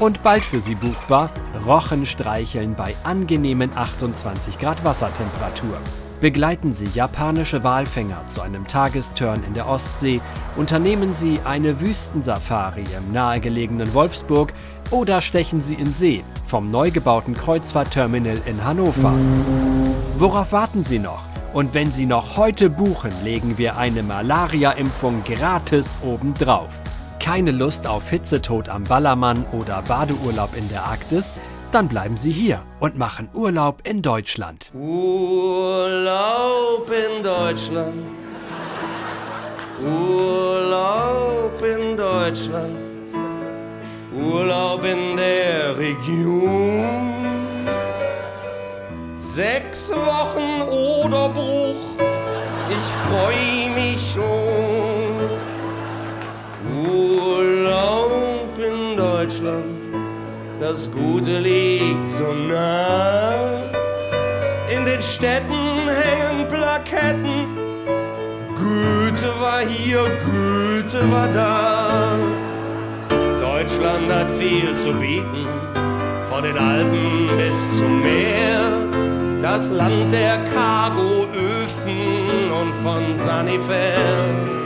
Und 0.00 0.24
bald 0.24 0.44
für 0.44 0.58
Sie 0.58 0.74
buchbar 0.74 1.30
Rochen 1.64 2.04
streicheln 2.04 2.74
bei 2.74 2.96
angenehmen 3.04 3.70
28 3.76 4.58
Grad 4.58 4.84
Wassertemperatur. 4.84 5.78
Begleiten 6.20 6.74
Sie 6.74 6.84
japanische 6.84 7.64
Walfänger 7.64 8.28
zu 8.28 8.42
einem 8.42 8.66
Tagesturn 8.66 9.42
in 9.42 9.54
der 9.54 9.66
Ostsee, 9.66 10.20
unternehmen 10.56 11.14
Sie 11.14 11.40
eine 11.46 11.80
Wüstensafari 11.80 12.84
im 12.94 13.12
nahegelegenen 13.14 13.94
Wolfsburg 13.94 14.52
oder 14.90 15.22
stechen 15.22 15.62
Sie 15.62 15.74
in 15.74 15.94
See 15.94 16.22
vom 16.46 16.70
neu 16.70 16.90
gebauten 16.90 17.32
Kreuzfahrtterminal 17.32 18.38
in 18.44 18.62
Hannover. 18.62 19.14
Worauf 20.18 20.52
warten 20.52 20.84
Sie 20.84 20.98
noch? 20.98 21.22
Und 21.54 21.72
wenn 21.72 21.90
Sie 21.90 22.04
noch 22.04 22.36
heute 22.36 22.68
buchen, 22.68 23.12
legen 23.24 23.56
wir 23.56 23.78
eine 23.78 24.02
Malaria-Impfung 24.02 25.24
gratis 25.24 25.98
obendrauf. 26.02 26.68
Keine 27.18 27.50
Lust 27.50 27.86
auf 27.86 28.10
Hitzetod 28.10 28.68
am 28.68 28.84
Ballermann 28.84 29.46
oder 29.52 29.82
Badeurlaub 29.82 30.54
in 30.54 30.68
der 30.68 30.84
Arktis? 30.84 31.38
Dann 31.72 31.86
bleiben 31.86 32.16
Sie 32.16 32.32
hier 32.32 32.62
und 32.80 32.98
machen 32.98 33.28
Urlaub 33.32 33.86
in 33.86 34.02
Deutschland. 34.02 34.72
Urlaub 34.74 36.10
in 36.90 37.22
Deutschland. 37.22 37.94
Urlaub 39.80 41.62
in 41.62 41.96
Deutschland. 41.96 42.76
Urlaub 44.12 44.84
in 44.84 45.16
der 45.16 45.78
Region. 45.78 46.88
Sechs 49.14 49.92
Wochen 49.92 50.62
oder 50.62 51.28
Bruch. 51.28 51.76
Ich 52.68 52.86
freu 53.06 53.36
mich 53.76 54.12
schon. 54.12 55.14
Urlaub 56.74 58.58
in 58.58 58.96
Deutschland. 58.96 59.79
Das 60.60 60.90
Gute 60.90 61.38
liegt 61.38 62.04
so 62.04 62.34
nah. 62.34 63.62
In 64.70 64.84
den 64.84 65.00
Städten 65.00 65.88
hängen 65.88 66.46
Plaketten. 66.48 67.46
Goethe 68.54 69.32
war 69.40 69.60
hier, 69.60 70.04
Goethe 70.26 71.10
war 71.10 71.28
da. 71.28 72.14
Deutschland 73.40 74.12
hat 74.12 74.30
viel 74.32 74.74
zu 74.76 74.92
bieten, 74.92 75.46
von 76.28 76.42
den 76.42 76.58
Alpen 76.58 77.30
bis 77.38 77.78
zum 77.78 78.02
Meer. 78.02 79.40
Das 79.40 79.70
Land 79.70 80.12
der 80.12 80.44
Cargoöfen 80.44 81.96
und 82.60 82.74
von 82.82 83.16
Sanifair. 83.16 84.59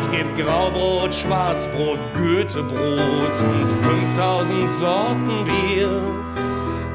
Es 0.00 0.10
gibt 0.10 0.34
Graubrot, 0.34 1.14
Schwarzbrot, 1.14 1.98
Goethebrot 2.14 3.42
und 3.42 3.70
5000 3.70 4.70
Sorten 4.70 5.28
Bier. 5.44 5.90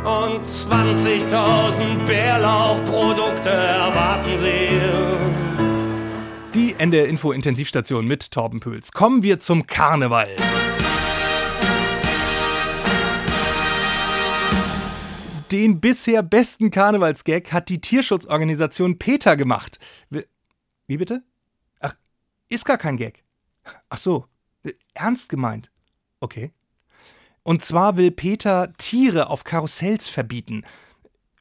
Und 0.04 0.44
20.000 0.44 2.04
Bärlauchprodukte 2.04 3.50
erwarten 3.52 4.32
Sie. 4.40 4.82
Die 6.56 6.74
NDR 6.80 7.08
Info 7.08 7.32
Intensivstation 7.32 8.08
mit 8.08 8.32
Torben 8.32 8.60
Püls. 8.60 8.92
Kommen 8.92 9.22
wir 9.22 9.40
zum 9.40 9.68
Karneval. 9.68 10.36
Den 15.52 15.80
bisher 15.80 16.24
besten 16.24 16.72
Karnevalsgag 16.72 17.54
hat 17.54 17.70
die 17.70 17.80
Tierschutzorganisation 17.80 18.98
PETA 18.98 19.36
gemacht. 19.36 19.78
Wie, 20.10 20.26
wie 20.88 20.98
bitte? 20.98 21.22
Ach, 21.82 21.94
ist 22.50 22.66
gar 22.66 22.78
kein 22.78 22.98
Gag. 22.98 23.24
Ach 23.90 23.98
so, 23.98 24.26
ernst 24.94 25.30
gemeint. 25.30 25.72
Okay. 26.20 26.52
Und 27.44 27.64
zwar 27.64 27.98
will 27.98 28.12
PETA 28.12 28.68
Tiere 28.78 29.30
auf 29.30 29.44
Karussells 29.44 30.08
verbieten. 30.08 30.64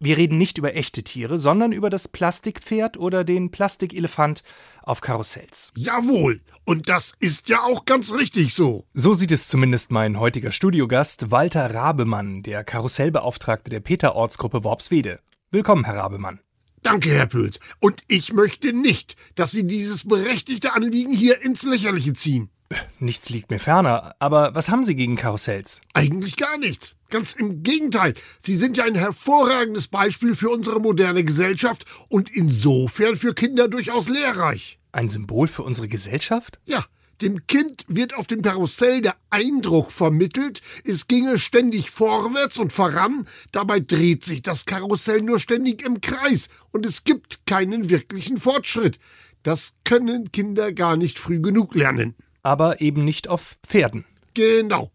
Wir 0.01 0.19
reden 0.19 0.37
nicht 0.37 0.59
über 0.59 0.75
echte 0.75 1.03
Tiere, 1.03 1.39
sondern 1.39 1.73
über 1.73 1.89
das 1.89 2.09
Plastikpferd 2.09 2.99
oder 2.99 3.25
den 3.25 3.51
Plastikelefant 3.51 4.43
auf 4.83 5.01
Karussells. 5.01 5.73
Jawohl, 5.77 6.43
und 6.65 6.91
das 6.91 7.15
ist 7.21 7.49
ja 7.49 7.63
auch 7.63 7.87
ganz 7.87 8.13
richtig 8.13 8.53
so. 8.53 8.85
So 8.93 9.15
sieht 9.15 9.33
es 9.33 9.49
zumindest 9.49 9.91
mein 9.93 10.19
heutiger 10.19 10.53
Studiogast 10.53 11.31
Walter 11.31 11.73
Rabemann, 11.75 12.43
der 12.43 12.65
Karussellbeauftragte 12.65 13.71
der 13.71 13.81
Peter-Ortsgruppe 13.81 14.63
Worpswede. 14.63 15.21
Willkommen, 15.51 15.85
Herr 15.85 15.97
Rabemann. 15.97 16.41
Danke, 16.85 17.09
Herr 17.09 17.27
Püls. 17.27 17.61
Und 17.81 18.03
ich 18.09 18.35
möchte 18.35 18.75
nicht, 18.75 19.17
dass 19.37 19.51
Sie 19.51 19.67
dieses 19.67 20.07
berechtigte 20.07 20.75
Anliegen 20.75 21.11
hier 21.11 21.41
ins 21.43 21.63
Lächerliche 21.65 22.13
ziehen. 22.13 22.51
Nichts 22.99 23.31
liegt 23.31 23.51
mir 23.51 23.59
ferner, 23.59 24.15
aber 24.19 24.55
was 24.55 24.69
haben 24.69 24.85
Sie 24.85 24.95
gegen 24.95 25.17
Karussells? 25.17 25.81
Eigentlich 25.95 26.37
gar 26.37 26.59
nichts. 26.59 26.95
Ganz 27.09 27.33
im 27.33 27.63
Gegenteil. 27.63 28.13
Sie 28.39 28.55
sind 28.55 28.77
ja 28.77 28.85
ein 28.85 28.97
hervorragendes 28.97 29.89
Beispiel 29.89 30.37
für 30.37 30.51
unsere 30.51 30.79
moderne 30.79 31.25
Gesellschaft 31.25 31.87
und 32.09 32.31
insofern 32.31 33.17
für 33.17 33.33
Kinder 33.33 33.69
durchaus 33.69 34.11
lehrreich. 34.11 34.79
Ein 34.93 35.09
Symbol 35.09 35.49
für 35.49 35.63
unsere 35.63 35.89
Gesellschaft? 35.89 36.59
Ja. 36.67 36.85
Dem 37.21 37.47
Kind 37.47 37.85
wird 37.89 38.15
auf 38.15 38.27
dem 38.27 38.43
Karussell 38.43 39.01
der 39.01 39.15
Eindruck 39.31 39.91
vermittelt, 39.91 40.63
es 40.85 41.07
ginge 41.07 41.39
ständig 41.39 41.91
vorwärts 41.91 42.59
und 42.59 42.73
voran, 42.73 43.27
dabei 43.53 43.81
dreht 43.81 44.25
sich 44.25 44.43
das 44.43 44.65
Karussell 44.65 45.23
nur 45.23 45.39
ständig 45.39 45.85
im 45.85 46.01
Kreis 46.01 46.49
und 46.71 46.87
es 46.87 47.05
gibt 47.05 47.47
keinen 47.47 47.91
wirklichen 47.91 48.37
Fortschritt. 48.37 48.99
Das 49.43 49.75
können 49.85 50.33
Kinder 50.33 50.73
gar 50.73 50.97
nicht 50.97 51.19
früh 51.19 51.41
genug 51.41 51.75
lernen 51.75 52.15
aber 52.45 52.81
eben 52.81 53.05
nicht 53.05 53.27
auf 53.27 53.57
Pferden. 53.67 54.05
Genau. 54.35 54.93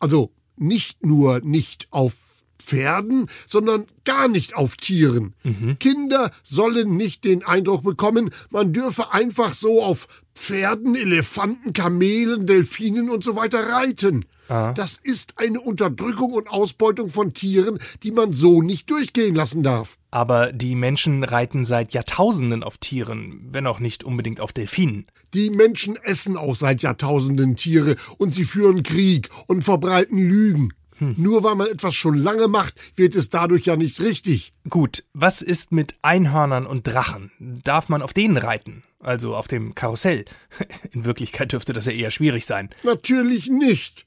Also 0.00 0.32
nicht 0.56 1.04
nur 1.04 1.40
nicht 1.40 1.88
auf 1.90 2.14
Pferden, 2.62 3.28
sondern 3.46 3.86
gar 4.04 4.28
nicht 4.28 4.54
auf 4.54 4.76
Tieren. 4.76 5.34
Mhm. 5.42 5.78
Kinder 5.78 6.30
sollen 6.42 6.96
nicht 6.96 7.24
den 7.24 7.44
Eindruck 7.44 7.82
bekommen, 7.82 8.30
man 8.50 8.72
dürfe 8.72 9.12
einfach 9.12 9.54
so 9.54 9.82
auf 9.82 10.08
Pferden, 10.34 10.94
Elefanten, 10.94 11.72
Kamelen, 11.72 12.46
Delfinen 12.46 13.10
und 13.10 13.22
so 13.22 13.36
weiter 13.36 13.68
reiten. 13.68 14.24
Ah. 14.48 14.72
Das 14.72 14.98
ist 15.02 15.38
eine 15.38 15.60
Unterdrückung 15.60 16.32
und 16.32 16.48
Ausbeutung 16.48 17.08
von 17.08 17.32
Tieren, 17.32 17.78
die 18.02 18.10
man 18.10 18.32
so 18.32 18.60
nicht 18.60 18.90
durchgehen 18.90 19.34
lassen 19.34 19.62
darf. 19.62 19.98
Aber 20.10 20.52
die 20.52 20.74
Menschen 20.74 21.24
reiten 21.24 21.64
seit 21.64 21.92
Jahrtausenden 21.92 22.62
auf 22.62 22.76
Tieren, 22.76 23.48
wenn 23.50 23.66
auch 23.66 23.80
nicht 23.80 24.04
unbedingt 24.04 24.40
auf 24.40 24.52
Delfinen. 24.52 25.06
Die 25.32 25.48
Menschen 25.48 25.96
essen 25.96 26.36
auch 26.36 26.54
seit 26.54 26.82
Jahrtausenden 26.82 27.56
Tiere 27.56 27.96
und 28.18 28.34
sie 28.34 28.44
führen 28.44 28.82
Krieg 28.82 29.30
und 29.46 29.64
verbreiten 29.64 30.18
Lügen. 30.18 30.74
Hm. 31.02 31.16
Nur 31.18 31.42
weil 31.42 31.56
man 31.56 31.66
etwas 31.66 31.96
schon 31.96 32.16
lange 32.16 32.46
macht, 32.46 32.80
wird 32.96 33.16
es 33.16 33.28
dadurch 33.28 33.66
ja 33.66 33.74
nicht 33.74 34.00
richtig. 34.00 34.52
Gut, 34.68 35.02
was 35.12 35.42
ist 35.42 35.72
mit 35.72 35.96
Einhörnern 36.00 36.64
und 36.64 36.86
Drachen? 36.86 37.32
Darf 37.64 37.88
man 37.88 38.02
auf 38.02 38.12
denen 38.12 38.36
reiten? 38.36 38.84
Also 39.00 39.34
auf 39.34 39.48
dem 39.48 39.74
Karussell? 39.74 40.24
In 40.92 41.04
Wirklichkeit 41.04 41.50
dürfte 41.50 41.72
das 41.72 41.86
ja 41.86 41.92
eher 41.92 42.12
schwierig 42.12 42.46
sein. 42.46 42.70
Natürlich 42.84 43.50
nicht. 43.50 44.06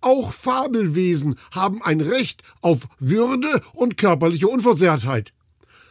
Auch 0.00 0.30
Fabelwesen 0.30 1.36
haben 1.50 1.82
ein 1.82 2.00
Recht 2.00 2.44
auf 2.60 2.86
Würde 3.00 3.60
und 3.72 3.96
körperliche 3.96 4.46
Unversehrtheit. 4.46 5.32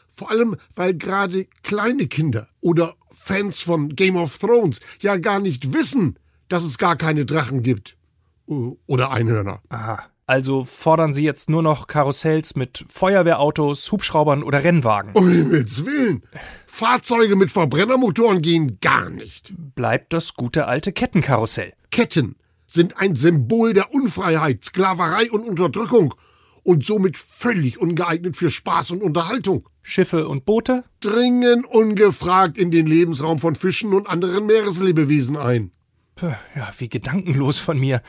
Vor 0.07 0.31
allem, 0.31 0.55
weil 0.73 0.95
gerade 0.95 1.47
kleine 1.63 2.07
Kinder 2.07 2.47
oder 2.61 2.95
Fans 3.11 3.59
von 3.59 3.93
Game 3.93 4.15
of 4.15 4.37
Thrones 4.37 4.79
ja 5.01 5.17
gar 5.17 5.41
nicht 5.41 5.73
wissen, 5.73 6.17
dass 6.47 6.63
es 6.63 6.77
gar 6.77 6.95
keine 6.95 7.25
Drachen 7.25 7.61
gibt. 7.61 7.97
Oder 8.45 9.11
Einhörner. 9.11 9.61
Aha. 9.67 10.05
Also 10.27 10.65
fordern 10.65 11.13
Sie 11.13 11.23
jetzt 11.23 11.51
nur 11.51 11.61
noch 11.61 11.85
Karussells 11.85 12.55
mit 12.55 12.83
Feuerwehrautos, 12.87 13.91
Hubschraubern 13.91 14.41
oder 14.41 14.63
Rennwagen? 14.63 15.11
Um 15.13 15.29
Himmels 15.29 15.85
Willen! 15.85 16.23
Fahrzeuge 16.65 17.35
mit 17.35 17.51
Verbrennermotoren 17.51 18.41
gehen 18.41 18.79
gar 18.81 19.11
nicht. 19.11 19.53
Bleibt 19.75 20.13
das 20.13 20.33
gute 20.33 20.67
alte 20.67 20.93
Kettenkarussell. 20.93 21.73
Ketten 21.91 22.37
sind 22.65 22.97
ein 22.97 23.15
Symbol 23.15 23.73
der 23.73 23.93
Unfreiheit, 23.93 24.63
Sklaverei 24.63 25.29
und 25.29 25.43
Unterdrückung 25.43 26.15
und 26.63 26.83
somit 26.83 27.17
völlig 27.17 27.79
ungeeignet 27.79 28.35
für 28.35 28.49
Spaß 28.49 28.91
und 28.91 29.03
Unterhaltung. 29.03 29.69
Schiffe 29.83 30.27
und 30.27 30.45
Boote? 30.45 30.83
Dringen 31.01 31.63
ungefragt 31.63 32.57
in 32.57 32.71
den 32.71 32.87
Lebensraum 32.87 33.37
von 33.37 33.53
Fischen 33.53 33.93
und 33.93 34.07
anderen 34.07 34.47
Meereslebewesen 34.47 35.37
ein. 35.37 35.71
Puh, 36.15 36.33
ja, 36.55 36.69
wie 36.79 36.89
gedankenlos 36.89 37.59
von 37.59 37.79
mir. 37.79 38.01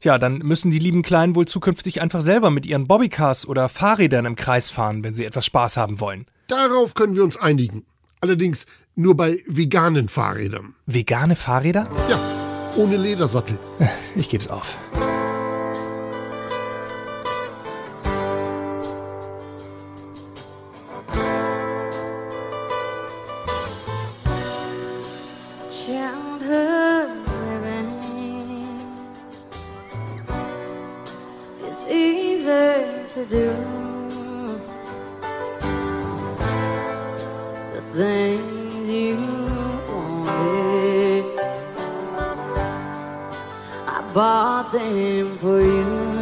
Tja, 0.00 0.18
dann 0.18 0.38
müssen 0.38 0.70
die 0.70 0.78
lieben 0.78 1.02
Kleinen 1.02 1.34
wohl 1.34 1.46
zukünftig 1.46 2.00
einfach 2.00 2.20
selber 2.20 2.50
mit 2.50 2.66
ihren 2.66 2.86
Bobbycars 2.86 3.48
oder 3.48 3.68
Fahrrädern 3.68 4.26
im 4.26 4.36
Kreis 4.36 4.70
fahren, 4.70 5.02
wenn 5.02 5.14
sie 5.14 5.24
etwas 5.24 5.44
Spaß 5.46 5.76
haben 5.76 5.98
wollen. 6.00 6.26
Darauf 6.46 6.94
können 6.94 7.16
wir 7.16 7.24
uns 7.24 7.36
einigen. 7.36 7.84
Allerdings 8.20 8.66
nur 8.94 9.16
bei 9.16 9.42
veganen 9.46 10.08
Fahrrädern. 10.08 10.74
Vegane 10.86 11.36
Fahrräder? 11.36 11.88
Ja, 12.08 12.18
ohne 12.76 12.96
Ledersattel. 12.96 13.58
Ich 14.16 14.28
geb's 14.28 14.48
auf. 14.48 14.76
Do 33.24 33.50
the 37.74 37.80
things 37.92 38.88
you 38.88 39.16
wanted. 39.88 41.24
I 43.86 44.10
bought 44.14 44.72
them 44.72 45.36
for 45.38 45.60
you. 45.60 46.17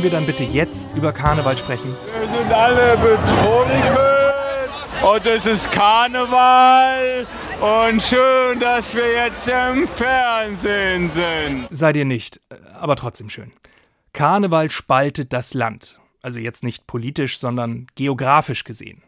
Können 0.00 0.12
wir 0.12 0.18
dann 0.18 0.26
bitte 0.26 0.44
jetzt 0.44 0.96
über 0.96 1.12
Karneval 1.12 1.58
sprechen? 1.58 1.94
Wir 2.18 2.26
sind 2.26 2.50
alle 2.50 2.96
betrunken. 2.96 3.98
und 5.06 5.26
es 5.26 5.44
ist 5.44 5.70
Karneval 5.70 7.26
und 7.60 8.02
schön, 8.02 8.58
dass 8.60 8.94
wir 8.94 9.12
jetzt 9.12 9.46
im 9.46 9.86
Fernsehen 9.86 11.10
sind. 11.10 11.68
Seid 11.68 11.96
ihr 11.96 12.06
nicht, 12.06 12.40
aber 12.72 12.96
trotzdem 12.96 13.28
schön. 13.28 13.52
Karneval 14.14 14.70
spaltet 14.70 15.34
das 15.34 15.52
Land. 15.52 16.00
Also 16.22 16.38
jetzt 16.38 16.64
nicht 16.64 16.86
politisch, 16.86 17.38
sondern 17.38 17.86
geografisch 17.94 18.64
gesehen. 18.64 19.02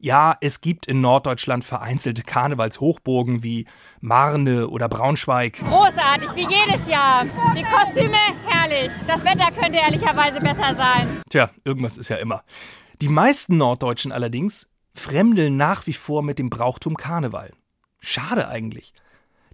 Ja, 0.00 0.36
es 0.40 0.60
gibt 0.60 0.86
in 0.86 1.00
Norddeutschland 1.00 1.64
vereinzelte 1.64 2.22
Karnevalshochburgen 2.22 3.42
wie 3.42 3.66
Marne 4.00 4.68
oder 4.68 4.88
Braunschweig. 4.88 5.58
Großartig, 5.58 6.28
wie 6.36 6.46
jedes 6.48 6.86
Jahr. 6.88 7.24
Die 7.56 7.64
Kostüme, 7.64 8.16
herrlich. 8.46 8.92
Das 9.08 9.24
Wetter 9.24 9.50
könnte 9.50 9.78
ehrlicherweise 9.78 10.38
besser 10.40 10.74
sein. 10.76 11.20
Tja, 11.28 11.50
irgendwas 11.64 11.98
ist 11.98 12.08
ja 12.10 12.16
immer. 12.16 12.44
Die 13.00 13.08
meisten 13.08 13.56
Norddeutschen 13.56 14.12
allerdings 14.12 14.68
fremdeln 14.94 15.56
nach 15.56 15.86
wie 15.88 15.92
vor 15.92 16.22
mit 16.22 16.38
dem 16.38 16.48
Brauchtum 16.48 16.96
Karneval. 16.96 17.50
Schade 17.98 18.48
eigentlich. 18.48 18.92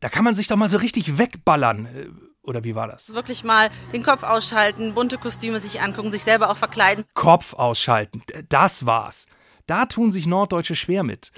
Da 0.00 0.10
kann 0.10 0.24
man 0.24 0.34
sich 0.34 0.48
doch 0.48 0.56
mal 0.56 0.68
so 0.68 0.76
richtig 0.76 1.16
wegballern. 1.16 1.86
Äh, 1.86 2.08
Oder 2.42 2.64
wie 2.64 2.74
war 2.74 2.86
das? 2.86 3.14
Wirklich 3.14 3.44
mal 3.44 3.70
den 3.94 4.02
Kopf 4.02 4.22
ausschalten, 4.22 4.92
bunte 4.92 5.16
Kostüme 5.16 5.58
sich 5.60 5.80
angucken, 5.80 6.10
sich 6.12 6.22
selber 6.22 6.50
auch 6.50 6.58
verkleiden. 6.58 7.06
Kopf 7.14 7.54
ausschalten, 7.54 8.22
das 8.50 8.84
war's. 8.84 9.26
Da 9.66 9.86
tun 9.86 10.12
sich 10.12 10.26
Norddeutsche 10.26 10.76
schwer 10.76 11.04
mit. 11.04 11.32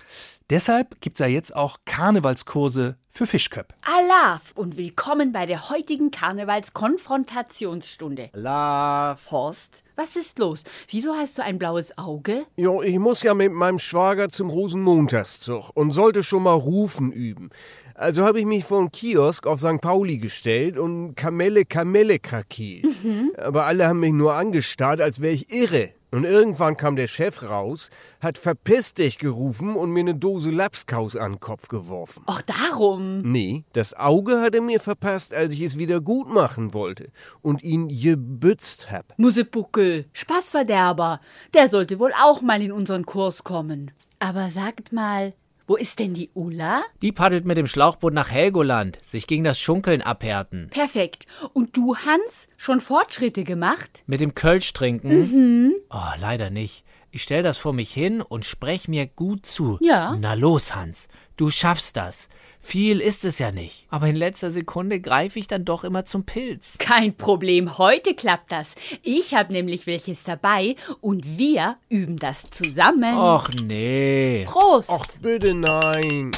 Deshalb 0.50 1.00
gibt's 1.00 1.20
ja 1.20 1.28
jetzt 1.28 1.54
auch 1.54 1.78
Karnevalskurse 1.84 2.96
für 3.08 3.24
Fischköpp. 3.24 3.72
Alaf 3.82 4.50
und 4.56 4.76
willkommen 4.76 5.30
bei 5.32 5.46
der 5.46 5.70
heutigen 5.70 6.10
Karnevals-Konfrontationsstunde. 6.10 8.30
Alaf. 8.32 9.30
Horst, 9.30 9.84
was 9.94 10.16
ist 10.16 10.40
los? 10.40 10.64
Wieso 10.90 11.14
hast 11.14 11.38
du 11.38 11.44
ein 11.44 11.60
blaues 11.60 11.96
Auge? 11.98 12.44
Jo, 12.56 12.82
ich 12.82 12.98
muss 12.98 13.22
ja 13.22 13.32
mit 13.32 13.52
meinem 13.52 13.78
Schwager 13.78 14.28
zum 14.28 14.50
Rosenmontagszug 14.50 15.70
und 15.74 15.92
sollte 15.92 16.24
schon 16.24 16.42
mal 16.42 16.54
rufen 16.54 17.12
üben. 17.12 17.50
Also 17.94 18.24
habe 18.24 18.40
ich 18.40 18.44
mich 18.44 18.64
vor 18.64 18.80
einen 18.80 18.90
Kiosk 18.90 19.46
auf 19.46 19.60
St. 19.60 19.80
Pauli 19.80 20.18
gestellt 20.18 20.78
und 20.78 21.14
Kamelle, 21.14 21.64
Kamelle 21.64 22.18
krakiert. 22.18 22.86
Mhm. 23.04 23.30
Aber 23.38 23.66
alle 23.66 23.86
haben 23.86 24.00
mich 24.00 24.12
nur 24.12 24.34
angestarrt, 24.34 25.00
als 25.00 25.20
wäre 25.20 25.32
ich 25.32 25.52
irre. 25.52 25.92
Und 26.10 26.24
irgendwann 26.24 26.76
kam 26.76 26.96
der 26.96 27.08
Chef 27.08 27.42
raus, 27.42 27.90
hat 28.20 28.38
verpiss 28.38 28.94
dich 28.94 29.18
gerufen 29.18 29.74
und 29.74 29.90
mir 29.90 30.00
eine 30.00 30.14
Dose 30.14 30.50
Lapskaus 30.50 31.16
an 31.16 31.32
den 31.32 31.40
Kopf 31.40 31.68
geworfen. 31.68 32.22
Ach, 32.26 32.42
darum. 32.42 33.22
Nee, 33.22 33.64
das 33.72 33.94
Auge 33.94 34.40
hat 34.40 34.54
er 34.54 34.60
mir 34.60 34.80
verpasst, 34.80 35.34
als 35.34 35.54
ich 35.54 35.62
es 35.62 35.78
wieder 35.78 36.00
gut 36.00 36.28
machen 36.28 36.74
wollte 36.74 37.10
und 37.42 37.62
ihn 37.64 37.88
gebützt 37.88 38.90
hab. 38.90 39.18
Musebuckel, 39.18 40.06
Spaßverderber. 40.12 41.20
Der 41.54 41.68
sollte 41.68 41.98
wohl 41.98 42.12
auch 42.22 42.40
mal 42.40 42.62
in 42.62 42.72
unseren 42.72 43.04
Kurs 43.04 43.42
kommen. 43.42 43.90
Aber 44.18 44.48
sagt 44.50 44.92
mal, 44.92 45.34
wo 45.66 45.76
ist 45.76 45.98
denn 45.98 46.14
die 46.14 46.30
Ulla? 46.34 46.82
Die 47.02 47.12
paddelt 47.12 47.44
mit 47.44 47.56
dem 47.56 47.66
Schlauchboot 47.66 48.12
nach 48.12 48.30
Helgoland, 48.30 48.98
sich 49.02 49.26
gegen 49.26 49.44
das 49.44 49.58
Schunkeln 49.58 50.00
abhärten. 50.00 50.68
Perfekt. 50.70 51.26
Und 51.52 51.76
du, 51.76 51.96
Hans, 51.96 52.48
schon 52.56 52.80
Fortschritte 52.80 53.42
gemacht? 53.42 54.02
Mit 54.06 54.20
dem 54.20 54.34
Kölsch 54.34 54.72
trinken? 54.72 55.18
Mhm. 55.18 55.74
Oh, 55.90 56.12
leider 56.20 56.50
nicht. 56.50 56.84
Ich 57.10 57.22
stell 57.22 57.42
das 57.42 57.58
vor 57.58 57.72
mich 57.72 57.92
hin 57.92 58.20
und 58.20 58.44
sprech 58.44 58.88
mir 58.88 59.06
gut 59.06 59.46
zu. 59.46 59.78
Ja. 59.80 60.16
Na 60.20 60.34
los, 60.34 60.74
Hans, 60.74 61.08
du 61.36 61.50
schaffst 61.50 61.96
das. 61.96 62.28
Viel 62.66 63.00
ist 63.00 63.24
es 63.24 63.38
ja 63.38 63.52
nicht. 63.52 63.86
Aber 63.90 64.08
in 64.08 64.16
letzter 64.16 64.50
Sekunde 64.50 64.98
greife 64.98 65.38
ich 65.38 65.46
dann 65.46 65.64
doch 65.64 65.84
immer 65.84 66.04
zum 66.04 66.24
Pilz. 66.24 66.78
Kein 66.78 67.16
Problem, 67.16 67.78
heute 67.78 68.12
klappt 68.14 68.50
das. 68.50 68.74
Ich 69.04 69.34
habe 69.34 69.52
nämlich 69.52 69.86
welches 69.86 70.24
dabei 70.24 70.74
und 71.00 71.38
wir 71.38 71.76
üben 71.88 72.16
das 72.16 72.50
zusammen. 72.50 73.16
Och 73.18 73.48
nee. 73.62 74.46
Prost. 74.46 74.90
Ach, 74.90 75.06
bitte 75.22 75.54
nein. 75.54 76.32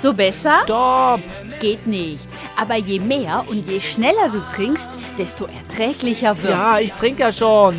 So 0.00 0.14
besser? 0.14 0.60
Stopp! 0.62 1.22
Geht 1.58 1.88
nicht. 1.88 2.28
Aber 2.56 2.76
je 2.76 3.00
mehr 3.00 3.44
und 3.48 3.66
je 3.66 3.80
schneller 3.80 4.28
du 4.28 4.40
trinkst, 4.54 4.90
desto 5.18 5.46
erträglicher 5.46 6.40
wird 6.40 6.52
Ja, 6.52 6.78
ich 6.78 6.92
trinke 6.92 7.22
ja 7.22 7.32
schon. 7.32 7.74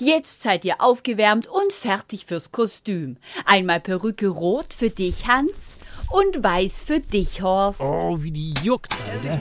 Jetzt 0.00 0.40
seid 0.40 0.64
ihr 0.64 0.80
aufgewärmt 0.80 1.46
und 1.46 1.74
fertig 1.74 2.24
fürs 2.24 2.52
Kostüm. 2.52 3.18
Einmal 3.44 3.80
Perücke 3.80 4.28
rot 4.28 4.72
für 4.72 4.88
dich, 4.88 5.26
Hans, 5.26 5.76
und 6.10 6.42
weiß 6.42 6.84
für 6.84 7.00
dich, 7.00 7.42
Horst. 7.42 7.82
Oh, 7.82 8.16
wie 8.22 8.30
die 8.30 8.54
juckt, 8.62 8.96
Alter. 9.06 9.38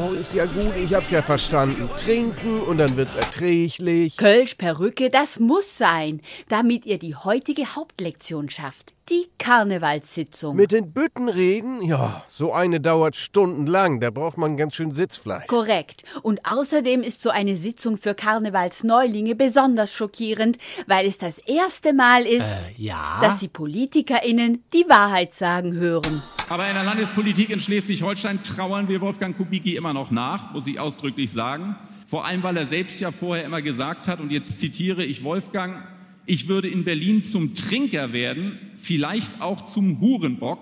Oh, 0.00 0.14
ist 0.14 0.32
ja 0.32 0.46
gut, 0.46 0.74
ich 0.74 0.94
hab's 0.94 1.10
ja 1.10 1.20
verstanden. 1.20 1.90
Trinken 1.98 2.62
und 2.62 2.78
dann 2.78 2.96
wird's 2.96 3.14
erträglich. 3.14 4.16
Kölsch, 4.16 4.54
Perücke, 4.54 5.10
das 5.10 5.38
muss 5.38 5.76
sein, 5.76 6.22
damit 6.48 6.86
ihr 6.86 6.98
die 6.98 7.14
heutige 7.14 7.74
Hauptlektion 7.74 8.48
schafft. 8.48 8.94
Die 9.12 9.28
Karnevalssitzung. 9.36 10.56
Mit 10.56 10.72
den 10.72 10.90
Bütten 10.94 11.28
reden? 11.28 11.82
Ja, 11.82 12.24
so 12.28 12.54
eine 12.54 12.80
dauert 12.80 13.14
stundenlang. 13.14 14.00
Da 14.00 14.08
braucht 14.10 14.38
man 14.38 14.56
ganz 14.56 14.74
schön 14.74 14.90
Sitzfleisch. 14.90 15.48
Korrekt. 15.48 16.02
Und 16.22 16.40
außerdem 16.50 17.02
ist 17.02 17.20
so 17.20 17.28
eine 17.28 17.54
Sitzung 17.56 17.98
für 17.98 18.14
Karnevalsneulinge 18.14 19.34
besonders 19.34 19.92
schockierend, 19.92 20.56
weil 20.86 21.06
es 21.06 21.18
das 21.18 21.36
erste 21.36 21.92
Mal 21.92 22.22
ist, 22.24 22.40
Äh, 22.40 22.72
ja? 22.82 23.18
dass 23.20 23.40
die 23.40 23.48
PolitikerInnen 23.48 24.64
die 24.72 24.86
Wahrheit 24.88 25.34
sagen 25.34 25.74
hören. 25.74 26.22
Aber 26.48 26.66
in 26.66 26.72
der 26.72 26.84
Landespolitik 26.84 27.50
in 27.50 27.60
Schleswig-Holstein 27.60 28.42
trauern 28.42 28.88
wir 28.88 29.02
Wolfgang 29.02 29.36
Kubicki 29.36 29.76
immer 29.76 29.92
noch 29.92 30.10
nach, 30.10 30.54
muss 30.54 30.66
ich 30.66 30.80
ausdrücklich 30.80 31.30
sagen. 31.30 31.76
Vor 32.06 32.24
allem, 32.24 32.42
weil 32.42 32.56
er 32.56 32.64
selbst 32.64 32.98
ja 32.98 33.10
vorher 33.10 33.44
immer 33.44 33.60
gesagt 33.60 34.08
hat, 34.08 34.20
und 34.20 34.32
jetzt 34.32 34.58
zitiere 34.58 35.04
ich 35.04 35.22
Wolfgang, 35.22 35.82
ich 36.24 36.48
würde 36.48 36.68
in 36.68 36.84
Berlin 36.84 37.22
zum 37.22 37.52
Trinker 37.52 38.12
werden, 38.12 38.56
vielleicht 38.82 39.40
auch 39.40 39.62
zum 39.62 40.00
Hurenbock. 40.00 40.58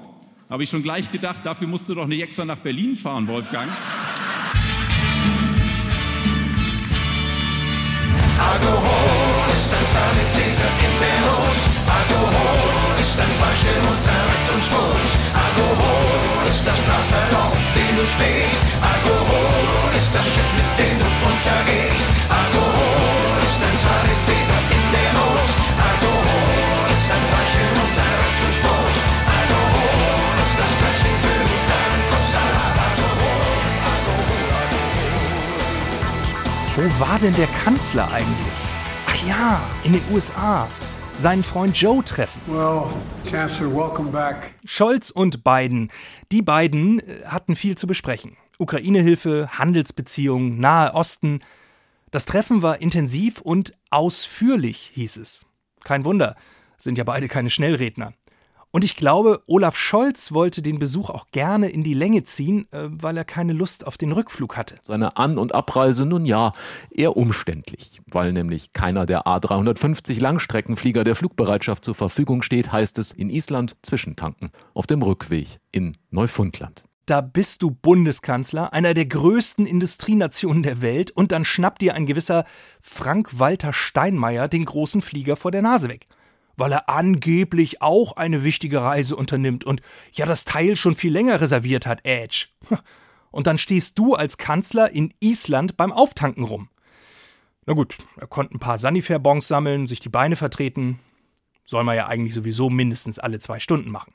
Habe 0.49 0.63
ich 0.65 0.71
schon 0.71 0.83
gleich 0.83 1.11
gedacht, 1.11 1.45
dafür 1.45 1.69
musst 1.69 1.89
du 1.89 1.95
doch 1.95 2.07
nicht 2.07 2.23
extra 2.23 2.45
nach 2.45 2.59
Berlin 2.59 2.97
fahren, 2.97 3.27
Wolfgang. 3.27 3.71
Alkohol 8.39 9.53
ist 9.53 9.73
ein 9.73 9.87
Sanitäter 9.87 10.71
in 10.87 10.95
der 11.01 11.21
Not. 11.27 11.41
Ist 13.01 13.19
ein 13.19 13.31
Fallschirm 13.31 13.87
unter 13.89 14.19
Rettungsboot. 14.29 15.11
Alkohol 15.33 16.47
ist 16.49 16.67
das 16.67 16.85
Tausend, 16.85 17.33
auf 17.35 17.73
dem 17.73 17.97
du 17.97 18.07
stehst. 18.07 18.65
Alkohol 18.83 19.97
ist 19.97 20.15
das 20.15 20.25
Schiff, 20.25 20.51
mit 20.57 20.79
dem 20.79 20.99
du 20.99 21.07
untergehst. 21.25 22.11
Alkohol 22.29 22.60
Wo 36.81 36.99
war 36.99 37.19
denn 37.19 37.35
der 37.35 37.47
Kanzler 37.63 38.11
eigentlich? 38.11 38.55
Ach 39.07 39.29
ja, 39.29 39.61
in 39.85 39.93
den 39.93 40.01
USA. 40.11 40.67
Seinen 41.15 41.45
Freund 41.45 41.79
Joe 41.79 42.03
treffen. 42.03 42.41
Well, 42.47 42.85
Chancellor, 43.31 43.71
welcome 43.75 44.11
back. 44.11 44.55
Scholz 44.65 45.11
und 45.11 45.45
Biden. 45.45 45.91
Die 46.33 46.41
beiden 46.41 47.01
äh, 47.01 47.27
hatten 47.27 47.55
viel 47.55 47.77
zu 47.77 47.87
besprechen. 47.87 48.39
Ukraine-Hilfe, 48.59 49.51
Handelsbeziehungen, 49.59 50.59
Nahe 50.59 50.95
Osten. 50.95 51.41
Das 52.13 52.25
Treffen 52.25 52.63
war 52.63 52.81
intensiv 52.81 53.43
und 53.43 53.75
ausführlich, 53.91 54.91
hieß 54.95 55.19
es. 55.19 55.45
Kein 55.85 56.07
Wunder, 56.07 56.35
sind 56.79 56.97
ja 56.97 57.05
beide 57.05 57.29
keine 57.29 57.51
Schnellredner. 57.51 58.15
Und 58.73 58.85
ich 58.85 58.95
glaube, 58.95 59.43
Olaf 59.47 59.77
Scholz 59.77 60.33
wollte 60.33 60.63
den 60.63 60.79
Besuch 60.79 61.11
auch 61.11 61.27
gerne 61.33 61.69
in 61.69 61.83
die 61.83 61.95
Länge 61.95 62.23
ziehen, 62.23 62.69
äh, 62.71 62.89
weil 62.89 63.17
er 63.17 63.25
keine 63.25 63.53
Lust 63.53 63.85
auf 63.87 63.99
den 63.99 64.13
Rückflug 64.13 64.57
hatte. 64.57 64.79
Seine 64.83 65.17
An- 65.17 65.39
und 65.39 65.55
Abreise 65.55 66.07
nun 66.07 66.25
ja 66.25 66.53
eher 66.91 67.17
umständlich, 67.17 68.01
weil 68.07 68.33
nämlich 68.33 68.73
keiner 68.73 69.07
der 69.07 69.27
A350 69.27 70.21
Langstreckenflieger 70.21 71.03
der 71.03 71.17
Flugbereitschaft 71.17 71.85
zur 71.85 71.97
Verfügung 71.97 72.43
steht, 72.43 72.71
heißt 72.71 72.99
es 72.99 73.11
in 73.11 73.29
Island 73.29 73.75
zwischentanken 73.83 74.51
auf 74.73 74.87
dem 74.87 75.03
Rückweg 75.03 75.59
in 75.73 75.97
Neufundland. 76.11 76.85
Da 77.07 77.23
bist 77.23 77.63
du 77.63 77.73
Bundeskanzler 77.73 78.73
einer 78.73 78.95
der 78.95 79.07
größten 79.07 79.67
Industrienationen 79.67 80.63
der 80.63 80.81
Welt 80.81 81.11
und 81.11 81.33
dann 81.33 81.45
schnappt 81.45 81.83
dir 81.83 81.95
ein 81.95 82.07
gewisser 82.07 82.45
Frank-Walter 82.81 83.73
Steinmeier 83.73 84.47
den 84.47 84.65
großen 84.65 85.01
Flieger 85.01 85.35
vor 85.35 85.51
der 85.51 85.63
Nase 85.63 85.89
weg. 85.89 86.07
Weil 86.61 86.73
er 86.73 86.91
angeblich 86.91 87.81
auch 87.81 88.19
eine 88.19 88.45
wichtige 88.45 88.83
Reise 88.83 89.17
unternimmt 89.17 89.65
und 89.65 89.81
ja 90.13 90.27
das 90.27 90.45
Teil 90.45 90.77
schon 90.77 90.95
viel 90.95 91.11
länger 91.11 91.41
reserviert 91.41 91.87
hat, 91.87 92.05
Edge. 92.05 92.49
Und 93.31 93.47
dann 93.47 93.57
stehst 93.57 93.99
du 93.99 94.15
als 94.15 94.37
Kanzler 94.37 94.91
in 94.91 95.15
Island 95.21 95.79
beim 95.79 95.91
Auftanken 95.91 96.45
rum. 96.45 96.69
Na 97.65 97.73
gut, 97.73 97.97
er 98.19 98.27
konnte 98.27 98.55
ein 98.55 98.59
paar 98.59 98.77
Sanifair-Bons 98.77 99.49
sammeln, 99.49 99.89
sich 99.89 100.01
die 100.01 100.11
Beine 100.11 100.37
vertreten. 100.37 100.99
Soll 101.65 101.83
man 101.83 101.97
ja 101.97 102.09
eigentlich 102.09 102.35
sowieso 102.35 102.69
mindestens 102.69 103.19
alle 103.19 103.39
zwei 103.39 103.59
Stunden 103.59 103.91
machen. 103.91 104.13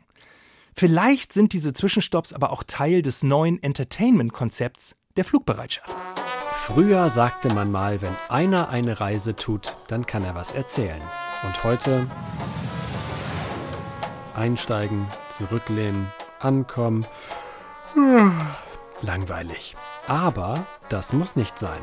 Vielleicht 0.76 1.34
sind 1.34 1.52
diese 1.52 1.74
Zwischenstopps 1.74 2.32
aber 2.32 2.52
auch 2.52 2.64
Teil 2.64 3.02
des 3.02 3.24
neuen 3.24 3.64
Entertainment-Konzepts 3.64 4.96
der 5.18 5.26
Flugbereitschaft. 5.26 5.96
Früher 6.66 7.12
sagte 7.12 7.54
man 7.54 7.72
mal, 7.72 8.02
wenn 8.02 8.16
einer 8.28 8.70
eine 8.70 9.00
Reise 9.00 9.36
tut, 9.36 9.78
dann 9.86 10.08
kann 10.08 10.24
er 10.24 10.34
was 10.34 10.52
erzählen. 10.52 11.00
Und 11.44 11.64
heute 11.64 12.08
einsteigen, 14.34 15.06
zurücklehnen, 15.30 16.08
ankommen. 16.40 17.06
Langweilig. 19.02 19.76
Aber 20.08 20.66
das 20.90 21.14
muss 21.14 21.36
nicht 21.36 21.60
sein. 21.60 21.82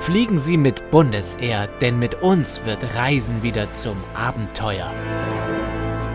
Fliegen 0.00 0.38
Sie 0.38 0.58
mit 0.58 0.90
Bundesair, 0.90 1.66
denn 1.80 1.98
mit 1.98 2.16
uns 2.16 2.62
wird 2.66 2.94
Reisen 2.94 3.42
wieder 3.42 3.72
zum 3.72 3.96
Abenteuer. 4.12 4.92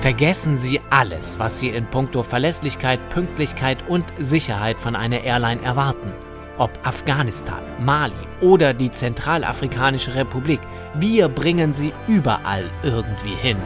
Vergessen 0.06 0.60
Sie 0.60 0.80
alles, 0.92 1.40
was 1.40 1.58
Sie 1.58 1.70
in 1.70 1.88
puncto 1.88 2.22
Verlässlichkeit, 2.22 3.00
Pünktlichkeit 3.10 3.80
und 3.90 4.06
Sicherheit 4.20 4.80
von 4.80 4.96
einer 4.96 5.24
Airline 5.24 5.64
erwarten. 5.64 6.14
Ob 6.60 6.70
Afghanistan, 6.84 7.64
Mali 7.80 8.14
oder 8.40 8.76
die 8.76 8.92
Zentralafrikanische 8.92 10.14
Republik, 10.14 10.60
wir 10.94 11.28
bringen 11.28 11.74
Sie 11.74 11.92
überall 12.08 12.70
irgendwie 12.84 13.34
hin. 13.34 13.58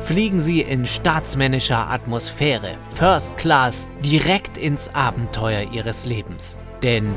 Fliegen 0.00 0.40
Sie 0.40 0.62
in 0.62 0.86
staatsmännischer 0.86 1.90
Atmosphäre, 1.90 2.76
First 2.94 3.36
Class, 3.36 3.86
direkt 4.02 4.56
ins 4.56 4.94
Abenteuer 4.94 5.70
Ihres 5.70 6.06
Lebens. 6.06 6.58
Denn 6.82 7.14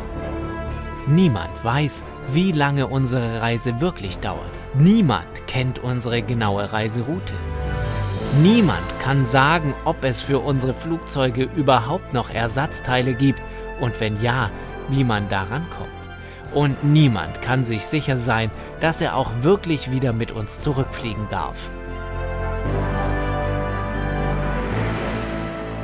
niemand 1.08 1.64
weiß, 1.64 2.04
wie 2.34 2.52
lange 2.52 2.88
unsere 2.88 3.42
Reise 3.42 3.80
wirklich 3.80 4.20
dauert. 4.20 4.52
Niemand 4.74 5.48
kennt 5.48 5.80
unsere 5.80 6.22
genaue 6.22 6.74
Reiseroute. 6.74 7.36
Niemand 8.40 9.00
kann 9.02 9.28
sagen, 9.28 9.74
ob 9.84 10.06
es 10.06 10.22
für 10.22 10.40
unsere 10.40 10.74
Flugzeuge 10.74 11.50
überhaupt 11.56 12.14
noch 12.14 12.30
Ersatzteile 12.30 13.14
gibt 13.14 13.42
und 13.82 14.00
wenn 14.00 14.22
ja, 14.22 14.50
wie 14.88 15.04
man 15.04 15.28
daran 15.28 15.66
kommt. 15.70 15.90
Und 16.54 16.82
niemand 16.82 17.42
kann 17.42 17.66
sich 17.66 17.86
sicher 17.86 18.18
sein, 18.18 18.50
dass 18.80 19.02
er 19.02 19.18
auch 19.18 19.32
wirklich 19.42 19.92
wieder 19.92 20.14
mit 20.14 20.32
uns 20.32 20.62
zurückfliegen 20.62 21.28
darf. 21.30 21.70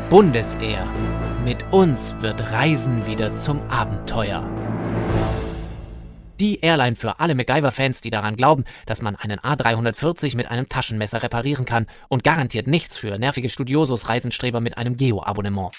Bundesair. 0.10 0.88
Mit 1.44 1.66
uns 1.72 2.16
wird 2.22 2.52
Reisen 2.52 3.06
wieder 3.06 3.36
zum 3.36 3.60
Abenteuer. 3.70 4.46
Die 6.40 6.60
Airline 6.62 6.96
für 6.96 7.20
alle 7.20 7.34
MacGyver-Fans, 7.34 8.02
die 8.02 8.12
daran 8.12 8.36
glauben, 8.36 8.64
dass 8.86 9.02
man 9.02 9.16
einen 9.16 9.40
A340 9.40 10.36
mit 10.36 10.52
einem 10.52 10.70
Taschenmesser 10.70 11.24
reparieren 11.24 11.66
kann 11.66 11.88
und 12.10 12.24
garantiert 12.24 12.68
nichts 12.68 12.96
für 12.96 13.18
nervige 13.18 13.50
Studiosus-Reisenstreber 13.50 14.62
mit 14.62 14.78
einem 14.78 14.98
Geo-Abonnement. 14.98 15.72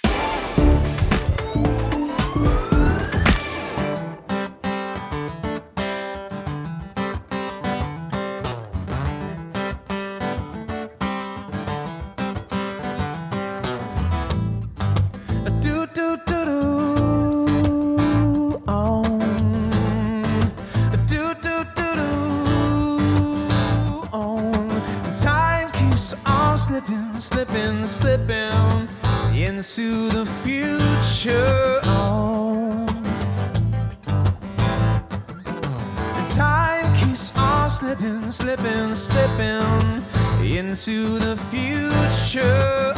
Slipping, 37.79 38.29
slipping, 38.29 38.93
slipping 38.93 40.03
into 40.43 41.19
the 41.21 41.37
future. 41.37 42.93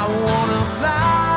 I 0.00 0.06
wanna 0.08 0.64
fly 0.78 1.27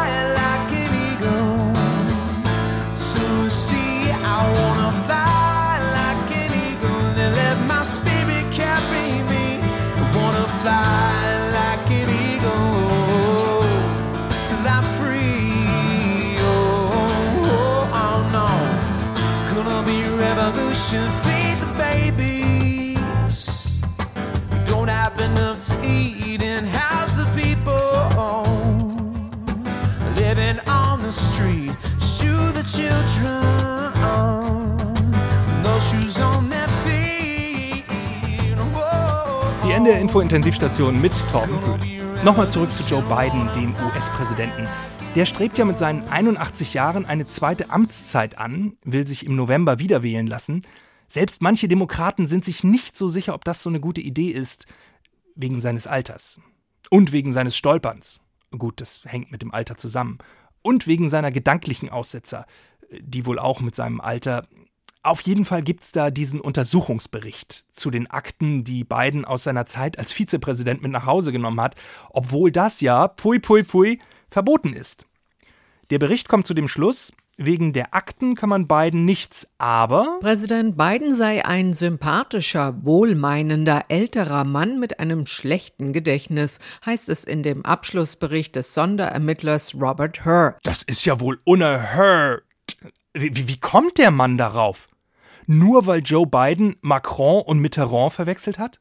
Ende 39.82 39.94
der 39.94 40.02
Info-Intensivstation 40.02 41.02
mit 41.02 41.12
Torben 41.32 41.60
Köhls. 41.64 42.04
Nochmal 42.24 42.52
zurück 42.52 42.72
zu 42.72 42.88
Joe 42.88 43.02
Biden, 43.02 43.50
dem 43.56 43.74
US-Präsidenten. 43.88 44.68
Der 45.16 45.26
strebt 45.26 45.58
ja 45.58 45.66
mit 45.66 45.80
seinen 45.80 46.08
81 46.08 46.76
Jahren 46.76 47.08
eine 47.08 47.26
zweite 47.26 47.72
Amtszeit 47.72 48.38
an, 48.38 48.78
will 48.84 49.08
sich 49.08 49.26
im 49.26 49.36
November 49.36 49.80
wieder 49.80 50.04
wählen 50.04 50.28
lassen. 50.28 50.64
Selbst 51.08 51.42
manche 51.42 51.68
Demokraten 51.68 52.28
sind 52.28 52.46
sich 52.46 52.64
nicht 52.64 52.96
so 52.96 53.08
sicher, 53.08 53.34
ob 53.34 53.44
das 53.44 53.64
so 53.64 53.72
eine 53.72 53.80
gute 53.80 54.02
Idee 54.02 54.30
ist, 54.30 54.68
wegen 55.34 55.60
seines 55.60 55.88
Alters. 55.88 56.40
Und 56.92 57.12
wegen 57.12 57.34
seines 57.34 57.58
Stolperns. 57.58 58.20
Gut, 58.56 58.82
das 58.82 59.02
hängt 59.06 59.32
mit 59.32 59.42
dem 59.42 59.52
Alter 59.52 59.78
zusammen. 59.78 60.20
Und 60.62 60.86
wegen 60.86 61.10
seiner 61.10 61.32
gedanklichen 61.32 61.90
Aussetzer, 61.90 62.46
die 63.00 63.26
wohl 63.26 63.40
auch 63.40 63.62
mit 63.62 63.74
seinem 63.74 64.00
Alter. 64.00 64.48
Auf 65.04 65.22
jeden 65.22 65.45
Fall 65.45 65.64
gibt's 65.64 65.91
da 65.91 66.12
diesen 66.12 66.39
Untersuchungsbericht 66.39 67.66
zu 67.72 67.89
den 67.89 68.06
Akten, 68.12 68.64
die 68.64 68.84
Biden 68.84 69.26
aus 69.26 69.41
seiner 69.41 69.66
Zeit 69.66 69.97
als 69.97 70.12
Vizepräsident 70.12 70.84
mit 70.84 70.91
nach 70.91 71.08
Hause 71.08 71.32
genommen 71.32 71.60
hat, 71.60 71.76
obwohl 72.12 72.52
das 72.52 72.82
ja, 72.82 73.08
pfui, 73.08 73.39
pfui, 73.39 73.66
pfui, 73.66 73.99
verboten 74.30 74.74
ist. 74.74 75.08
Der 75.89 75.97
Bericht 75.97 76.30
kommt 76.30 76.45
zu 76.45 76.54
dem 76.54 76.68
Schluss, 76.68 77.14
wegen 77.36 77.74
der 77.74 77.95
Akten 77.95 78.36
kann 78.36 78.49
man 78.49 78.68
Biden 78.68 79.04
nichts, 79.04 79.52
aber 79.58 80.20
Präsident 80.22 80.78
Biden 80.78 81.16
sei 81.16 81.43
ein 81.43 81.74
sympathischer, 81.74 82.86
wohlmeinender, 82.86 83.86
älterer 83.88 84.43
Mann 84.43 84.80
mit 84.80 84.99
einem 84.99 85.26
schlechten 85.26 85.93
Gedächtnis, 85.93 86.60
heißt 86.86 87.10
es 87.10 87.24
in 87.24 87.41
dem 87.41 87.66
Abschlussbericht 87.66 88.56
des 88.56 88.76
Sonderermittlers 88.76 89.74
Robert 89.74 90.24
Hur. 90.26 90.58
das 90.62 90.84
ist 90.84 91.06
ja 91.06 91.20
wohl 91.20 91.39
unerhört. 91.43 92.43
Wie, 93.14 93.47
wie 93.47 93.60
kommt 93.60 93.97
der 93.97 94.12
Mann 94.12 94.38
darauf? 94.38 94.91
Nur 95.54 95.86
weil 95.86 95.99
Joe 95.99 96.26
Biden 96.26 96.78
Macron 96.80 97.41
und 97.41 97.60
Mitterrand 97.60 98.14
verwechselt 98.14 98.58
hat? 98.58 98.80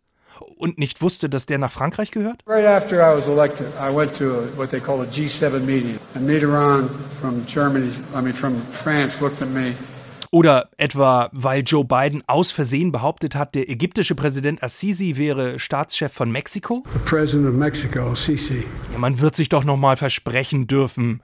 Und 0.56 0.78
nicht 0.78 1.02
wusste, 1.02 1.28
dass 1.28 1.44
der 1.46 1.58
nach 1.58 1.72
Frankreich 1.72 2.12
gehört? 2.12 2.44
Right 2.46 2.64
after 2.64 2.98
I 2.98 3.16
was 3.16 3.26
elected, 3.26 3.66
I 3.76 3.92
went 3.92 4.16
to 4.18 4.24
a, 4.26 4.42
what 4.56 4.70
they 4.70 4.78
call 4.78 5.00
a 5.00 5.04
G7 5.04 5.58
meeting. 5.66 5.98
And 6.14 6.28
Mitterrand 6.28 6.88
from 7.20 7.44
Germany, 7.44 7.90
I 8.16 8.22
mean 8.22 8.32
from 8.32 8.62
France, 8.70 9.20
looked 9.20 9.42
at 9.42 9.50
me. 9.50 9.74
Oder 10.30 10.70
etwa, 10.76 11.28
weil 11.32 11.64
Joe 11.66 11.84
Biden 11.84 12.22
aus 12.28 12.52
Versehen 12.52 12.92
behauptet 12.92 13.34
hat, 13.34 13.56
der 13.56 13.68
ägyptische 13.68 14.14
Präsident 14.14 14.62
Assisi 14.62 15.16
wäre 15.16 15.58
Staatschef 15.58 16.12
von 16.12 16.30
Mexiko? 16.30 16.84
The 16.92 17.00
president 17.04 17.48
of 17.48 17.54
Mexico, 17.54 18.14
Sisi. 18.14 18.64
Ja, 18.92 18.98
man 18.98 19.18
wird 19.18 19.34
sich 19.34 19.48
doch 19.48 19.64
noch 19.64 19.76
mal 19.76 19.96
versprechen 19.96 20.68
dürfen. 20.68 21.20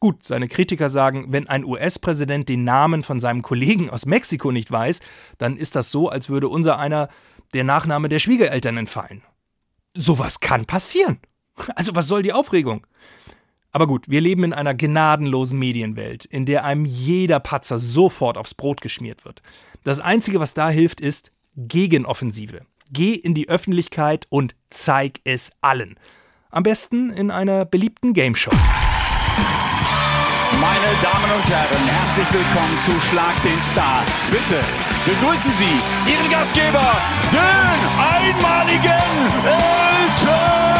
Gut, 0.00 0.24
seine 0.24 0.48
Kritiker 0.48 0.90
sagen, 0.90 1.26
wenn 1.28 1.48
ein 1.48 1.64
US-Präsident 1.64 2.48
den 2.48 2.64
Namen 2.64 3.02
von 3.02 3.20
seinem 3.20 3.42
Kollegen 3.42 3.90
aus 3.90 4.06
Mexiko 4.06 4.52
nicht 4.52 4.70
weiß, 4.70 5.00
dann 5.38 5.56
ist 5.56 5.74
das 5.74 5.90
so, 5.90 6.08
als 6.08 6.28
würde 6.28 6.48
unser 6.48 6.78
einer 6.78 7.08
der 7.54 7.64
Nachname 7.64 8.08
der 8.08 8.18
Schwiegereltern 8.18 8.76
entfallen. 8.76 9.22
Sowas 9.94 10.40
kann 10.40 10.66
passieren. 10.66 11.18
Also 11.74 11.94
was 11.94 12.06
soll 12.06 12.22
die 12.22 12.34
Aufregung? 12.34 12.86
Aber 13.72 13.86
gut, 13.86 14.08
wir 14.08 14.20
leben 14.20 14.44
in 14.44 14.52
einer 14.52 14.74
gnadenlosen 14.74 15.58
Medienwelt, 15.58 16.24
in 16.24 16.46
der 16.46 16.64
einem 16.64 16.84
jeder 16.84 17.40
Patzer 17.40 17.78
sofort 17.78 18.38
aufs 18.38 18.54
Brot 18.54 18.80
geschmiert 18.80 19.24
wird. 19.24 19.42
Das 19.84 20.00
Einzige, 20.00 20.40
was 20.40 20.54
da 20.54 20.70
hilft, 20.70 21.00
ist 21.00 21.30
Gegenoffensive. 21.56 22.62
Geh 22.90 23.12
in 23.12 23.34
die 23.34 23.48
Öffentlichkeit 23.48 24.26
und 24.30 24.54
zeig 24.70 25.20
es 25.24 25.52
allen. 25.60 25.98
Am 26.50 26.62
besten 26.62 27.10
in 27.10 27.30
einer 27.30 27.64
beliebten 27.64 28.12
Gameshow. 28.12 28.52
Meine 30.52 30.90
Damen 31.02 31.30
und 31.34 31.50
Herren, 31.50 31.84
herzlich 31.86 32.32
willkommen 32.32 32.78
zu 32.80 32.92
Schlag 33.08 33.34
den 33.42 33.60
Star. 33.60 34.04
Bitte 34.30 34.60
begrüßen 35.04 35.52
Sie 35.58 36.10
Ihren 36.10 36.30
Gastgeber, 36.30 36.92
den 37.32 37.80
einmaligen 37.98 38.92
Elton! 39.44 40.76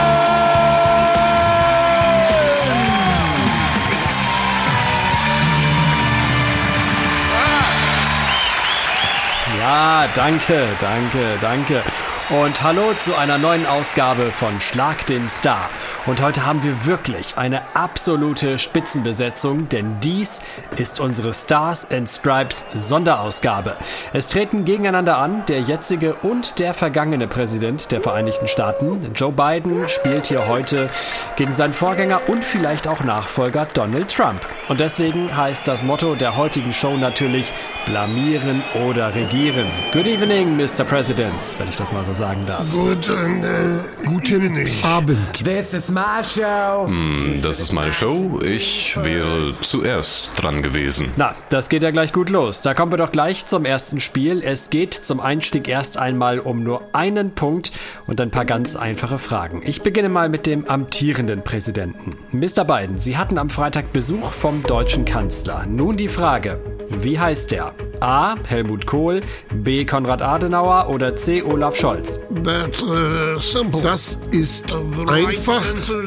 Ja, 9.59 10.07
danke, 10.15 10.69
danke, 10.81 11.39
danke. 11.41 11.83
Und 12.29 12.61
hallo 12.65 12.93
zu 12.99 13.15
einer 13.15 13.39
neuen 13.39 13.65
Ausgabe 13.67 14.33
von 14.33 14.61
Schlag 14.61 15.07
den 15.07 15.29
Star. 15.29 15.71
Und 16.07 16.21
heute 16.21 16.45
haben 16.45 16.65
wir 16.65 16.85
wirklich 16.85 17.37
eine 17.37 17.63
absolute 17.75 18.59
Spitzenbesetzung, 18.59 19.69
denn 19.69 20.01
dies 20.01 20.43
ist 20.77 20.99
unsere 20.99 21.33
Stars 21.33 21.89
and 21.89 22.09
Stripes 22.09 22.65
Sonderausgabe. 22.75 23.77
Es 24.13 24.27
treten 24.27 24.65
gegeneinander 24.65 25.19
an 25.19 25.47
der 25.47 25.61
jetzige 25.61 26.15
und 26.15 26.59
der 26.59 26.75
vergangene 26.75 27.29
Präsident 27.29 27.93
der 27.93 28.01
Vereinigten 28.01 28.49
Staaten. 28.49 29.13
Joe 29.15 29.31
Biden 29.31 29.89
spielt 29.89 30.27
hier 30.27 30.49
heute 30.49 30.91
gegen 31.37 31.53
seinen 31.53 31.75
Vorgänger 31.75 32.21
und 32.27 32.43
vielleicht 32.43 32.89
auch 32.89 33.05
Nachfolger 33.05 33.69
Donald 33.73 34.13
Trump. 34.13 34.41
Und 34.69 34.81
deswegen 34.81 35.37
heißt 35.37 35.69
das 35.69 35.85
Motto 35.85 36.17
der 36.17 36.37
heutigen 36.37 36.73
Show 36.73 36.97
natürlich 36.97 37.53
blamieren 37.87 38.65
oder 38.89 39.15
regieren. 39.15 39.67
Good 39.93 40.07
evening, 40.07 40.57
Mr. 40.57 40.85
President, 40.85 41.41
wenn 41.59 41.69
ich 41.69 41.77
das 41.77 41.93
mal 41.93 42.05
so 42.05 42.16
sagen 42.17 42.47
darf. 42.47 42.67
Guten, 42.73 43.43
äh, 43.43 44.07
guten 44.07 44.67
Abend. 44.83 45.45
This 45.45 45.75
is 45.75 45.91
my 45.91 46.23
show. 46.23 46.87
Hm, 46.87 47.41
das 47.43 47.61
ist 47.61 47.73
meine 47.73 47.93
Show. 47.93 48.41
Ich 48.43 48.97
wäre 49.03 49.53
zuerst 49.53 50.31
dran 50.41 50.63
gewesen. 50.63 51.13
Na, 51.17 51.35
das 51.51 51.69
geht 51.69 51.83
ja 51.83 51.91
gleich 51.91 52.13
gut 52.13 52.31
los. 52.31 52.63
Da 52.63 52.73
kommen 52.73 52.91
wir 52.91 52.97
doch 52.97 53.13
gleich 53.13 53.47
zum 53.47 53.67
ersten 53.67 54.01
Spiel. 54.01 54.43
Es 54.43 54.71
geht 54.71 54.95
zum 54.95 55.21
Einstieg 55.21 55.69
erst 55.69 55.99
einmal 55.99 56.39
um 56.41 56.63
nur 56.63 56.95
einen 56.95 57.35
Punkt 57.35 57.73
und 58.07 58.21
ein 58.21 58.31
paar 58.31 58.47
ganz 58.47 58.77
einfache 58.77 59.19
Fragen. 59.19 59.63
Ich 59.65 59.83
beginne 59.83 60.09
mal 60.09 60.31
mit 60.31 60.47
dem 60.47 60.67
amtierenden 60.67 61.43
Präsidenten. 61.45 62.17
Mr. 62.33 62.65
Biden, 62.65 62.97
Sie 62.99 63.19
hatten 63.19 63.37
am 63.37 63.51
Freitag 63.51 63.93
Besuch 63.93 64.33
vom 64.33 64.63
deutschen 64.63 65.05
Kanzler. 65.05 65.67
Nun 65.67 65.97
die 65.97 66.09
Frage, 66.09 66.61
wie 66.89 67.19
heißt 67.19 67.51
der? 67.51 67.75
A. 68.01 68.37
Helmut 68.45 68.87
Kohl, 68.87 69.21
B. 69.53 69.85
Konrad 69.85 70.23
Adenauer 70.23 70.89
oder 70.89 71.17
C. 71.17 71.43
Olaf 71.43 71.77
Scholz? 71.77 72.21
That's, 72.43 72.83
uh, 72.83 73.39
simple. 73.39 73.81
Das 73.83 74.19
ist 74.33 74.75
einfach. 75.09 75.63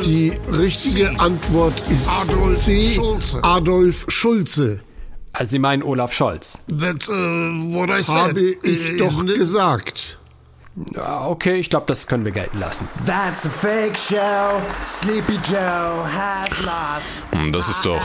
Die 0.05 0.37
richtige 0.51 1.19
Antwort 1.19 1.81
ist 1.89 2.09
C. 2.55 2.99
Adolf 3.41 4.05
Schulze. 4.07 4.81
Also 5.31 5.51
Sie 5.51 5.59
meinen 5.59 5.83
Olaf 5.83 6.11
Scholz? 6.11 6.59
That's 6.67 7.09
uh, 7.09 7.13
what 7.13 7.89
I 7.89 8.01
said. 8.01 8.15
Habe 8.15 8.41
ich 8.63 8.97
doch 8.97 9.25
gesagt. 9.25 10.18
Okay, 10.95 11.55
ich 11.59 11.69
glaube, 11.69 11.85
das 11.87 12.07
können 12.07 12.23
wir 12.23 12.31
gelten 12.31 12.59
lassen. 12.59 12.87
That's 13.05 13.45
a 13.45 13.49
fake 13.49 13.97
show. 13.97 14.61
Sleepy 14.81 15.33
Joe 15.49 16.05
has 16.07 16.49
lost. 16.61 17.27
Hm, 17.31 17.51
Das 17.51 17.67
ist 17.67 17.85
doch 17.85 18.01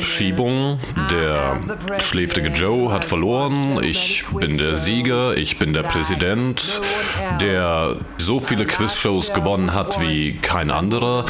Schiebung. 0.00 0.78
Der 1.10 1.60
schläfrige 2.00 2.48
Joe 2.48 2.92
hat 2.92 3.04
verloren. 3.04 3.82
Ich 3.82 4.24
bin 4.32 4.58
der 4.58 4.76
Sieger. 4.76 5.36
Ich 5.36 5.58
bin 5.58 5.72
der 5.72 5.82
Präsident, 5.82 6.80
der 7.40 7.96
so 8.18 8.38
viele 8.40 8.66
Quizshows 8.66 9.32
gewonnen 9.32 9.74
hat 9.74 10.00
wie 10.00 10.36
kein 10.38 10.70
anderer. 10.70 11.24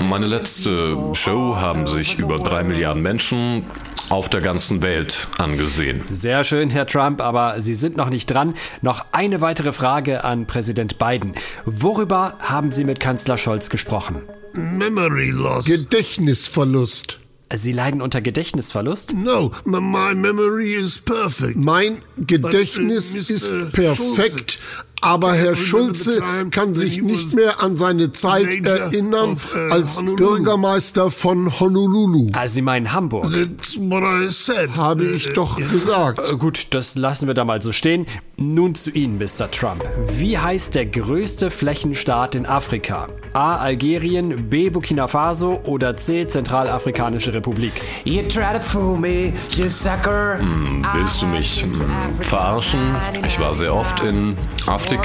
Meine 0.00 0.26
letzte 0.26 0.96
Show 1.14 1.56
haben 1.56 1.86
sich 1.86 2.18
über 2.18 2.38
drei 2.38 2.62
Milliarden 2.64 3.02
Menschen 3.02 3.64
auf 4.08 4.28
der 4.28 4.40
ganzen 4.40 4.82
Welt 4.82 5.28
angesehen. 5.38 6.02
Sehr 6.10 6.44
schön, 6.44 6.70
Herr 6.70 6.86
Trump, 6.86 7.20
aber 7.20 7.60
Sie 7.60 7.74
sind 7.74 7.96
noch 7.96 8.10
nicht 8.10 8.26
dran. 8.26 8.54
Noch 8.82 9.04
eine 9.12 9.40
weitere 9.40 9.72
Frage 9.72 10.24
an 10.24 10.46
Präsident 10.46 10.98
Biden. 10.98 11.34
Worüber 11.64 12.36
haben 12.40 12.72
Sie 12.72 12.84
mit 12.84 13.00
Kanzler 13.00 13.38
Scholz 13.38 13.70
gesprochen? 13.70 14.22
Memory 14.52 15.30
loss. 15.30 15.66
Gedächtnisverlust. 15.66 17.20
Sie 17.54 17.72
leiden 17.72 18.02
unter 18.02 18.20
Gedächtnisverlust? 18.20 19.14
No, 19.14 19.52
my 19.64 20.14
memory 20.14 20.74
is 20.74 20.98
perfect. 20.98 21.56
Mein 21.56 22.02
Gedächtnis 22.16 23.14
äh, 23.14 23.18
ist 23.18 23.72
perfekt, 23.72 24.58
aber 25.06 25.34
Herr 25.34 25.54
Schulze 25.54 26.20
kann 26.50 26.74
sich 26.74 27.00
nicht 27.00 27.36
mehr 27.36 27.60
an 27.60 27.76
seine 27.76 28.10
Zeit 28.10 28.66
erinnern 28.66 29.36
äh, 29.54 29.72
als 29.72 30.02
Bürgermeister 30.02 31.12
von 31.12 31.60
Honolulu. 31.60 32.30
Ah, 32.32 32.48
Sie 32.48 32.60
meinen 32.60 32.92
Hamburg? 32.92 33.30
That's 33.30 33.76
what 33.78 34.02
I 34.02 34.28
said. 34.30 34.70
Habe 34.74 35.04
ich 35.04 35.32
doch 35.32 35.54
gesagt. 35.56 36.18
Äh, 36.18 36.36
Gut, 36.36 36.66
das 36.70 36.96
lassen 36.96 37.28
wir 37.28 37.34
da 37.34 37.44
mal 37.44 37.62
so 37.62 37.70
stehen. 37.70 38.06
Nun 38.36 38.74
zu 38.74 38.90
Ihnen, 38.90 39.18
Mr. 39.18 39.48
Trump. 39.48 39.84
Wie 40.18 40.36
heißt 40.36 40.74
der 40.74 40.86
größte 40.86 41.50
Flächenstaat 41.50 42.34
in 42.34 42.44
Afrika? 42.44 43.06
A. 43.32 43.58
Algerien, 43.58 44.50
B. 44.50 44.70
Burkina 44.70 45.06
Faso 45.06 45.60
oder 45.66 45.96
C. 45.96 46.26
Zentralafrikanische 46.26 47.32
Republik? 47.32 47.72
You 48.04 48.22
try 48.22 48.52
to 48.54 48.60
fool 48.60 48.98
me, 48.98 49.32
you 49.52 49.70
sucker. 49.70 50.38
Hm, 50.40 50.84
Willst 50.94 51.22
du 51.22 51.26
mich 51.26 51.62
hm, 51.62 51.74
verarschen? 52.22 52.80
Ich 53.24 53.38
war 53.38 53.54
sehr 53.54 53.72
oft 53.74 54.02
in 54.02 54.36
Afrika, 54.66 54.95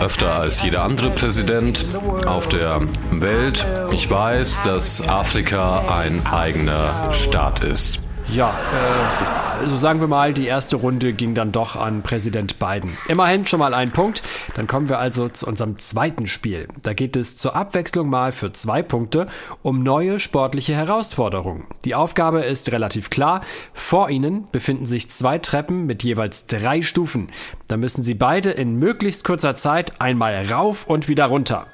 öfter 0.00 0.32
als 0.32 0.62
jeder 0.62 0.82
andere 0.82 1.10
Präsident 1.10 1.84
auf 2.26 2.48
der 2.48 2.82
Welt. 3.10 3.66
Ich 3.92 4.10
weiß, 4.10 4.62
dass 4.62 5.06
Afrika 5.08 5.84
ein 5.88 6.26
eigener 6.26 7.12
Staat 7.12 7.64
ist. 7.64 8.05
Ja, 8.32 8.50
äh, 8.50 9.60
also 9.60 9.76
sagen 9.76 10.00
wir 10.00 10.08
mal, 10.08 10.34
die 10.34 10.46
erste 10.46 10.76
Runde 10.76 11.12
ging 11.12 11.34
dann 11.34 11.52
doch 11.52 11.76
an 11.76 12.02
Präsident 12.02 12.58
Biden. 12.58 12.96
Immerhin 13.08 13.46
schon 13.46 13.60
mal 13.60 13.72
ein 13.72 13.90
Punkt. 13.90 14.22
Dann 14.54 14.66
kommen 14.66 14.88
wir 14.88 14.98
also 14.98 15.28
zu 15.28 15.46
unserem 15.46 15.78
zweiten 15.78 16.26
Spiel. 16.26 16.68
Da 16.82 16.92
geht 16.92 17.16
es 17.16 17.36
zur 17.36 17.56
Abwechslung 17.56 18.10
mal 18.10 18.32
für 18.32 18.52
zwei 18.52 18.82
Punkte 18.82 19.28
um 19.62 19.82
neue 19.82 20.18
sportliche 20.18 20.74
Herausforderungen. 20.74 21.66
Die 21.84 21.94
Aufgabe 21.94 22.40
ist 22.40 22.70
relativ 22.72 23.10
klar. 23.10 23.42
Vor 23.72 24.10
Ihnen 24.10 24.48
befinden 24.50 24.86
sich 24.86 25.10
zwei 25.10 25.38
Treppen 25.38 25.86
mit 25.86 26.02
jeweils 26.02 26.46
drei 26.46 26.82
Stufen. 26.82 27.28
Da 27.68 27.76
müssen 27.76 28.02
Sie 28.02 28.14
beide 28.14 28.50
in 28.50 28.76
möglichst 28.76 29.24
kurzer 29.24 29.54
Zeit 29.54 30.00
einmal 30.00 30.46
rauf 30.50 30.86
und 30.86 31.08
wieder 31.08 31.26
runter. 31.26 31.68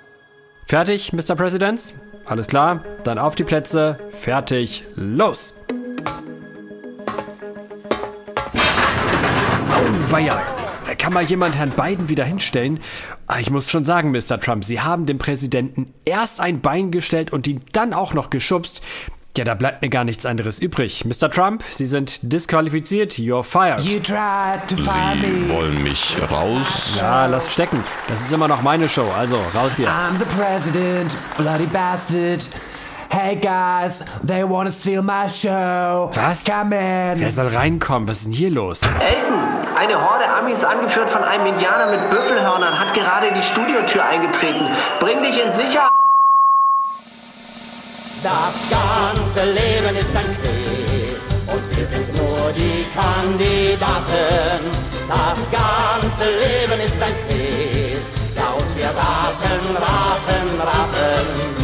Fertig, 0.66 1.12
Mr. 1.12 1.34
President? 1.34 1.94
Alles 2.24 2.46
klar? 2.46 2.84
Dann 3.02 3.18
auf 3.18 3.34
die 3.34 3.44
Plätze. 3.44 3.98
Fertig. 4.12 4.84
Los! 4.94 5.58
Auweia. 10.12 10.42
Kann 10.98 11.14
mal 11.14 11.22
jemand 11.22 11.56
Herrn 11.56 11.70
Biden 11.70 12.10
wieder 12.10 12.24
hinstellen? 12.26 12.80
Ah, 13.26 13.38
Ich 13.38 13.50
muss 13.50 13.70
schon 13.70 13.86
sagen, 13.86 14.10
Mr. 14.10 14.38
Trump, 14.38 14.62
Sie 14.62 14.78
haben 14.78 15.06
dem 15.06 15.16
Präsidenten 15.16 15.94
erst 16.04 16.38
ein 16.38 16.60
Bein 16.60 16.90
gestellt 16.90 17.32
und 17.32 17.46
ihn 17.46 17.62
dann 17.72 17.94
auch 17.94 18.12
noch 18.12 18.28
geschubst. 18.28 18.82
Ja, 19.38 19.44
da 19.44 19.54
bleibt 19.54 19.80
mir 19.80 19.88
gar 19.88 20.04
nichts 20.04 20.26
anderes 20.26 20.58
übrig. 20.60 21.06
Mr. 21.06 21.30
Trump, 21.30 21.64
Sie 21.70 21.86
sind 21.86 22.20
disqualifiziert. 22.30 23.14
You're 23.14 23.42
fired. 23.42 23.80
You 23.80 24.00
tried 24.00 24.68
to 24.68 24.76
fire 24.76 25.16
Sie 25.18 25.26
me. 25.26 25.48
wollen 25.48 25.82
mich 25.82 26.14
raus? 26.30 26.96
Ja, 26.98 27.24
lass 27.24 27.50
stecken. 27.50 27.82
Das 28.08 28.20
ist 28.20 28.32
immer 28.34 28.48
noch 28.48 28.60
meine 28.60 28.90
Show. 28.90 29.06
Also, 29.18 29.38
raus 29.54 29.76
hier. 29.76 29.88
I'm 29.88 30.18
the 30.18 30.26
president, 30.38 31.16
bloody 31.38 31.64
bastard. 31.64 32.46
Hey 33.08 33.36
guys, 33.36 34.04
they 34.26 34.42
wanna 34.42 34.70
steal 34.70 35.02
my 35.02 35.26
show. 35.28 36.10
Was? 36.14 36.44
Come 36.44 36.74
in. 36.76 37.20
Wer 37.20 37.30
soll 37.30 37.48
reinkommen? 37.48 38.08
Was 38.08 38.18
ist 38.18 38.26
denn 38.26 38.32
hier 38.32 38.48
los? 38.50 38.80
Elton, 39.00 39.51
eine 39.76 40.00
Horde 40.00 40.26
Amis, 40.28 40.64
angeführt 40.64 41.08
von 41.08 41.24
einem 41.24 41.46
Indianer 41.46 41.86
mit 41.86 42.10
Büffelhörnern, 42.10 42.78
hat 42.78 42.94
gerade 42.94 43.32
die 43.32 43.42
Studiotür 43.42 44.04
eingetreten. 44.04 44.68
Bring 45.00 45.22
dich 45.22 45.42
in 45.42 45.52
Sicherheit. 45.52 45.90
Das 48.22 48.70
ganze 48.70 49.44
Leben 49.44 49.96
ist 49.98 50.14
ein 50.14 50.36
Quiz 50.40 51.28
und 51.48 51.76
wir 51.76 51.86
sind 51.86 52.16
nur 52.16 52.52
die 52.52 52.86
Kandidaten. 52.94 54.70
Das 55.08 55.50
ganze 55.50 56.24
Leben 56.24 56.80
ist 56.84 57.02
ein 57.02 57.14
Quiz, 57.26 58.36
ja 58.36 58.52
und 58.56 58.76
wir 58.76 58.86
raten, 58.86 59.76
raten, 59.76 60.60
raten. 60.60 61.61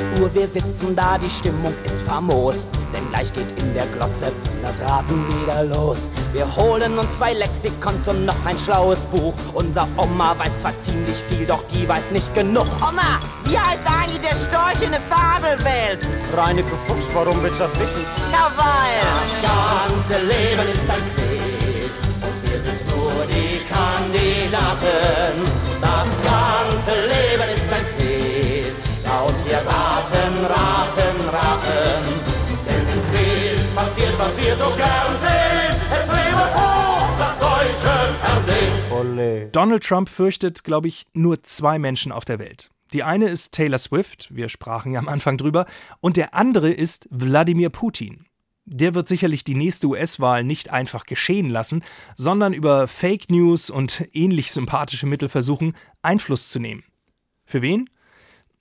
Es 0.00 0.06
ist 0.06 0.12
8 0.14 0.20
Uhr, 0.20 0.34
wir 0.34 0.46
sitzen 0.46 0.96
da, 0.96 1.18
die 1.18 1.30
Stimmung 1.30 1.74
ist 1.84 2.00
famos. 2.02 2.66
Denn 2.92 3.08
gleich 3.10 3.32
geht 3.32 3.46
in 3.58 3.74
der 3.74 3.86
Glotze 3.86 4.32
das 4.62 4.80
Raten 4.80 5.24
wieder 5.28 5.64
los. 5.64 6.10
Wir 6.32 6.46
holen 6.56 6.98
uns 6.98 7.16
zwei 7.16 7.34
Lexikons 7.34 8.08
und 8.08 8.24
noch 8.24 8.46
ein 8.46 8.58
schlaues 8.58 8.98
Buch. 9.06 9.34
Unser 9.54 9.86
Oma 9.96 10.34
weiß 10.38 10.58
zwar 10.60 10.72
ziemlich 10.80 11.16
viel, 11.16 11.46
doch 11.46 11.62
die 11.72 11.88
weiß 11.88 12.10
nicht 12.12 12.34
genug. 12.34 12.66
Oma, 12.80 13.20
wie 13.44 13.58
heißt 13.58 13.82
eigentlich 13.86 14.20
der 14.22 14.36
Storch 14.36 14.82
in 14.82 14.90
der 14.90 15.00
Fabelwelt? 15.00 16.06
Reineke 16.36 16.74
Fuchs, 16.86 17.08
warum 17.14 17.42
willst 17.42 17.60
du 17.60 17.64
das 17.64 17.80
wissen? 17.80 18.04
Tja, 18.28 18.50
weil. 18.56 19.00
Das 19.12 19.32
ganze 19.50 20.18
Leben 20.24 20.68
ist 20.72 20.88
ein 20.90 21.04
Quiz 21.14 21.98
und 22.22 22.50
wir 22.50 22.60
sind 22.60 22.96
nur 22.96 23.26
die 23.26 23.60
Kandidaten. 23.68 25.44
Das 25.80 26.08
ganze 26.22 26.92
Leben 27.06 27.54
ist 27.54 27.59
und 29.26 29.44
wir 29.44 29.58
raten, 29.58 30.44
raten, 30.46 31.28
raten. 31.28 32.02
Denn 32.66 32.82
im 32.88 33.02
Quiz 33.10 33.66
passiert, 33.74 34.18
was 34.18 34.36
wir 34.38 34.56
so 34.56 34.70
gern 34.76 35.18
sehen. 35.18 35.80
Es 35.90 36.06
lebe 36.08 36.54
hoch 36.54 37.08
das 37.18 37.38
deutsche 37.38 38.14
Fernsehen. 38.20 39.50
Donald 39.52 39.84
Trump 39.84 40.08
fürchtet, 40.08 40.64
glaube 40.64 40.88
ich, 40.88 41.06
nur 41.12 41.42
zwei 41.42 41.78
Menschen 41.78 42.12
auf 42.12 42.24
der 42.24 42.38
Welt. 42.38 42.70
Die 42.92 43.02
eine 43.02 43.28
ist 43.28 43.52
Taylor 43.52 43.78
Swift, 43.78 44.28
wir 44.34 44.48
sprachen 44.48 44.92
ja 44.92 44.98
am 44.98 45.08
Anfang 45.08 45.38
drüber, 45.38 45.66
und 46.00 46.16
der 46.16 46.34
andere 46.34 46.70
ist 46.70 47.08
Wladimir 47.10 47.70
Putin. 47.70 48.26
Der 48.64 48.94
wird 48.94 49.08
sicherlich 49.08 49.44
die 49.44 49.54
nächste 49.54 49.86
US-Wahl 49.88 50.44
nicht 50.44 50.70
einfach 50.70 51.06
geschehen 51.06 51.48
lassen, 51.50 51.82
sondern 52.16 52.52
über 52.52 52.88
Fake 52.88 53.30
News 53.30 53.70
und 53.70 54.08
ähnlich 54.12 54.52
sympathische 54.52 55.06
Mittel 55.06 55.28
versuchen, 55.28 55.74
Einfluss 56.02 56.50
zu 56.50 56.58
nehmen. 56.58 56.84
Für 57.44 57.62
wen? 57.62 57.88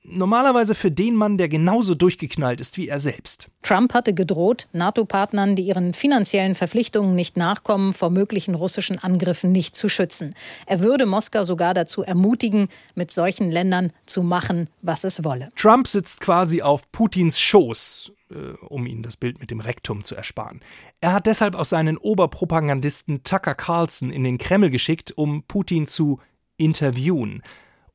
Normalerweise 0.03 0.75
für 0.75 0.91
den 0.91 1.15
Mann, 1.15 1.37
der 1.37 1.49
genauso 1.49 1.93
durchgeknallt 1.93 2.61
ist 2.61 2.77
wie 2.77 2.87
er 2.87 3.01
selbst. 3.01 3.49
Trump 3.63 3.93
hatte 3.93 4.13
gedroht, 4.13 4.67
NATO-Partnern, 4.71 5.57
die 5.57 5.63
ihren 5.63 5.93
finanziellen 5.93 6.55
Verpflichtungen 6.55 7.15
nicht 7.15 7.35
nachkommen, 7.35 7.93
vor 7.93 8.09
möglichen 8.09 8.55
russischen 8.55 8.97
Angriffen 8.97 9.51
nicht 9.51 9.75
zu 9.75 9.89
schützen. 9.89 10.35
Er 10.65 10.79
würde 10.79 11.05
Moskau 11.05 11.43
sogar 11.43 11.73
dazu 11.73 12.01
ermutigen, 12.01 12.69
mit 12.95 13.11
solchen 13.11 13.51
Ländern 13.51 13.91
zu 14.05 14.23
machen, 14.23 14.69
was 14.81 15.03
es 15.03 15.25
wolle. 15.25 15.49
Trump 15.57 15.85
sitzt 15.85 16.21
quasi 16.21 16.61
auf 16.61 16.89
Putins 16.93 17.37
Schoß, 17.39 18.13
äh, 18.31 18.35
um 18.67 18.85
ihnen 18.85 19.03
das 19.03 19.17
Bild 19.17 19.41
mit 19.41 19.51
dem 19.51 19.59
Rektum 19.59 20.05
zu 20.05 20.15
ersparen. 20.15 20.61
Er 21.01 21.11
hat 21.11 21.27
deshalb 21.27 21.55
aus 21.55 21.69
seinen 21.69 21.97
Oberpropagandisten 21.97 23.23
Tucker 23.23 23.53
Carlson 23.53 24.11
in 24.11 24.23
den 24.23 24.37
Kreml 24.37 24.69
geschickt, 24.69 25.11
um 25.17 25.43
Putin 25.43 25.87
zu 25.87 26.19
interviewen 26.55 27.43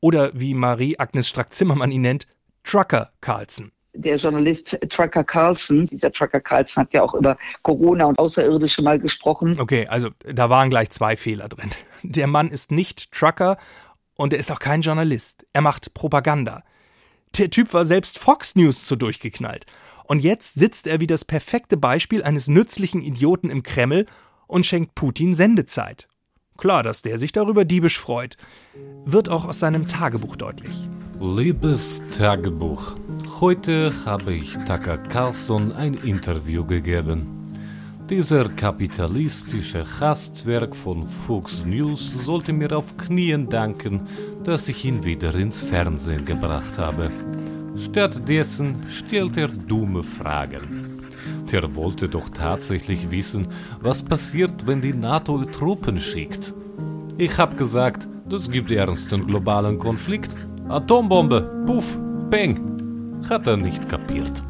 oder 0.04 0.32
wie 0.34 0.52
Marie-Agnes 0.52 1.30
Strack-Zimmermann 1.30 1.90
ihn 1.90 2.02
nennt, 2.02 2.26
Trucker 2.62 3.12
Carlson. 3.22 3.72
Der 3.94 4.16
Journalist 4.16 4.78
Trucker 4.90 5.24
Carlson, 5.24 5.86
dieser 5.86 6.12
Trucker 6.12 6.42
Carlson 6.42 6.82
hat 6.82 6.92
ja 6.92 7.00
auch 7.00 7.14
über 7.14 7.38
Corona 7.62 8.04
und 8.04 8.18
Außerirdische 8.18 8.82
mal 8.82 8.98
gesprochen. 8.98 9.58
Okay, 9.58 9.86
also 9.86 10.10
da 10.18 10.50
waren 10.50 10.68
gleich 10.68 10.90
zwei 10.90 11.16
Fehler 11.16 11.48
drin. 11.48 11.70
Der 12.02 12.26
Mann 12.26 12.48
ist 12.48 12.70
nicht 12.70 13.12
Trucker 13.12 13.56
und 14.18 14.34
er 14.34 14.38
ist 14.38 14.52
auch 14.52 14.58
kein 14.58 14.82
Journalist. 14.82 15.46
Er 15.54 15.62
macht 15.62 15.94
Propaganda. 15.94 16.64
Der 17.38 17.48
Typ 17.48 17.72
war 17.72 17.86
selbst 17.86 18.18
Fox 18.18 18.56
News 18.56 18.84
zu 18.84 18.96
durchgeknallt. 18.96 19.64
Und 20.04 20.18
jetzt 20.18 20.52
sitzt 20.52 20.86
er 20.86 21.00
wie 21.00 21.06
das 21.06 21.24
perfekte 21.24 21.78
Beispiel 21.78 22.22
eines 22.22 22.46
nützlichen 22.46 23.00
Idioten 23.00 23.48
im 23.48 23.62
Kreml 23.62 24.04
und 24.48 24.66
schenkt 24.66 24.94
Putin 24.94 25.34
Sendezeit. 25.34 26.08
Klar, 26.56 26.82
dass 26.82 27.02
der 27.02 27.18
sich 27.18 27.32
darüber 27.32 27.64
diebisch 27.64 27.98
freut. 27.98 28.36
Wird 29.04 29.28
auch 29.28 29.44
aus 29.44 29.58
seinem 29.58 29.88
Tagebuch 29.88 30.36
deutlich. 30.36 30.88
Liebes 31.20 32.02
Tagebuch, 32.10 32.96
heute 33.40 33.92
habe 34.04 34.34
ich 34.34 34.54
Tucker 34.66 34.98
Carlson 34.98 35.72
ein 35.72 35.94
Interview 35.94 36.64
gegeben. 36.64 37.26
Dieser 38.10 38.50
kapitalistische 38.50 39.84
Hastzwerg 40.00 40.76
von 40.76 41.06
Fox 41.06 41.64
News 41.64 42.26
sollte 42.26 42.52
mir 42.52 42.76
auf 42.76 42.96
Knien 42.98 43.48
danken, 43.48 44.02
dass 44.44 44.68
ich 44.68 44.84
ihn 44.84 45.04
wieder 45.04 45.34
ins 45.34 45.60
Fernsehen 45.60 46.26
gebracht 46.26 46.76
habe. 46.76 47.10
Stattdessen 47.76 48.84
stellt 48.90 49.38
er 49.38 49.48
dumme 49.48 50.02
Fragen. 50.02 50.83
Der 51.52 51.74
wollte 51.76 52.08
doch 52.08 52.28
tatsächlich 52.30 53.10
wissen, 53.10 53.48
was 53.80 54.02
passiert, 54.02 54.66
wenn 54.66 54.80
die 54.80 54.94
NATO 54.94 55.44
Truppen 55.44 55.98
schickt. 55.98 56.54
Ich 57.18 57.38
hab 57.38 57.56
gesagt, 57.56 58.08
das 58.28 58.50
gibt 58.50 58.70
ernsten 58.70 59.20
globalen 59.20 59.78
Konflikt. 59.78 60.36
Atombombe, 60.68 61.64
puff, 61.66 61.98
peng. 62.30 63.20
Hat 63.28 63.46
er 63.46 63.56
nicht 63.56 63.88
kapiert. 63.88 64.42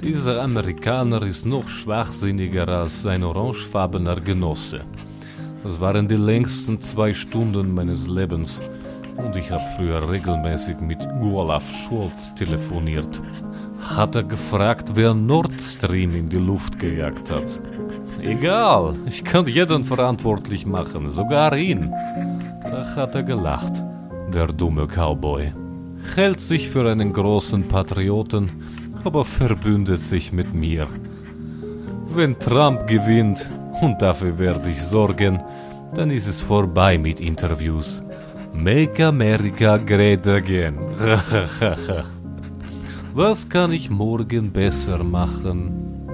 Dieser 0.00 0.42
Amerikaner 0.42 1.22
ist 1.22 1.46
noch 1.46 1.68
schwachsinniger 1.68 2.68
als 2.68 3.02
sein 3.02 3.24
orangefarbener 3.24 4.20
Genosse. 4.20 4.80
Das 5.62 5.80
waren 5.80 6.06
die 6.06 6.16
längsten 6.16 6.78
zwei 6.78 7.12
Stunden 7.14 7.72
meines 7.74 8.06
Lebens 8.06 8.60
und 9.16 9.34
ich 9.34 9.50
habe 9.50 9.64
früher 9.76 10.10
regelmäßig 10.10 10.80
mit 10.80 11.06
Olaf 11.20 11.64
Scholz 11.70 12.34
telefoniert 12.34 13.20
hat 13.84 14.14
er 14.14 14.24
gefragt, 14.24 14.92
wer 14.94 15.14
Nord 15.14 15.60
Stream 15.60 16.14
in 16.16 16.28
die 16.28 16.38
Luft 16.38 16.78
gejagt 16.78 17.30
hat. 17.30 17.60
Egal, 18.20 18.94
ich 19.06 19.22
kann 19.22 19.46
jeden 19.46 19.84
verantwortlich 19.84 20.66
machen, 20.66 21.08
sogar 21.08 21.56
ihn. 21.56 21.90
Da 22.62 22.96
hat 22.96 23.14
er 23.14 23.22
gelacht, 23.22 23.84
der 24.32 24.46
dumme 24.46 24.86
Cowboy. 24.86 25.52
Hält 26.14 26.40
sich 26.40 26.70
für 26.70 26.90
einen 26.90 27.12
großen 27.12 27.68
Patrioten, 27.68 28.50
aber 29.04 29.24
verbündet 29.24 30.00
sich 30.00 30.32
mit 30.32 30.54
mir. 30.54 30.86
Wenn 32.14 32.38
Trump 32.38 32.86
gewinnt, 32.86 33.50
und 33.80 34.00
dafür 34.00 34.38
werde 34.38 34.70
ich 34.70 34.82
sorgen, 34.82 35.42
dann 35.94 36.10
ist 36.10 36.26
es 36.26 36.40
vorbei 36.40 36.96
mit 36.98 37.20
Interviews. 37.20 38.02
Make 38.52 39.04
America 39.04 39.76
great 39.78 40.26
again. 40.26 40.78
Was 43.16 43.48
kann 43.48 43.72
ich 43.72 43.90
morgen 43.90 44.50
besser 44.50 45.04
machen? 45.04 46.10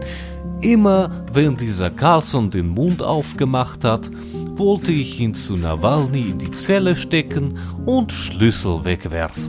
Immer 0.61 1.11
wenn 1.33 1.57
dieser 1.57 1.89
Carlson 1.89 2.51
den 2.51 2.69
Mund 2.69 3.03
aufgemacht 3.03 3.85
hat, 3.85 4.11
wollte 4.51 4.93
ich 4.93 5.19
ihn 5.19 5.35
zu 5.35 5.57
Nawalny 5.57 6.33
in 6.33 6.39
die 6.39 6.51
Zelle 6.51 6.95
stecken 6.95 7.57
und 7.87 8.13
Schlüssel 8.13 8.85
wegwerfen. 8.85 9.49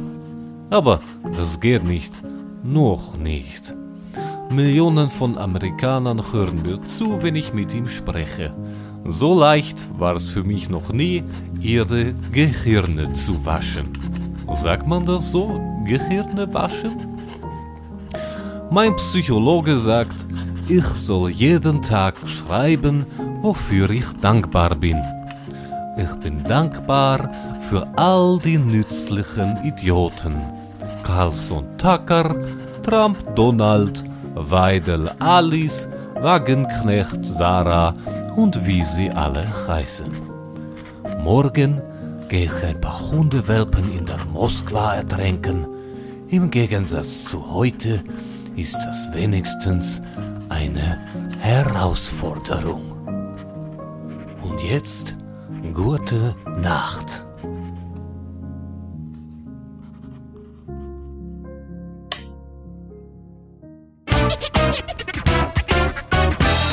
Aber 0.70 1.02
das 1.36 1.60
geht 1.60 1.84
nicht. 1.84 2.24
Noch 2.64 3.18
nicht. 3.18 3.76
Millionen 4.50 5.10
von 5.10 5.38
Amerikanern 5.38 6.22
hören 6.32 6.62
mir 6.62 6.82
zu, 6.86 7.22
wenn 7.22 7.36
ich 7.36 7.54
mit 7.54 7.74
ihm 7.74 7.90
spreche. 7.90 8.54
So 9.06 9.38
leicht 9.38 9.86
war 10.00 10.16
es 10.16 10.30
für 10.30 10.46
mich 10.46 10.70
noch 10.70 10.94
nie, 10.94 11.26
ihre 11.60 12.14
Gehirne 12.32 13.12
zu 13.12 13.46
waschen. 13.46 13.90
Sagt 14.54 14.88
man 14.88 15.06
das 15.06 15.32
so? 15.32 15.60
Gehirne 15.86 16.54
waschen? 16.54 17.11
Mein 18.74 18.96
Psychologe 18.96 19.80
sagt, 19.80 20.26
ich 20.70 20.86
soll 20.86 21.30
jeden 21.30 21.82
Tag 21.82 22.16
schreiben, 22.26 23.06
wofür 23.42 23.90
ich 23.90 24.10
dankbar 24.22 24.76
bin. 24.76 24.98
Ich 25.98 26.16
bin 26.22 26.42
dankbar 26.46 27.30
für 27.60 27.86
all 27.98 28.40
die 28.40 28.58
nützlichen 28.58 29.58
Idioten. 29.66 30.42
Carlson 31.04 31.66
Tucker, 31.78 32.34
Trump 32.82 33.36
Donald, 33.36 34.06
Weidel 34.36 35.12
Alice, 35.20 35.90
Wagenknecht 36.22 37.28
Sarah 37.28 37.94
und 38.38 38.66
wie 38.66 38.86
sie 38.86 39.10
alle 39.10 39.46
heißen. 39.68 40.14
Morgen 41.22 41.82
gehe 42.30 42.46
ich 42.46 42.64
ein 42.64 42.80
paar 42.80 43.02
Hundewelpen 43.12 43.92
in 43.92 44.06
der 44.06 44.24
Moskwa 44.32 44.96
ertränken. 44.96 45.68
Im 46.30 46.50
Gegensatz 46.50 47.26
zu 47.26 47.54
heute 47.54 48.02
ist 48.56 48.78
das 48.86 49.14
wenigstens 49.14 50.02
eine 50.50 51.00
Herausforderung. 51.40 52.92
Und 54.42 54.62
jetzt 54.64 55.16
gute 55.74 56.36
Nacht. 56.62 57.26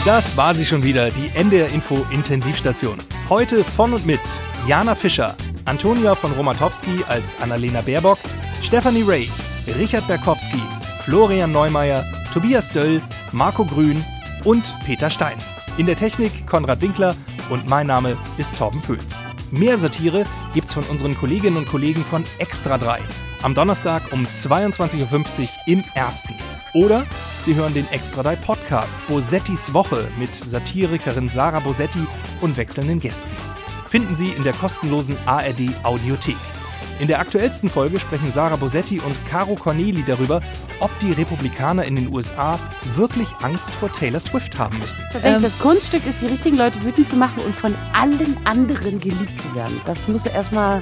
Das 0.04 0.38
war 0.38 0.54
sie 0.54 0.64
schon 0.64 0.82
wieder, 0.82 1.10
die 1.10 1.28
NDR 1.34 1.70
Info 1.70 2.06
Intensivstation. 2.10 2.96
Heute 3.28 3.62
von 3.62 3.92
und 3.92 4.06
mit 4.06 4.20
Jana 4.66 4.94
Fischer, 4.94 5.34
Antonia 5.66 6.14
von 6.14 6.32
Romatowski 6.32 7.04
als 7.06 7.38
Annalena 7.42 7.82
Baerbock, 7.82 8.18
Stephanie 8.62 9.02
Ray, 9.02 9.30
Richard 9.78 10.06
Berkowski, 10.06 10.62
Florian 11.08 11.52
Neumeier, 11.52 12.04
Tobias 12.34 12.68
Döll, 12.68 13.00
Marco 13.32 13.64
Grün 13.64 14.04
und 14.44 14.74
Peter 14.84 15.08
Stein. 15.08 15.38
In 15.78 15.86
der 15.86 15.96
Technik 15.96 16.46
Konrad 16.46 16.82
Winkler 16.82 17.16
und 17.48 17.66
mein 17.66 17.86
Name 17.86 18.18
ist 18.36 18.58
Torben 18.58 18.82
Pöls. 18.82 19.24
Mehr 19.50 19.78
Satire 19.78 20.24
gibt's 20.52 20.74
von 20.74 20.84
unseren 20.84 21.16
Kolleginnen 21.16 21.56
und 21.56 21.66
Kollegen 21.66 22.04
von 22.04 22.24
Extra 22.36 22.76
3 22.76 23.00
am 23.42 23.54
Donnerstag 23.54 24.02
um 24.12 24.24
22.50 24.24 25.00
Uhr 25.00 25.48
im 25.66 25.82
Ersten. 25.94 26.34
Oder 26.74 27.06
Sie 27.42 27.54
hören 27.54 27.72
den 27.72 27.88
Extra 27.88 28.22
3 28.22 28.36
Podcast 28.36 28.94
Bosettis 29.08 29.72
Woche 29.72 30.08
mit 30.18 30.34
Satirikerin 30.34 31.30
Sarah 31.30 31.60
Bosetti 31.60 32.06
und 32.42 32.58
wechselnden 32.58 33.00
Gästen. 33.00 33.30
Finden 33.88 34.14
Sie 34.14 34.28
in 34.28 34.42
der 34.42 34.52
kostenlosen 34.52 35.16
ARD 35.24 35.70
Audiothek. 35.84 36.36
In 37.00 37.06
der 37.06 37.20
aktuellsten 37.20 37.68
Folge 37.68 38.00
sprechen 38.00 38.30
Sarah 38.30 38.56
Bosetti 38.56 38.98
und 38.98 39.14
Caro 39.26 39.54
Corneli 39.54 40.02
darüber, 40.04 40.40
ob 40.80 40.90
die 40.98 41.12
Republikaner 41.12 41.84
in 41.84 41.94
den 41.94 42.12
USA 42.12 42.58
wirklich 42.96 43.28
Angst 43.40 43.70
vor 43.70 43.92
Taylor 43.92 44.18
Swift 44.18 44.58
haben 44.58 44.76
müssen. 44.80 45.04
Ähm, 45.22 45.40
das 45.40 45.56
Kunststück 45.60 46.04
ist, 46.06 46.20
die 46.20 46.26
richtigen 46.26 46.56
Leute 46.56 46.82
wütend 46.82 47.06
zu 47.06 47.14
machen 47.14 47.40
und 47.46 47.54
von 47.54 47.72
allen 47.92 48.36
anderen 48.44 48.98
geliebt 48.98 49.38
zu 49.38 49.54
werden. 49.54 49.80
Das 49.86 50.08
muss 50.08 50.26
erstmal, 50.26 50.80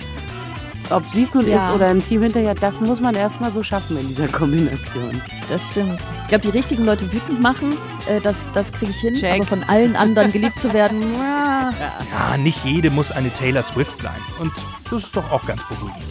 ob 0.90 1.06
sie 1.08 1.22
es 1.22 1.34
nun 1.34 1.46
ja. 1.46 1.66
ist 1.68 1.74
oder 1.74 1.88
im 1.90 2.02
Team 2.02 2.22
hinterher, 2.22 2.54
das 2.54 2.80
muss 2.80 3.00
man 3.00 3.14
erstmal 3.14 3.50
so 3.50 3.62
schaffen 3.62 3.98
in 3.98 4.08
dieser 4.08 4.28
Kombination. 4.28 5.20
Das 5.48 5.70
stimmt. 5.70 5.98
Ich 6.22 6.28
glaube, 6.28 6.42
die 6.42 6.50
richtigen 6.50 6.84
Leute 6.84 7.10
wütend 7.12 7.40
machen, 7.40 7.74
äh, 8.08 8.20
das, 8.20 8.36
das 8.52 8.72
kriege 8.72 8.90
ich 8.90 9.00
hin. 9.00 9.14
Check. 9.14 9.34
Aber 9.34 9.44
von 9.44 9.62
allen 9.64 9.96
anderen 9.96 10.32
geliebt 10.32 10.60
zu 10.60 10.72
werden, 10.72 11.14
ja. 11.14 11.70
ja, 11.70 12.36
nicht 12.38 12.64
jede 12.64 12.90
muss 12.90 13.10
eine 13.10 13.32
Taylor 13.32 13.62
Swift 13.62 14.00
sein. 14.00 14.20
Und 14.38 14.52
das 14.90 15.04
ist 15.04 15.16
doch 15.16 15.30
auch 15.30 15.46
ganz 15.46 15.64
beruhigend. 15.68 16.04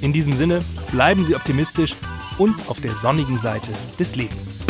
In 0.00 0.12
diesem 0.12 0.32
Sinne, 0.32 0.60
bleiben 0.90 1.24
Sie 1.24 1.36
optimistisch 1.36 1.94
und 2.38 2.68
auf 2.68 2.80
der 2.80 2.92
sonnigen 2.92 3.38
Seite 3.38 3.72
des 3.98 4.16
Lebens. 4.16 4.66